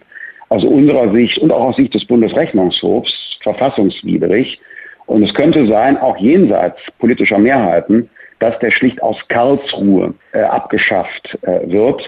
aus 0.48 0.64
unserer 0.64 1.12
Sicht 1.12 1.38
und 1.38 1.50
auch 1.50 1.68
aus 1.68 1.76
Sicht 1.76 1.94
des 1.94 2.05
Bundesrechnungshofs 2.05 3.38
verfassungswidrig. 3.42 4.61
Und 5.07 5.22
es 5.22 5.32
könnte 5.34 5.66
sein, 5.66 5.96
auch 5.96 6.16
jenseits 6.18 6.78
politischer 6.98 7.38
Mehrheiten, 7.38 8.11
dass 8.38 8.59
der 8.59 8.70
schlicht 8.70 9.00
aus 9.03 9.16
Karlsruhe 9.28 10.14
äh, 10.32 10.40
abgeschafft 10.40 11.38
äh, 11.42 11.70
wird. 11.70 12.03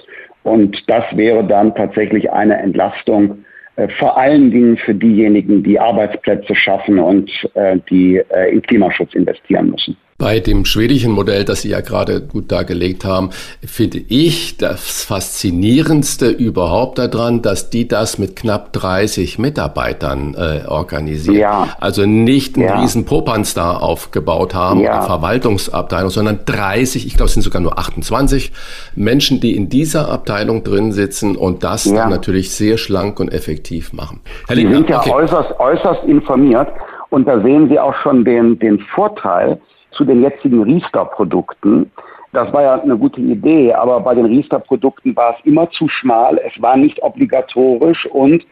Und 0.44 0.88
das 0.88 1.04
wäre 1.16 1.42
dann 1.44 1.74
tatsächlich 1.74 2.30
eine 2.30 2.56
Entlastung, 2.58 3.44
äh, 3.76 3.88
vor 3.98 4.16
allen 4.16 4.50
Dingen 4.50 4.76
für 4.76 4.94
diejenigen, 4.94 5.62
die 5.62 5.80
Arbeitsplätze 5.80 6.54
schaffen 6.54 6.98
und 7.00 7.30
äh, 7.54 7.78
die 7.90 8.22
äh, 8.28 8.52
in 8.52 8.62
Klimaschutz 8.62 9.14
investieren 9.14 9.70
müssen. 9.70 9.96
Bei 10.16 10.38
dem 10.38 10.64
schwedischen 10.64 11.10
Modell, 11.10 11.44
das 11.44 11.62
Sie 11.62 11.70
ja 11.70 11.80
gerade 11.80 12.20
gut 12.20 12.52
dargelegt 12.52 13.04
haben, 13.04 13.30
finde 13.66 13.98
ich 13.98 14.56
das 14.56 15.02
Faszinierendste 15.02 16.28
überhaupt 16.28 16.98
daran, 16.98 17.42
dass 17.42 17.68
die 17.68 17.88
das 17.88 18.16
mit 18.18 18.36
knapp 18.36 18.72
30 18.74 19.40
Mitarbeitern 19.40 20.36
äh, 20.38 20.68
organisieren. 20.68 21.36
Ja. 21.36 21.68
Also 21.80 22.06
nicht 22.06 22.54
einen 22.54 22.66
ja. 22.68 22.80
riesen 22.80 23.06
Popanz 23.06 23.54
da 23.54 23.76
aufgebaut 23.76 24.54
haben, 24.54 24.80
ja. 24.80 25.02
Verwaltungsabteilung, 25.02 26.10
sondern 26.10 26.40
30, 26.46 27.06
ich 27.06 27.16
glaube 27.16 27.26
es 27.26 27.34
sind 27.34 27.42
sogar 27.42 27.60
nur 27.60 27.76
28 27.76 28.52
Menschen, 28.94 29.40
die 29.40 29.56
in 29.56 29.68
dieser 29.68 30.10
Abteilung 30.10 30.62
drin 30.62 30.92
sitzen 30.92 31.34
und 31.34 31.64
das 31.64 31.86
ja. 31.86 31.96
dann 31.96 32.10
natürlich 32.10 32.52
sehr 32.52 32.78
schlank 32.78 33.18
und 33.18 33.32
effektiv 33.32 33.92
machen. 33.92 34.20
Herr 34.46 34.54
Sie 34.54 34.72
sind 34.72 34.88
ja 34.88 35.00
okay. 35.00 35.10
äußerst, 35.10 35.58
äußerst 35.58 36.04
informiert 36.04 36.68
und 37.10 37.26
da 37.26 37.42
sehen 37.42 37.68
Sie 37.68 37.80
auch 37.80 37.94
schon 38.02 38.24
den, 38.24 38.60
den 38.60 38.78
Vorteil, 38.78 39.60
zu 39.94 40.04
den 40.04 40.22
jetzigen 40.22 40.62
Riester-Produkten. 40.62 41.90
Das 42.32 42.52
war 42.52 42.62
ja 42.62 42.80
eine 42.80 42.96
gute 42.96 43.20
Idee, 43.20 43.72
aber 43.72 44.00
bei 44.00 44.14
den 44.14 44.26
Riester-Produkten 44.26 45.14
war 45.14 45.36
es 45.38 45.44
immer 45.46 45.70
zu 45.70 45.88
schmal, 45.88 46.40
es 46.44 46.60
war 46.60 46.76
nicht 46.76 47.02
obligatorisch 47.02 48.06
und 48.06 48.44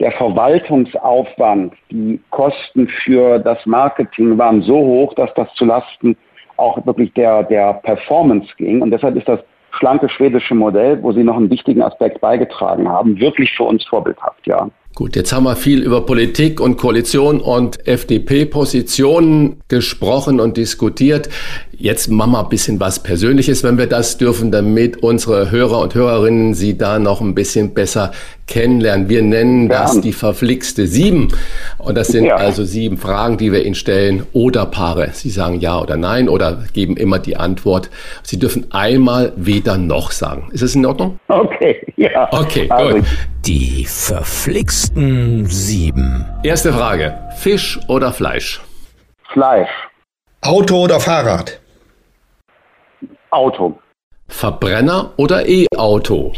der 0.00 0.12
Verwaltungsaufwand, 0.12 1.74
die 1.90 2.20
Kosten 2.30 2.88
für 3.04 3.38
das 3.38 3.64
Marketing 3.66 4.36
waren 4.36 4.60
so 4.62 4.74
hoch, 4.74 5.14
dass 5.14 5.32
das 5.34 5.52
zulasten 5.54 6.16
auch 6.56 6.84
wirklich 6.86 7.12
der, 7.14 7.44
der 7.44 7.74
Performance 7.74 8.48
ging. 8.56 8.82
Und 8.82 8.90
deshalb 8.90 9.16
ist 9.16 9.28
das 9.28 9.40
schlanke 9.70 10.08
schwedische 10.08 10.54
Modell, 10.54 11.02
wo 11.02 11.12
Sie 11.12 11.22
noch 11.22 11.36
einen 11.36 11.50
wichtigen 11.50 11.82
Aspekt 11.82 12.20
beigetragen 12.20 12.88
haben, 12.88 13.18
wirklich 13.18 13.52
für 13.56 13.64
uns 13.64 13.84
vorbildhaft, 13.86 14.46
ja. 14.46 14.68
Gut, 14.94 15.16
jetzt 15.16 15.32
haben 15.32 15.44
wir 15.44 15.56
viel 15.56 15.82
über 15.82 16.04
Politik 16.04 16.60
und 16.60 16.76
Koalition 16.76 17.40
und 17.40 17.86
FDP-Positionen 17.88 19.62
gesprochen 19.68 20.38
und 20.38 20.58
diskutiert. 20.58 21.30
Jetzt 21.82 22.08
machen 22.08 22.30
wir 22.30 22.44
ein 22.44 22.48
bisschen 22.48 22.78
was 22.78 23.00
Persönliches, 23.00 23.64
wenn 23.64 23.76
wir 23.76 23.88
das 23.88 24.16
dürfen, 24.16 24.52
damit 24.52 25.02
unsere 25.02 25.50
Hörer 25.50 25.80
und 25.80 25.96
Hörerinnen 25.96 26.54
Sie 26.54 26.78
da 26.78 27.00
noch 27.00 27.20
ein 27.20 27.34
bisschen 27.34 27.74
besser 27.74 28.12
kennenlernen. 28.46 29.08
Wir 29.08 29.20
nennen 29.20 29.68
ja. 29.68 29.82
das 29.82 30.00
die 30.00 30.12
verflixte 30.12 30.86
Sieben. 30.86 31.26
Und 31.78 31.96
das 31.96 32.06
sind 32.06 32.26
ja. 32.26 32.36
also 32.36 32.62
sieben 32.62 32.98
Fragen, 32.98 33.36
die 33.36 33.50
wir 33.50 33.64
Ihnen 33.66 33.74
stellen 33.74 34.24
oder 34.32 34.66
Paare. 34.66 35.10
Sie 35.12 35.28
sagen 35.28 35.58
ja 35.58 35.80
oder 35.80 35.96
nein 35.96 36.28
oder 36.28 36.62
geben 36.72 36.96
immer 36.96 37.18
die 37.18 37.36
Antwort. 37.36 37.90
Sie 38.22 38.38
dürfen 38.38 38.68
einmal 38.70 39.32
weder 39.34 39.76
noch 39.76 40.12
sagen. 40.12 40.50
Ist 40.52 40.62
das 40.62 40.76
in 40.76 40.86
Ordnung? 40.86 41.18
Okay, 41.26 41.84
ja. 41.96 42.28
Okay, 42.30 42.68
also 42.70 42.98
gut. 42.98 43.06
Die 43.44 43.86
verflixten 43.86 45.46
Sieben. 45.46 46.26
Erste 46.44 46.72
Frage. 46.72 47.18
Fisch 47.38 47.80
oder 47.88 48.12
Fleisch? 48.12 48.60
Fleisch. 49.32 49.68
Auto 50.42 50.76
oder 50.76 51.00
Fahrrad? 51.00 51.61
Auto. 53.32 53.78
Verbrenner 54.28 55.12
oder 55.16 55.48
E-Auto? 55.48 56.32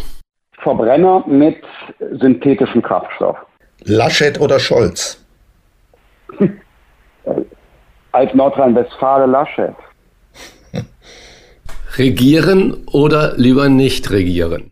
Verbrenner 0.62 1.24
mit 1.26 1.56
synthetischem 1.98 2.82
Kraftstoff. 2.82 3.36
Laschet 3.84 4.40
oder 4.40 4.58
Scholz? 4.60 5.22
Als 8.12 8.32
Nordrhein-Westfale 8.32 9.26
Laschet. 9.26 9.74
Regieren 11.96 12.86
oder 12.92 13.34
lieber 13.36 13.68
nicht 13.68 14.10
regieren? 14.10 14.70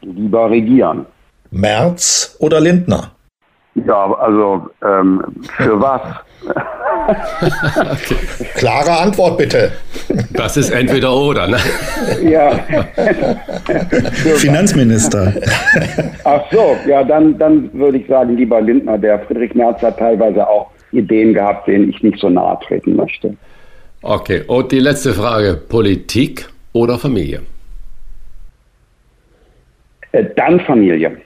Lieber 0.00 0.50
regieren. 0.50 1.06
Merz 1.50 2.36
oder 2.40 2.60
Lindner? 2.60 3.12
Ja, 3.74 4.12
also 4.14 4.70
ähm, 4.82 5.22
für 5.56 5.80
was? 5.80 6.02
okay. 7.08 8.16
Klare 8.54 8.98
Antwort 8.98 9.38
bitte. 9.38 9.72
Das 10.32 10.56
ist 10.56 10.70
entweder 10.70 11.14
oder, 11.14 11.46
ne? 11.48 11.58
Ja. 12.22 12.52
Finanzminister. 14.36 15.34
Ach 16.24 16.42
so, 16.50 16.76
ja, 16.86 17.04
dann, 17.04 17.38
dann 17.38 17.72
würde 17.72 17.98
ich 17.98 18.06
sagen, 18.06 18.36
lieber 18.36 18.60
Lindner. 18.60 18.98
Der 18.98 19.20
Friedrich 19.20 19.54
Merz 19.54 19.82
hat 19.82 19.98
teilweise 19.98 20.46
auch 20.48 20.70
Ideen 20.92 21.34
gehabt, 21.34 21.68
denen 21.68 21.90
ich 21.90 22.02
nicht 22.02 22.18
so 22.18 22.28
nahe 22.28 22.58
treten 22.66 22.96
möchte. 22.96 23.36
Okay, 24.02 24.42
und 24.46 24.72
die 24.72 24.80
letzte 24.80 25.14
Frage: 25.14 25.54
Politik 25.54 26.48
oder 26.72 26.98
Familie? 26.98 27.42
Äh, 30.12 30.24
dann 30.36 30.60
Familie. 30.60 31.18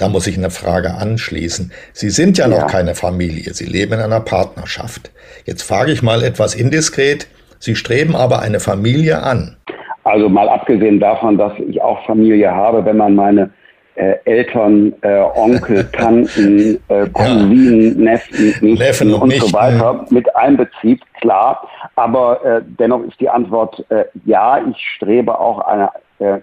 Da 0.00 0.08
muss 0.08 0.26
ich 0.26 0.38
eine 0.38 0.48
Frage 0.48 0.94
anschließen. 0.94 1.72
Sie 1.92 2.08
sind 2.08 2.38
ja 2.38 2.48
noch 2.48 2.60
ja. 2.60 2.66
keine 2.66 2.94
Familie, 2.94 3.52
Sie 3.52 3.66
leben 3.66 3.92
in 3.92 4.00
einer 4.00 4.20
Partnerschaft. 4.20 5.10
Jetzt 5.44 5.62
frage 5.62 5.92
ich 5.92 6.02
mal 6.02 6.22
etwas 6.22 6.54
indiskret. 6.54 7.26
Sie 7.58 7.76
streben 7.76 8.16
aber 8.16 8.40
eine 8.40 8.60
Familie 8.60 9.22
an. 9.22 9.58
Also 10.04 10.30
mal 10.30 10.48
abgesehen 10.48 11.00
davon, 11.00 11.36
dass 11.36 11.52
ich 11.68 11.82
auch 11.82 12.02
Familie 12.06 12.50
habe, 12.50 12.82
wenn 12.86 12.96
man 12.96 13.14
meine 13.14 13.50
äh, 13.96 14.14
Eltern, 14.24 14.94
äh, 15.02 15.20
Onkel, 15.34 15.86
Tanten, 15.92 16.80
äh, 16.88 17.06
Cousinen, 17.12 17.98
ja. 17.98 18.12
Neffen, 18.12 18.74
Neffen 18.74 19.12
und, 19.12 19.20
und 19.24 19.34
so 19.34 19.52
weiter 19.52 20.06
mit 20.08 20.34
einbezieht, 20.34 21.02
klar. 21.20 21.68
Aber 21.96 22.42
äh, 22.42 22.62
dennoch 22.78 23.02
ist 23.04 23.20
die 23.20 23.28
Antwort 23.28 23.84
äh, 23.90 24.06
ja, 24.24 24.64
ich 24.66 24.78
strebe 24.96 25.38
auch 25.38 25.58
eine, 25.58 25.90
äh, 26.20 26.38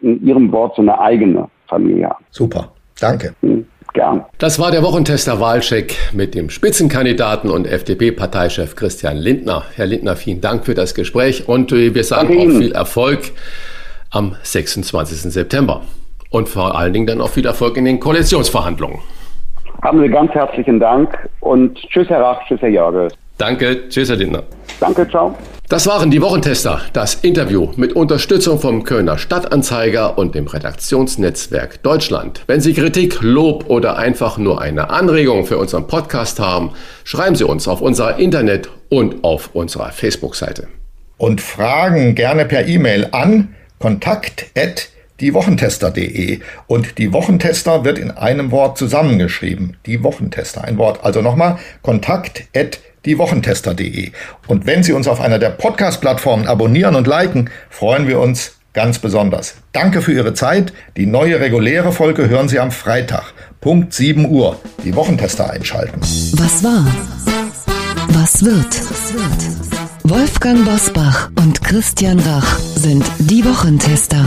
in 0.00 0.26
Ihrem 0.26 0.50
Wort 0.50 0.76
so 0.76 0.82
eine 0.82 0.98
eigene 0.98 1.50
Familie 1.68 2.10
an. 2.10 2.24
Super. 2.30 2.71
Danke. 3.02 3.34
Hm, 3.40 3.66
gern. 3.92 4.24
Das 4.38 4.58
war 4.58 4.70
der 4.70 4.82
Wochentester 4.82 5.40
Wahlcheck 5.40 5.96
mit 6.12 6.34
dem 6.34 6.50
Spitzenkandidaten 6.50 7.50
und 7.50 7.66
FDP-Parteichef 7.66 8.76
Christian 8.76 9.16
Lindner. 9.16 9.64
Herr 9.74 9.86
Lindner, 9.86 10.16
vielen 10.16 10.40
Dank 10.40 10.64
für 10.64 10.74
das 10.74 10.94
Gespräch 10.94 11.48
und 11.48 11.72
äh, 11.72 11.94
wir 11.94 12.04
sagen 12.04 12.38
auch 12.38 12.58
viel 12.58 12.72
Erfolg 12.72 13.32
am 14.10 14.36
26. 14.42 15.32
September. 15.32 15.82
Und 16.30 16.48
vor 16.48 16.78
allen 16.78 16.92
Dingen 16.92 17.06
dann 17.06 17.20
auch 17.20 17.28
viel 17.28 17.44
Erfolg 17.44 17.76
in 17.76 17.84
den 17.84 18.00
Koalitionsverhandlungen. 18.00 19.00
Haben 19.82 20.00
Sie 20.00 20.08
ganz 20.08 20.30
herzlichen 20.32 20.78
Dank 20.78 21.28
und 21.40 21.76
tschüss, 21.76 22.08
Herr 22.08 22.20
Rach, 22.20 22.40
tschüss, 22.46 22.60
Herr 22.60 22.68
Jörgel. 22.68 23.08
Danke, 23.36 23.88
tschüss, 23.88 24.08
Herr 24.08 24.16
Lindner. 24.16 24.44
Danke, 24.80 25.08
ciao. 25.08 25.36
Das 25.72 25.86
waren 25.86 26.10
die 26.10 26.20
Wochentester, 26.20 26.82
das 26.92 27.14
Interview 27.14 27.70
mit 27.76 27.94
Unterstützung 27.94 28.60
vom 28.60 28.84
Kölner 28.84 29.16
Stadtanzeiger 29.16 30.18
und 30.18 30.34
dem 30.34 30.46
Redaktionsnetzwerk 30.46 31.82
Deutschland. 31.82 32.42
Wenn 32.46 32.60
Sie 32.60 32.74
Kritik, 32.74 33.22
Lob 33.22 33.70
oder 33.70 33.96
einfach 33.96 34.36
nur 34.36 34.60
eine 34.60 34.90
Anregung 34.90 35.46
für 35.46 35.56
unseren 35.56 35.86
Podcast 35.86 36.40
haben, 36.40 36.72
schreiben 37.04 37.36
Sie 37.36 37.44
uns 37.44 37.66
auf 37.68 37.80
unserer 37.80 38.18
Internet- 38.18 38.68
und 38.90 39.24
auf 39.24 39.54
unserer 39.54 39.92
Facebook-Seite. 39.92 40.68
Und 41.16 41.40
Fragen 41.40 42.14
gerne 42.14 42.44
per 42.44 42.66
E-Mail 42.66 43.08
an 43.12 43.54
kontakt@diewochentester.de 43.78 46.40
und 46.66 46.98
die 46.98 47.14
Wochentester 47.14 47.82
wird 47.82 47.98
in 47.98 48.10
einem 48.10 48.50
Wort 48.50 48.76
zusammengeschrieben. 48.76 49.78
Die 49.86 50.04
Wochentester, 50.04 50.64
ein 50.64 50.76
Wort. 50.76 51.02
Also 51.02 51.22
nochmal 51.22 51.56
kontakt@ 51.80 52.82
diewochentester.de. 53.06 54.12
Und 54.46 54.66
wenn 54.66 54.82
Sie 54.82 54.92
uns 54.92 55.08
auf 55.08 55.20
einer 55.20 55.38
der 55.38 55.50
Podcast-Plattformen 55.50 56.46
abonnieren 56.46 56.94
und 56.94 57.06
liken, 57.06 57.50
freuen 57.70 58.08
wir 58.08 58.20
uns 58.20 58.52
ganz 58.72 58.98
besonders. 58.98 59.56
Danke 59.72 60.02
für 60.02 60.12
Ihre 60.12 60.34
Zeit. 60.34 60.72
Die 60.96 61.06
neue 61.06 61.40
reguläre 61.40 61.92
Folge 61.92 62.28
hören 62.28 62.48
Sie 62.48 62.58
am 62.58 62.70
Freitag, 62.70 63.34
Punkt 63.60 63.92
7 63.92 64.28
Uhr. 64.28 64.58
Die 64.84 64.94
Wochentester 64.94 65.50
einschalten. 65.50 66.00
Was 66.00 66.64
war? 66.64 66.86
Was 68.08 68.44
wird? 68.44 68.80
Wolfgang 70.04 70.64
Bosbach 70.64 71.30
und 71.38 71.62
Christian 71.62 72.18
Rach 72.18 72.58
sind 72.58 73.04
die 73.18 73.44
Wochentester. 73.44 74.24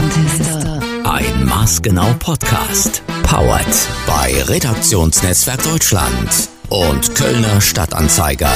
Ein 1.04 1.44
maßgenau 1.44 2.14
Podcast. 2.18 3.02
Powered 3.22 3.66
bei 4.06 4.42
Redaktionsnetzwerk 4.48 5.62
Deutschland 5.62 6.55
und 6.68 7.14
Kölner 7.14 7.60
Stadtanzeiger. 7.60 8.50